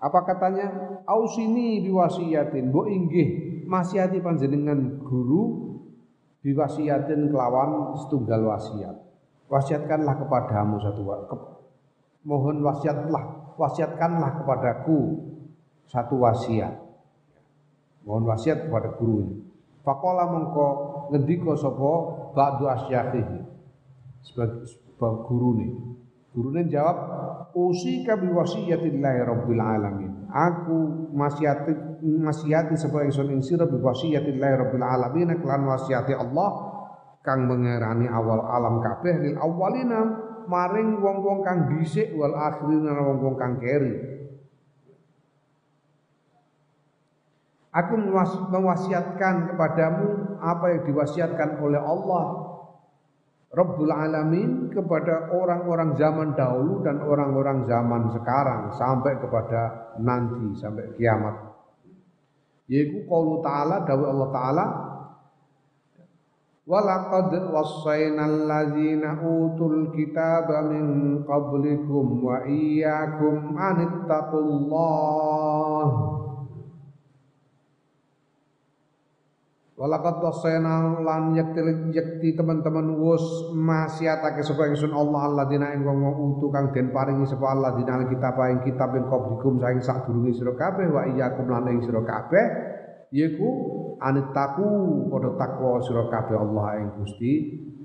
Apa 0.00 0.24
katanya? 0.24 0.96
Ausini 1.04 1.84
biwasiyatin, 1.84 2.72
bo 2.72 2.88
inggih 2.88 3.60
masihati 3.68 4.24
panjenengan 4.24 5.04
guru 5.04 5.76
biwasiyatin 6.40 7.28
kelawan 7.28 8.00
setunggal 8.00 8.48
wasiat. 8.48 8.96
Wasiatkanlah 9.52 10.16
kepadamu 10.24 10.80
satu 10.80 11.04
ke, 11.28 11.36
mohon 12.24 12.64
wasiatlah, 12.64 13.56
wasiatkanlah 13.60 14.40
kepadaku 14.40 15.20
satu 15.84 16.16
wasiat. 16.16 16.80
Mohon 18.08 18.24
wasiat 18.32 18.72
kepada 18.72 18.88
gurunya. 18.96 19.36
Fakola 19.84 20.32
mengko 20.32 20.68
ngendika 21.12 21.52
sapa 21.60 21.92
ba'du 22.32 22.64
asyakhihi 22.72 23.48
sebagai, 24.22 24.66
sebagai 24.66 25.20
guru 25.26 25.50
nih. 25.58 25.70
Guru 26.34 26.48
nih 26.54 26.70
jawab, 26.70 26.96
usika 27.56 28.14
bi 28.20 28.30
wasiyatillahi 28.30 29.20
rabbil 29.26 29.62
alamin. 29.62 30.12
Aku 30.28 31.08
masiyati 31.16 31.72
masiyati 32.04 32.76
supaya 32.76 33.08
ingsun 33.08 33.32
ing 33.32 33.42
sira 33.42 33.64
bi 33.64 33.80
wasiyatillahi 33.80 34.54
rabbil 34.60 34.84
alamin 34.84 35.34
kelan 35.40 35.66
wasiati 35.66 36.14
Allah 36.14 36.50
kang 37.26 37.48
mengerani 37.48 38.06
awal 38.06 38.44
alam 38.44 38.80
kabeh 38.80 39.14
lil 39.20 39.36
awalina 39.36 40.00
maring 40.48 40.96
wong-wong 41.02 41.44
kang 41.44 41.68
dhisik 41.68 42.12
wal 42.16 42.32
akhirin 42.32 42.86
wong-wong 42.86 43.36
kang 43.36 43.60
keri. 43.60 44.16
Aku 47.68 47.94
mewasiatkan 48.48 49.54
kepadamu 49.54 50.40
apa 50.40 50.66
yang 50.72 50.82
diwasiatkan 50.88 51.60
oleh 51.60 51.78
Allah 51.78 52.47
Rabbul 53.48 53.88
Alamin 53.88 54.68
kepada 54.68 55.32
orang-orang 55.32 55.96
zaman 55.96 56.36
dahulu 56.36 56.84
dan 56.84 57.00
orang-orang 57.00 57.64
zaman 57.64 58.12
sekarang 58.12 58.68
sampai 58.76 59.16
kepada 59.16 59.96
nanti 59.96 60.52
sampai 60.60 60.92
kiamat. 61.00 61.48
Yaitu 62.68 63.08
qaulu 63.08 63.40
ta'ala 63.40 63.88
dawu 63.88 64.04
Allah 64.04 64.28
ta'ala 64.28 64.64
Walaqad 66.68 67.32
wassaynal 67.48 68.44
ladzina 68.44 69.24
utul 69.24 69.88
kitaba 69.88 70.68
min 70.68 71.24
qablikum 71.24 72.20
wa 72.20 72.44
iyyakum 72.44 73.56
anittaqullah 73.56 76.17
Walakat 79.78 80.18
wasena 80.18 80.98
lan 81.06 81.38
yakti 81.38 81.62
yakti 81.94 82.34
teman-teman 82.34 82.98
wus 82.98 83.54
maksiatake 83.54 84.42
sapa 84.42 84.74
ingsun 84.74 84.90
Allah 84.90 85.30
alladzina 85.30 85.70
ing 85.70 85.86
wong 85.86 86.02
utu 86.18 86.50
kang 86.50 86.74
den 86.74 86.90
paringi 86.90 87.22
sapa 87.30 87.54
alladzina 87.54 88.02
kitab 88.10 88.34
ing 88.50 88.66
kitab 88.66 88.90
ing 88.98 89.06
qablikum 89.06 89.62
saking 89.62 89.78
sadurunge 89.78 90.34
sira 90.34 90.50
kabeh 90.58 90.90
wa 90.90 91.06
iyyakum 91.06 91.46
lan 91.46 91.70
ing 91.70 91.78
sira 91.86 92.02
kabeh 92.02 92.46
yaiku 93.14 93.50
anitaku 94.02 94.66
padha 95.14 95.30
takwa 95.38 95.78
sira 95.86 96.10
kabeh 96.10 96.34
Allah 96.34 96.66
ing 96.82 96.88
Gusti 96.98 97.32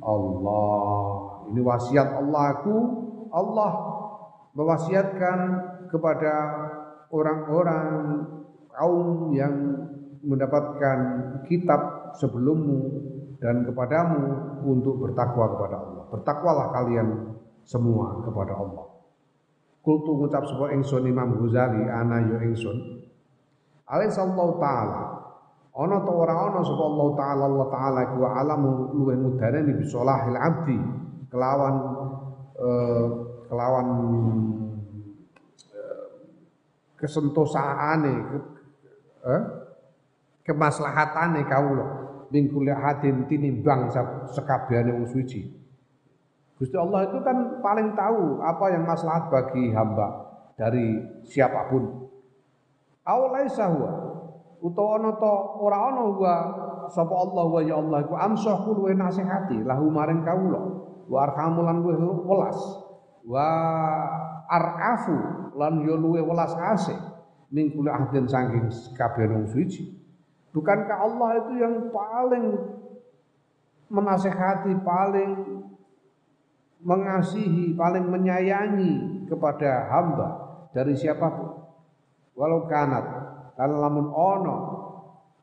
Allah. 0.01 1.05
Ini 1.53 1.61
wasiat 1.61 2.09
Allahku 2.09 2.75
Allah 3.29 3.71
mewasiatkan 4.57 5.39
kepada 5.93 6.33
orang-orang 7.13 7.85
kaum 8.73 9.29
yang 9.29 9.53
mendapatkan 10.23 10.97
kitab 11.45 12.15
sebelummu 12.15 12.79
dan 13.43 13.67
kepadamu 13.67 14.21
untuk 14.63 15.03
bertakwa 15.03 15.51
kepada 15.51 15.75
Allah. 15.83 16.03
Bertakwalah 16.15 16.67
kalian 16.71 17.07
semua 17.67 18.23
kepada 18.23 18.55
Allah. 18.55 18.87
Kultu 19.83 20.15
ngucap 20.15 20.47
sebuah 20.47 20.71
ingsun 20.79 21.03
Imam 21.11 21.35
Ghazali 21.43 21.83
ana 21.91 22.23
yo 22.23 22.39
ingsun. 22.39 23.03
sallallahu 23.83 24.63
taala 24.63 25.23
ana 25.75 25.97
ta 26.05 26.11
ora 26.15 26.33
ana 26.33 26.59
sapa 26.63 26.83
Allah 26.87 27.07
taala 27.19 27.43
Allah 27.51 27.67
taala 27.67 27.99
iku 28.07 28.17
alamu 28.23 28.69
luwih 28.95 29.17
mudane 29.19 29.59
ni 29.67 29.73
bisolahil 29.75 30.39
abdi 30.39 30.79
kelawan 31.33 31.75
eh, 32.55 33.07
kelawan 33.51 33.87
eh, 35.73 36.05
kesentosaane 36.95 38.15
eh, 39.27 39.41
kemaslahatane 40.43 41.47
kawula 41.47 42.03
min 42.33 42.51
kulli 42.51 42.73
hadin 42.73 43.23
tinimbang 43.29 43.87
sekabehane 44.31 44.91
wong 44.91 45.07
suci. 45.07 45.63
Gusti 46.57 46.77
Allah 46.77 47.09
itu 47.09 47.17
kan 47.21 47.59
paling 47.59 47.97
tahu 47.97 48.39
apa 48.39 48.65
yang 48.71 48.85
maslahat 48.85 49.27
bagi 49.29 49.73
hamba 49.73 50.31
dari 50.55 51.01
siapa 51.25 51.69
pun. 51.69 52.07
Aulaisa 53.03 53.67
huwa 53.67 53.91
utawa 54.63 54.95
ana 54.95 55.11
ta 55.19 55.33
ora 55.59 55.77
ana 55.91 56.01
huwa 56.07 56.33
sapa 56.87 57.11
Allah 57.11 57.45
wa 57.51 57.59
ya 57.59 57.75
Allah 57.83 57.99
iku 58.05 58.15
amsah 58.15 58.63
luwe 58.63 58.95
nasihati 58.95 59.59
lahu 59.59 59.91
maring 59.91 60.23
kawula 60.23 60.61
wa 61.11 61.17
arhamul 61.27 61.67
luwe 61.67 61.95
welas 62.23 62.59
wa 63.27 63.47
arafu 64.47 65.17
lan 65.59 65.83
yo 65.83 65.99
luwe 65.99 66.23
welas 66.23 66.55
asih 66.55 66.95
ning 67.51 67.75
kula 67.75 67.91
ahdin 67.91 68.23
saking 68.25 68.71
kabeh 68.95 69.27
wong 69.29 69.45
suci. 69.51 70.02
Bukankah 70.53 70.97
Allah 71.01 71.29
itu 71.41 71.53
yang 71.57 71.89
paling 71.89 72.45
menasehati, 73.89 74.73
paling 74.85 75.31
mengasihi, 76.85 77.73
paling 77.73 78.05
menyayangi 78.05 79.25
kepada 79.25 79.89
hamba 79.89 80.29
dari 80.77 80.93
siapa 80.93 81.25
pun. 81.25 81.49
Walau 82.37 82.65
kanat 82.65 83.05
kalau 83.53 83.77
lamun 83.77 84.07
ono 84.09 84.57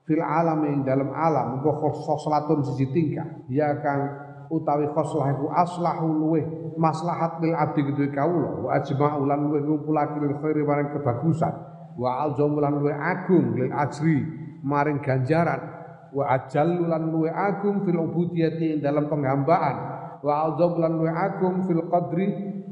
fil 0.02 0.18
alam 0.18 0.66
yang 0.66 0.82
dalam 0.82 1.14
alam 1.14 1.62
engko 1.62 1.78
khoslatun 1.78 2.66
siji 2.66 2.90
tingkah 2.90 3.46
ya 3.46 3.78
kang 3.78 4.10
utawi 4.50 4.90
khoslah 4.90 5.30
aslahu 5.54 6.10
luweh 6.10 6.44
maslahat 6.74 7.38
lil 7.38 7.54
abdi 7.54 7.86
kudu 7.86 8.10
kawula 8.10 8.66
wa 8.66 8.70
ajma'u 8.74 9.22
lan 9.22 9.46
luweh 9.46 9.62
ngumpulake 9.62 10.18
lil 10.18 10.34
khairi 10.42 10.66
maring 10.66 10.90
kebagusan 10.90 11.54
wa 11.94 12.26
alzamu 12.26 12.58
lan 12.58 12.82
luweh 12.82 12.96
agung 12.98 13.54
lil 13.54 13.70
ajri 13.70 14.26
maring 14.62 15.00
ganjaran. 15.04 15.80
Wa 16.10 16.34
ajallu 16.34 16.90
lan 16.90 17.14
luweh 17.14 17.30
agung 17.30 17.86
fil 17.86 17.98
ubudiyati 18.02 18.82
dalam 18.82 19.06
penghambaan. 19.06 19.76
Wa 20.20 20.46
alzamu 20.46 20.82
lan 20.82 20.92
luweh 20.98 21.14
agung 21.14 21.64
fil 21.70 21.86
qadri 21.86 22.28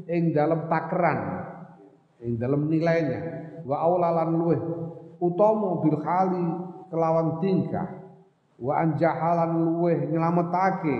ing 0.09 0.35
dalam 0.35 0.67
takeran 0.67 1.19
ing 2.19 2.35
dalam 2.35 2.67
nilainya. 2.67 3.19
Wa 3.63 3.79
aulalan 3.85 4.29
luweh 4.35 4.59
utama 5.23 5.79
bil 5.79 5.97
khali 6.03 6.45
kelawan 6.91 7.39
tingkah. 7.39 7.87
Wa 8.59 8.83
anjahalan 8.83 9.55
luweh 9.55 10.11
nyelametake 10.11 10.97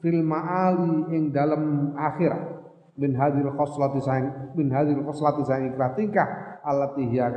fil 0.00 0.24
ma'ali 0.24 1.12
ing 1.12 1.28
dalam 1.28 1.92
akhirat. 1.92 2.64
Min 2.96 3.16
hadil 3.16 3.52
khoslati 3.56 4.00
saing 4.00 4.52
min 4.56 4.72
hadil 4.72 5.04
khoslati 5.04 5.44
ikrah 5.44 5.92
tingkah. 5.92 6.28
Allati 6.64 7.04
hiya 7.04 7.28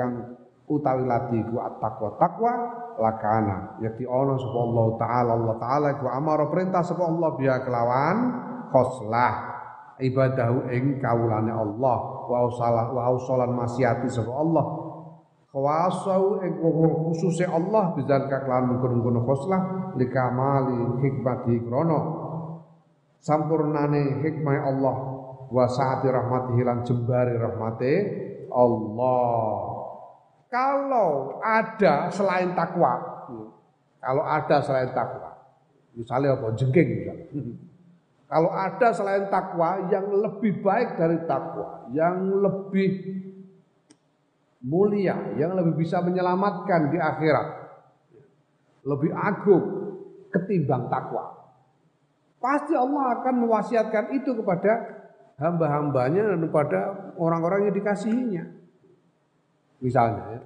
utawi 0.70 1.04
lati 1.04 1.44
ku 1.44 1.60
at-taqwa. 1.60 2.18
Taqwa 2.18 2.54
lakana. 3.00 3.80
Yakti 3.84 4.04
ono 4.08 4.40
sapa 4.40 4.58
Allah 4.60 4.88
taala. 5.00 5.32
Allah 5.36 5.56
taala 5.60 5.88
ku 6.00 6.06
amara 6.08 6.48
perintah 6.48 6.82
sapa 6.84 7.04
Allah 7.06 7.30
biya 7.36 7.64
kelawan 7.64 8.18
khoslah. 8.72 9.34
Ibadahu 9.96 10.68
ing 10.76 11.00
kawulane 11.00 11.52
Allah. 11.52 11.98
Wa 12.26 12.40
usalah 12.50 12.92
wa 12.92 13.12
usalan 13.16 13.52
maksiati 13.56 14.08
sapa 14.12 14.32
Allah 14.32 14.66
khawasau 15.56 16.44
ing 16.44 16.60
khususe 16.60 17.48
Allah 17.48 17.96
bizal 17.96 18.28
kaklan 18.28 18.76
mungkon-mungkon 18.76 19.24
khoslah. 19.24 19.62
Likamali 19.96 21.00
hikmati 21.00 21.64
krono. 21.64 22.00
Sampurnane 23.24 24.20
hikmah 24.20 24.56
Allah. 24.68 24.96
Wa 25.48 25.66
saati 25.72 26.12
rahmatihi 26.12 26.62
lan 26.68 26.84
jembari 26.84 27.40
rahmate 27.40 27.94
Allah 28.52 29.75
kalau 30.50 31.40
ada 31.42 32.10
selain 32.14 32.54
takwa 32.54 32.94
kalau 34.00 34.24
ada 34.24 34.58
selain 34.62 34.90
takwa 34.94 35.34
misalnya 35.96 36.38
apa 36.38 36.48
jengking 36.58 36.90
misalnya 37.02 37.26
kalau 38.26 38.50
ada 38.50 38.88
selain 38.90 39.30
takwa 39.30 39.86
yang 39.88 40.10
lebih 40.10 40.60
baik 40.66 40.98
dari 40.98 41.22
takwa 41.30 41.86
yang 41.94 42.42
lebih 42.42 42.92
mulia, 44.66 45.14
yang 45.38 45.54
lebih 45.54 45.86
bisa 45.86 46.02
menyelamatkan 46.02 46.90
di 46.90 46.98
akhirat, 46.98 47.48
lebih 48.82 49.14
agung 49.14 49.66
ketimbang 50.34 50.90
takwa. 50.90 51.38
Pasti 52.42 52.74
Allah 52.74 53.22
akan 53.22 53.36
mewasiatkan 53.46 54.06
itu 54.18 54.34
kepada 54.38 54.74
hamba-hambanya 55.38 56.34
dan 56.34 56.40
kepada 56.50 56.80
orang-orang 57.18 57.70
yang 57.70 57.76
dikasihinya. 57.78 58.44
Misalnya 59.84 60.24
ya. 60.36 60.42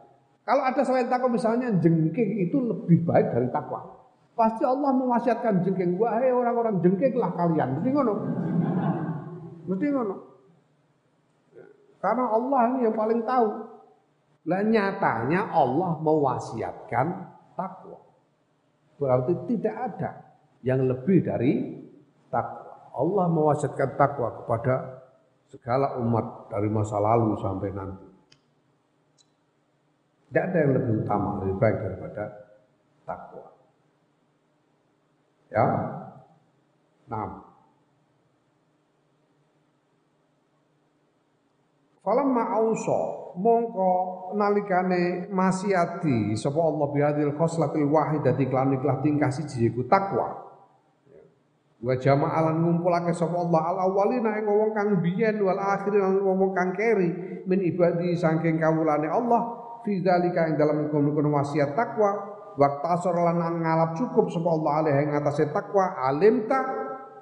Kalau 0.50 0.64
ada 0.66 0.82
selain 0.82 1.06
takwa 1.06 1.30
misalnya 1.30 1.70
jengking 1.78 2.50
itu 2.50 2.58
lebih 2.58 3.06
baik 3.06 3.30
dari 3.30 3.48
takwa. 3.54 3.86
Pasti 4.34 4.66
Allah 4.66 4.90
mewasiatkan 4.98 5.62
jengking. 5.62 6.00
Wahai 6.02 6.34
orang-orang 6.34 6.82
jengkinglah 6.82 7.30
kalian. 7.38 7.78
Mesti 7.78 7.90
ngono. 7.94 8.14
Mesti 9.70 9.86
ngono. 9.94 10.16
Karena 12.00 12.26
Allah 12.32 12.62
ini 12.74 12.80
yang 12.88 12.96
paling 12.96 13.22
tahu 13.28 13.48
lah 14.50 14.64
nyatanya 14.66 15.54
Allah 15.54 16.02
mewasiatkan 16.02 17.08
takwa. 17.54 18.02
Berarti 18.98 19.34
tidak 19.54 19.76
ada 19.78 20.12
yang 20.66 20.90
lebih 20.90 21.22
dari 21.22 21.78
takwa. 22.34 22.90
Allah 22.98 23.26
mewasiatkan 23.30 23.94
takwa 23.94 24.34
kepada 24.42 25.06
segala 25.46 26.02
umat 26.02 26.50
dari 26.50 26.74
masa 26.74 26.98
lalu 26.98 27.38
sampai 27.38 27.70
nanti. 27.70 28.09
Tidak 30.30 30.44
ada 30.46 30.58
yang 30.62 30.74
lebih 30.78 30.94
utama, 31.02 31.42
lebih 31.42 31.58
baik 31.58 31.78
daripada 31.82 32.24
takwa. 33.02 33.50
Ya. 35.50 35.66
Nah, 37.10 37.50
Falamma 42.00 42.58
ausa 42.58 43.34
mongko 43.38 43.92
nalikane 44.34 45.30
masiati 45.30 46.34
sapa 46.34 46.58
Allah 46.58 46.88
bihadil 46.90 47.36
khoslatil 47.36 47.86
wahidati 47.86 48.48
klan 48.48 48.72
iklah 48.74 49.04
tingkah 49.04 49.30
siji 49.30 49.68
iku 49.70 49.84
takwa. 49.86 50.48
Wa 51.80 51.94
jama'alan 52.00 52.66
ngumpulake 52.66 53.12
sapa 53.12 53.36
Allah 53.36 53.62
al 53.62 53.78
awwalina 53.92 54.42
ing 54.42 54.48
wong 54.48 54.72
kang 54.72 55.06
biyen 55.06 55.38
wal 55.44 55.60
akhirin 55.60 56.24
wong 56.24 56.56
kang 56.56 56.72
keri 56.74 57.44
min 57.46 57.60
ibadi 57.68 58.16
saking 58.16 58.58
kawulane 58.58 59.06
Allah 59.06 59.59
fi 59.84 60.04
zalika 60.04 60.50
ing 60.50 60.56
dalam 60.60 60.88
kono-kono 60.92 61.36
wasiat 61.36 61.76
takwa 61.76 62.12
waktu 62.60 62.86
asor 62.92 63.16
lan 63.16 63.40
ngalap 63.64 63.96
cukup 63.96 64.28
sapa 64.28 64.50
Allah 64.52 64.74
alih 64.84 64.96
ing 65.08 65.10
atase 65.16 65.48
takwa 65.54 65.96
alim 66.04 66.44
tak 66.50 66.68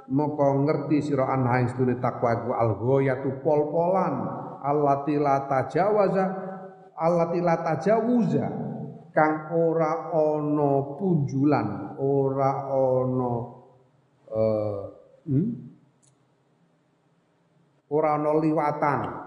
moko 0.10 0.66
ngerti 0.66 1.12
sira 1.12 1.30
anha 1.30 1.62
ing 1.62 1.68
sedune 1.70 2.00
takwa 2.00 2.34
iku 2.34 2.52
al 2.56 2.72
ghayatu 2.80 3.30
pol-polan 3.44 4.16
allati 4.64 5.20
la 5.20 5.46
tajawaza 5.46 6.26
allati 6.98 7.40
la 7.44 7.56
tajawuza 7.62 8.46
kang 9.14 9.54
ora 9.54 10.14
ana 10.14 10.72
punjulan 10.98 11.98
ora 12.02 12.52
ana 12.70 13.32
uh, 14.30 14.82
hmm? 15.26 15.50
ora 17.94 18.10
ana 18.18 18.32
liwatan 18.42 19.27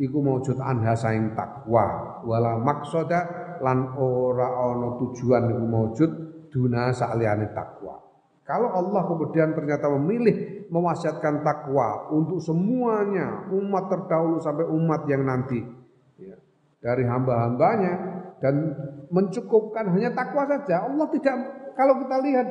iku 0.00 0.18
maujud 0.24 0.56
anha 0.56 0.96
saing 0.96 1.36
takwa 1.36 2.18
wala 2.24 2.56
maksoda 2.56 3.20
lan 3.60 3.92
ora 4.00 4.48
ana 4.48 4.96
tujuan 4.96 5.52
iku 5.52 5.64
maujud 5.68 6.10
duna 6.48 6.88
sakliyane 6.90 7.52
takwa 7.52 8.00
kalau 8.48 8.72
Allah 8.74 9.06
kemudian 9.06 9.54
ternyata 9.54 9.86
memilih 9.94 10.66
mewasiatkan 10.72 11.46
takwa 11.46 12.10
untuk 12.10 12.42
semuanya 12.42 13.46
umat 13.52 13.86
terdahulu 13.86 14.42
sampai 14.42 14.66
umat 14.66 15.06
yang 15.06 15.22
nanti 15.22 15.62
ya, 16.18 16.34
dari 16.82 17.06
hamba-hambanya 17.06 17.92
dan 18.40 18.74
mencukupkan 19.12 19.94
hanya 19.94 20.10
takwa 20.16 20.48
saja. 20.48 20.88
Allah 20.88 21.06
tidak 21.14 21.36
kalau 21.76 22.02
kita 22.02 22.16
lihat 22.24 22.48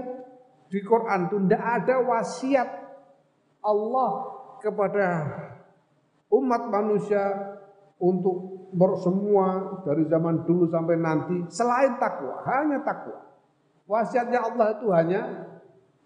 di 0.69 0.79
Quran 0.85 1.19
itu 1.27 1.35
tidak 1.49 1.63
ada 1.65 1.95
wasiat 2.05 2.69
Allah 3.59 4.11
kepada 4.61 5.07
umat 6.29 6.69
manusia 6.69 7.21
untuk 7.99 8.69
bersemua 8.71 9.81
dari 9.83 10.05
zaman 10.05 10.45
dulu 10.45 10.69
sampai 10.69 10.95
nanti 10.95 11.35
selain 11.49 11.97
takwa, 11.97 12.45
hanya 12.45 12.79
takwa. 12.85 13.19
Wasiatnya 13.89 14.39
Allah 14.45 14.67
itu 14.77 14.87
hanya 14.93 15.21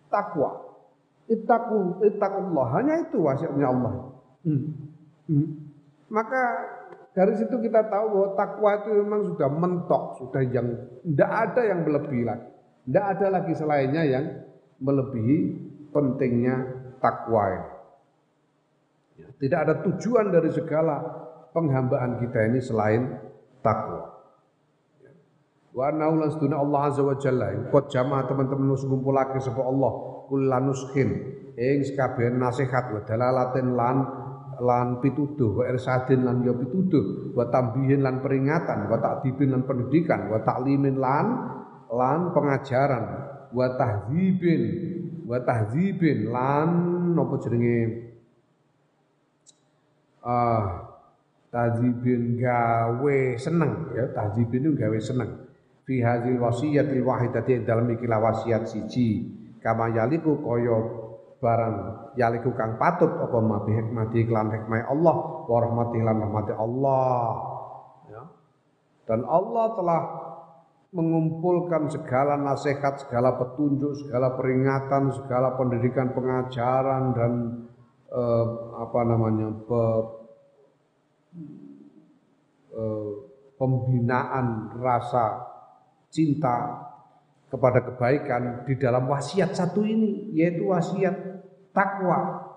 takwa. 0.08 0.64
Ittaqu 1.28 2.04
ittaqullah. 2.08 2.68
Hanya 2.80 3.04
itu 3.04 3.20
wasiatnya 3.20 3.68
Allah. 3.68 3.94
Hmm. 4.48 4.72
Hmm. 5.28 5.48
Maka 6.08 6.42
dari 7.12 7.36
situ 7.36 7.60
kita 7.60 7.92
tahu 7.92 8.06
bahwa 8.16 8.30
takwa 8.40 8.70
itu 8.80 8.90
memang 9.04 9.22
sudah 9.36 9.50
mentok, 9.52 10.04
sudah 10.24 10.42
yang 10.48 10.68
tidak 11.04 11.32
ada 11.32 11.62
yang 11.68 11.80
melebihi 11.84 12.24
lagi. 12.24 12.50
Tidak 12.84 13.06
ada 13.06 13.28
lagi 13.40 13.54
selainnya 13.56 14.04
yang 14.08 14.26
melebihi 14.80 15.38
pentingnya 15.92 16.56
takwa 17.00 17.44
ini. 17.52 17.73
Ya, 19.14 19.28
tidak 19.38 19.60
ada 19.70 19.74
tujuan 19.86 20.34
dari 20.34 20.50
segala 20.50 21.02
penghambaan 21.54 22.18
kita 22.18 22.50
ini 22.50 22.60
selain 22.60 23.02
takwa. 23.62 24.10
Wa 25.74 25.90
annahu 25.90 26.22
lan 26.22 26.54
Allah 26.54 26.82
azza 26.90 27.02
wa 27.02 27.18
jalla. 27.18 27.50
Qad 27.70 27.86
jamaah 27.90 28.30
teman-teman 28.30 28.70
nus 28.70 28.86
ngumpulake 28.86 29.42
sapa 29.42 29.62
Allah 29.62 29.92
kullanuskin 30.30 31.10
ing 31.58 31.82
sekabehane 31.86 32.38
nasihat 32.38 32.94
wa 32.94 33.02
dalalatin 33.06 33.74
lan 33.78 33.98
lan 34.62 35.02
pituduh 35.02 35.62
wa 35.62 35.64
irsadin 35.66 36.26
lan 36.26 36.46
ya 36.46 36.54
pituduh 36.54 37.34
wa 37.34 37.50
tambihin 37.50 38.06
lan 38.06 38.22
peringatan 38.22 38.86
wa 38.86 38.98
takdibin 39.02 39.50
lan 39.54 39.66
pendidikan 39.66 40.30
wa 40.30 40.42
taklimin 40.46 40.98
lan 40.98 41.26
lan 41.90 42.34
pengajaran 42.34 43.06
wa 43.54 43.68
tahdzibin 43.78 44.62
wa 45.30 45.38
tahdzibin 45.42 46.30
lan 46.30 46.70
napa 47.14 47.38
jenenge 47.42 47.78
ah 50.24 50.32
uh, 50.32 50.64
tahdzibin 51.54 52.42
gawe 52.42 53.18
seneng 53.38 53.94
ya 53.94 54.10
tahdzibin 54.10 54.66
itu 54.66 54.74
gawe 54.74 55.00
seneng. 55.00 55.30
Fi 55.84 56.00
hadzal 56.00 56.40
wasiyatil 56.40 57.04
wahidati 57.04 57.62
dalam 57.68 57.92
ikilah 57.94 58.20
wasiat 58.24 58.66
siji. 58.66 59.30
Kama 59.60 59.94
yaliku 59.94 60.40
kaya 60.40 60.78
barang 61.44 61.76
yaliku 62.16 62.56
kang 62.56 62.80
patut 62.80 63.12
apa 63.20 63.38
ma 63.44 63.68
hikmati 63.68 64.24
lan 64.32 64.48
hikmah 64.48 64.88
Allah 64.88 65.16
wa 65.44 65.58
rahmati 65.60 66.00
lan 66.00 66.16
rahmati 66.24 66.54
Allah. 66.56 67.28
Ya. 68.08 68.24
Dan 69.04 69.28
Allah 69.28 69.66
telah 69.76 70.02
mengumpulkan 70.94 71.90
segala 71.90 72.38
nasihat, 72.38 73.02
segala 73.02 73.36
petunjuk, 73.36 74.08
segala 74.08 74.38
peringatan, 74.38 75.10
segala 75.12 75.58
pendidikan 75.58 76.14
pengajaran 76.14 77.04
dan 77.18 77.32
eh, 78.14 78.46
apa 78.78 79.00
namanya 79.04 79.50
pe, 79.66 79.84
eh, 82.78 83.12
pembinaan 83.58 84.78
rasa 84.78 85.50
cinta 86.14 86.86
kepada 87.50 87.86
kebaikan 87.86 88.66
di 88.66 88.78
dalam 88.78 89.10
wasiat 89.10 89.54
satu 89.54 89.82
ini 89.86 90.34
yaitu 90.34 90.70
wasiat 90.70 91.14
takwa. 91.74 92.50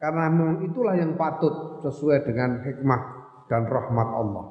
Karena 0.00 0.32
memang 0.32 0.64
itulah 0.64 0.96
yang 0.96 1.14
patut 1.14 1.82
sesuai 1.84 2.24
dengan 2.24 2.64
hikmah 2.64 3.02
dan 3.52 3.68
rahmat 3.68 4.08
Allah. 4.16 4.46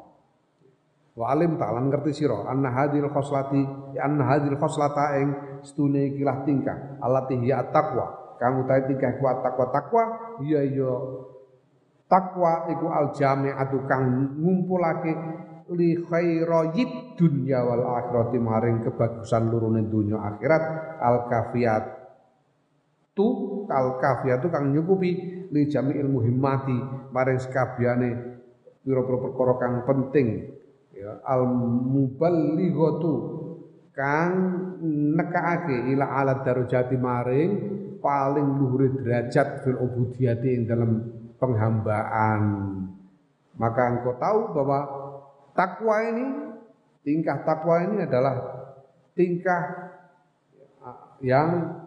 Wa 1.18 1.34
alim 1.34 1.58
ta'ala 1.58 1.82
ngerti 1.90 2.24
sira 2.24 2.46
anna 2.48 2.70
hadhil 2.70 3.10
khoslati 3.10 3.64
anna 3.98 4.24
hadhil 4.30 4.56
khoslata 4.56 5.18
ing 5.20 5.30
stune 5.66 6.16
ikilah 6.16 6.46
tingkah 6.46 7.02
allati 7.02 7.36
hiya 7.42 7.66
taqwa 7.74 8.19
kang 8.40 8.64
utahe 8.64 8.88
tingkah 8.88 9.20
kuat 9.20 9.44
takwa 9.44 9.66
takwa. 9.70 10.04
Iya 10.40 10.64
iya. 10.64 10.94
Takwa 12.10 12.72
iku 12.74 12.88
al 12.90 13.14
jami'atu 13.14 13.86
kang 13.86 14.34
ngumpulake 14.40 15.14
li 15.70 15.94
khairayid 16.02 17.14
dunya 17.20 17.62
wal 17.62 17.86
akhirati 18.02 18.40
maring 18.42 18.82
kebagusan 18.88 19.52
lurune 19.52 19.86
dunya 19.86 20.18
akhirat. 20.18 20.64
Al 21.04 21.30
kafiyat 21.30 21.84
tu 23.14 23.28
al 23.70 24.00
kafiyatu 24.00 24.48
kang 24.50 24.72
nyukupi 24.72 25.12
li 25.52 25.62
jami'il 25.68 26.08
muhimmati 26.10 27.12
maring 27.12 27.38
sekabehane 27.38 28.10
pira-pira 28.82 29.18
perkara 29.20 29.54
kang 29.60 29.74
penting. 29.86 30.28
Ya 30.96 31.22
al 31.28 31.46
muballighatu 31.46 33.14
kang 33.94 34.34
nekaake 35.14 35.92
ila 35.94 36.08
ala 36.08 36.42
darajati 36.42 36.96
maring 36.96 37.52
paling 38.00 38.60
luhur 38.60 38.90
derajat 39.00 39.64
fil 39.64 39.80
ubudiyati 39.80 40.50
ing 40.56 40.64
dalam 40.68 40.92
penghambaan. 41.40 42.42
Maka 43.60 43.82
engkau 43.92 44.16
tahu 44.16 44.40
bahwa 44.56 44.80
takwa 45.56 45.98
ini 46.08 46.26
tingkah 47.04 47.44
takwa 47.44 47.84
ini 47.84 48.08
adalah 48.08 48.36
tingkah 49.16 49.62
yang 51.20 51.80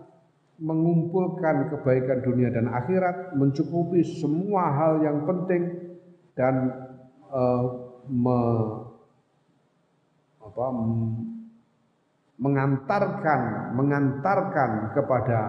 mengumpulkan 0.62 1.72
kebaikan 1.74 2.22
dunia 2.22 2.52
dan 2.52 2.70
akhirat 2.70 3.34
mencukupi 3.34 4.04
semua 4.04 4.70
hal 4.70 5.02
yang 5.02 5.24
penting 5.26 5.96
dan 6.38 6.70
uh, 7.32 7.62
me, 8.06 8.38
apa 10.44 10.66
mengantarkan 12.38 13.40
mengantarkan 13.74 14.70
kepada 14.94 15.40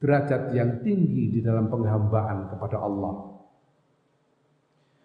derajat 0.00 0.56
yang 0.56 0.80
tinggi 0.80 1.28
di 1.28 1.40
dalam 1.44 1.68
penghambaan 1.68 2.48
kepada 2.48 2.80
Allah. 2.80 3.36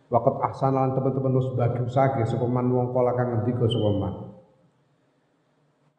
Waqat 0.08 0.36
ahsanalan 0.48 0.96
teman-teman 0.96 1.32
nus 1.36 1.50
bagusake 1.60 2.24
sapa 2.24 2.48
man 2.48 2.72
wong 2.72 2.96
kala 2.96 3.12
kang 3.20 3.30
ngendika 3.36 3.68
sapa 3.68 3.92
man. 4.00 4.14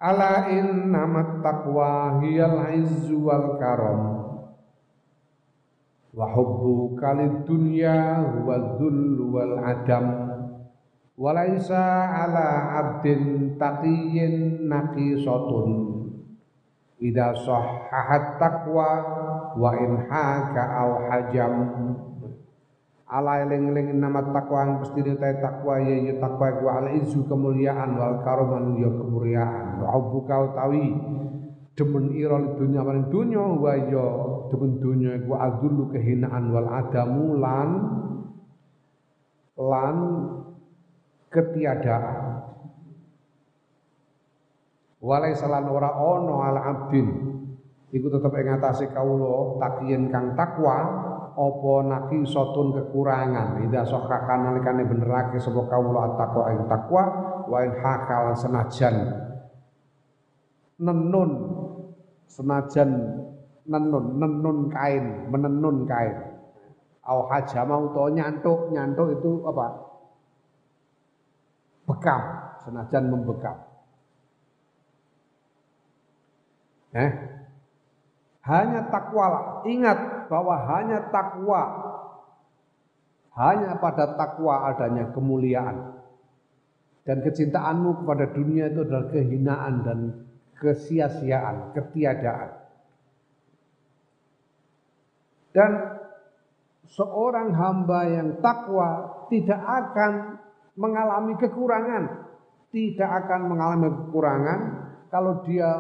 Ala 0.01 0.33
innamat 0.49 1.45
taqwa 1.45 2.21
hiyal 2.25 2.73
izzu 2.81 3.21
wal 3.21 3.61
karam 3.61 4.03
wa 6.17 6.27
hubbu 6.33 6.97
kalid 6.97 7.45
dunya 7.45 8.25
huwa 8.25 8.81
dhull 8.81 9.21
wal 9.29 9.61
adam 9.61 10.07
walaisa 11.17 12.09
ala 12.25 12.77
abdin 12.81 13.57
taqiyyin 13.61 14.65
naqisatun 14.65 15.96
idza 17.01 17.37
sahhahat 17.45 18.41
taqwa 18.41 18.91
wa 19.57 19.71
in 19.77 20.09
haka 20.09 20.63
aw 20.65 20.91
hajam. 21.13 21.55
Ala 23.07 23.47
eling-eling 23.47 24.03
nama 24.03 24.19
takwa 24.35 24.67
yang 24.67 24.83
pasti 24.83 24.99
ditai 24.99 25.39
takwa 25.39 25.79
ya 25.79 26.11
ya 26.11 26.19
takwa 26.19 26.59
gua 26.59 26.73
al 26.83 26.89
izu 26.99 27.23
kemuliaan 27.31 27.95
wal 27.95 28.19
karoman 28.27 28.75
ya 28.83 28.91
kemuliaan. 28.91 29.79
Wa 29.79 29.95
hubbuka 29.95 30.35
utawi 30.51 30.91
demen 31.79 32.11
ira 32.19 32.35
dunya 32.59 32.83
maring 32.83 33.07
dunya 33.07 33.47
wa 33.47 33.79
ya 33.79 34.07
demen 34.51 34.83
dunya 34.83 35.23
gua 35.23 35.39
adzullu 35.47 35.87
kehinaan 35.95 36.51
wal 36.51 36.67
adamu 36.67 37.39
lan 37.39 37.71
lan 39.55 39.97
ketiadaan 41.31 42.43
walai 45.01 45.37
salan 45.37 45.69
ora 45.69 45.93
ono 45.97 46.41
ala 46.45 46.61
abdin. 46.65 47.09
Iku 47.95 48.13
tetep 48.13 48.33
ing 48.37 48.51
atase 48.61 48.91
kawula 48.91 49.63
takiyen 49.63 50.11
kang 50.11 50.35
takwa 50.35 50.77
apa 51.37 51.73
naki 51.87 52.27
sotun 52.27 52.75
kekurangan. 52.75 53.63
Ida 53.63 53.87
sokakan 53.87 54.53
nalikane 54.53 54.85
benerake 54.85 55.39
sapa 55.39 55.65
kawula 55.71 56.19
takwa 56.19 56.45
ing 56.53 56.61
takwa 56.67 57.03
wa 57.47 57.59
in 57.63 57.73
hakal 57.79 58.35
senajan. 58.35 58.97
Nenun 60.77 61.31
senajan 62.29 62.91
nenun 63.65 64.05
nenun 64.21 64.59
kain 64.69 65.31
menenun 65.31 65.87
kain. 65.89 66.37
Au 67.07 67.31
hajama 67.31 67.87
utawa 67.87 68.11
nyantuk 68.11 68.75
nyantuk 68.75 69.15
itu 69.15 69.47
apa? 69.47 69.67
Bekam 71.87 72.23
senajan 72.67 73.15
membekam 73.15 73.66
eh? 76.97 77.11
Hanya 78.47 78.89
takwalah 78.89 79.67
ingat 79.67 80.31
bahwa 80.31 80.55
hanya 80.75 81.11
takwa. 81.13 81.63
Hanya 83.37 83.77
pada 83.77 84.17
takwa 84.17 84.71
adanya 84.73 85.13
kemuliaan. 85.13 85.99
Dan 87.05 87.21
kecintaanmu 87.23 88.03
kepada 88.03 88.33
dunia 88.33 88.73
itu 88.73 88.83
adalah 88.83 89.07
kehinaan 89.13 89.75
dan 89.85 89.99
kesia-siaan, 90.57 91.77
ketiadaan. 91.77 92.51
Dan 95.53 95.71
seorang 96.87 97.53
hamba 97.55 98.01
yang 98.09 98.29
takwa 98.41 99.23
tidak 99.29 99.61
akan 99.61 100.39
mengalami 100.79 101.35
kekurangan, 101.41 102.05
tidak 102.71 103.11
akan 103.25 103.41
mengalami 103.53 103.89
kekurangan 103.91 104.61
kalau 105.09 105.43
dia 105.47 105.71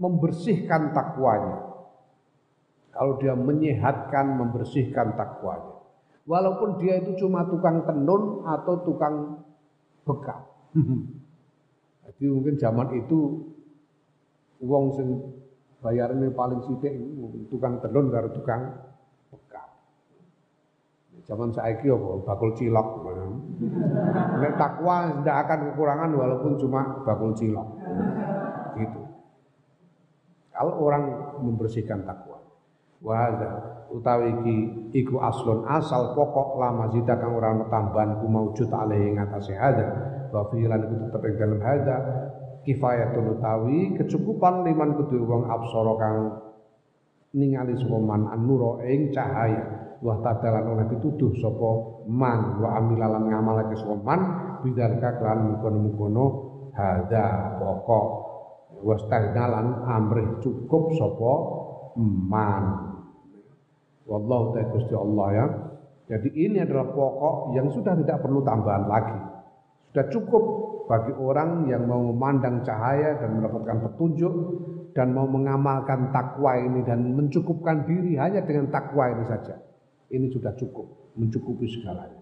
membersihkan 0.00 0.96
takwanya. 0.96 1.72
Kalau 2.92 3.16
dia 3.20 3.32
menyehatkan, 3.32 4.36
membersihkan 4.36 5.16
takwanya. 5.16 5.80
Walaupun 6.22 6.78
dia 6.78 7.02
itu 7.02 7.26
cuma 7.26 7.42
tukang 7.50 7.82
tenun 7.82 8.46
atau 8.46 8.74
tukang 8.86 9.42
bekam. 10.06 10.40
Jadi 12.06 12.24
mungkin 12.30 12.54
zaman 12.58 12.88
itu 12.94 13.42
uang 14.62 14.86
sing 14.94 15.08
bayarnya 15.82 16.30
paling 16.30 16.62
sithik 16.62 16.94
tukang 17.50 17.82
tenun 17.82 18.06
karo 18.14 18.30
tukang 18.30 18.70
bekam. 19.34 19.66
Zaman 21.26 21.50
saiki 21.50 21.90
apa 21.90 22.22
bakul 22.22 22.54
cilok. 22.54 22.88
Nek 24.42 24.54
takwa 24.54 25.10
tidak 25.22 25.36
akan 25.48 25.58
kekurangan 25.74 26.10
walaupun 26.14 26.52
cuma 26.62 27.02
bakul 27.02 27.34
cilok. 27.34 27.66
Kalau 30.62 30.78
orang 30.78 31.34
membersihkan 31.42 32.06
takwa. 32.06 32.38
Wahada 33.02 33.82
utawi 33.90 34.30
iki 34.30 34.56
iku 35.02 35.18
aslun 35.18 35.66
asal 35.66 36.14
pokok 36.14 36.54
lama 36.54 36.86
zida 36.94 37.18
kang 37.18 37.34
ora 37.34 37.50
tambahan 37.66 38.22
ku 38.22 38.30
maujud 38.30 38.70
alaihi 38.70 39.10
ing 39.10 39.18
atase 39.18 39.58
hada 39.58 39.86
wa 40.30 40.46
filan 40.54 40.86
iku 40.86 40.94
tetep 41.10 41.22
ing 41.26 41.34
dalem 41.34 41.60
hada 41.66 41.96
kifayatun 42.62 43.42
utawi 43.42 43.98
kecukupan 43.98 44.62
liman 44.62 44.94
kudu 45.02 45.26
wong 45.26 45.50
absara 45.50 45.92
kang 45.98 46.18
ningali 47.34 47.74
sapa 47.74 47.98
man 47.98 48.30
anura 48.30 48.86
ing 48.86 49.10
cahaya. 49.10 49.98
Wa 49.98 50.22
tadalan 50.22 50.78
oleh 50.78 50.86
pituduh 50.94 51.34
sapa 51.42 52.06
man. 52.06 52.62
Wa 52.62 52.78
amilalan 52.78 53.34
ngamalake 53.34 53.74
sapa 53.82 53.98
man 53.98 54.20
bidalika 54.62 55.18
kelan 55.18 55.58
mukono-mukono 55.58 56.26
hada 56.70 57.58
pokok 57.58 58.21
wastagnalan 58.82 59.86
amrih 59.86 60.42
cukup 60.42 60.92
sapa 60.98 61.34
man 62.02 62.92
Wallahu 64.02 64.54
ta'ala 64.54 64.70
Gusti 64.74 64.94
Allah 64.98 65.28
ya. 65.30 65.46
Jadi 66.12 66.28
ini 66.34 66.58
adalah 66.60 66.90
pokok 66.90 67.54
yang 67.54 67.70
sudah 67.70 67.94
tidak 67.96 68.20
perlu 68.20 68.42
tambahan 68.42 68.84
lagi. 68.90 69.18
Sudah 69.92 70.06
cukup 70.10 70.44
bagi 70.90 71.12
orang 71.14 71.70
yang 71.70 71.86
mau 71.86 72.02
memandang 72.10 72.66
cahaya 72.66 73.16
dan 73.22 73.38
mendapatkan 73.38 73.88
petunjuk 73.88 74.34
dan 74.92 75.14
mau 75.14 75.24
mengamalkan 75.24 76.10
takwa 76.12 76.58
ini 76.58 76.84
dan 76.84 77.14
mencukupkan 77.16 77.86
diri 77.88 78.18
hanya 78.18 78.42
dengan 78.44 78.68
takwa 78.68 79.08
ini 79.08 79.24
saja. 79.24 79.56
Ini 80.12 80.28
sudah 80.28 80.52
cukup, 80.58 81.16
mencukupi 81.16 81.64
segalanya. 81.70 82.21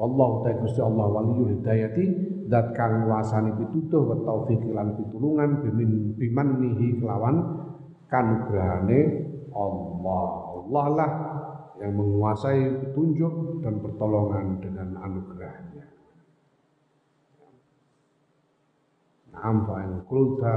Wallahu 0.00 0.48
ta'ala 0.48 0.64
Gusti 0.64 0.80
Allah 0.80 1.06
waliyul 1.12 1.60
hidayati 1.60 2.04
zat 2.48 2.72
kang 2.72 3.04
wasani 3.04 3.52
pituduh 3.52 4.00
wa 4.00 4.16
taufiq 4.24 4.64
lan 4.72 4.96
pitulungan 4.96 5.60
bimin 5.60 6.16
bimannihi 6.16 7.04
kelawan 7.04 7.36
kanugrahane 8.08 9.00
Allah. 9.52 10.24
Allah 10.56 10.86
lah 10.96 11.10
yang 11.84 12.00
menguasai 12.00 12.80
petunjuk 12.80 13.60
dan 13.60 13.76
pertolongan 13.84 14.56
dengan 14.64 14.88
anugerahnya. 15.04 15.84
Naam 19.36 19.56
fa 19.68 19.74
in 19.84 19.92
qulta 20.08 20.56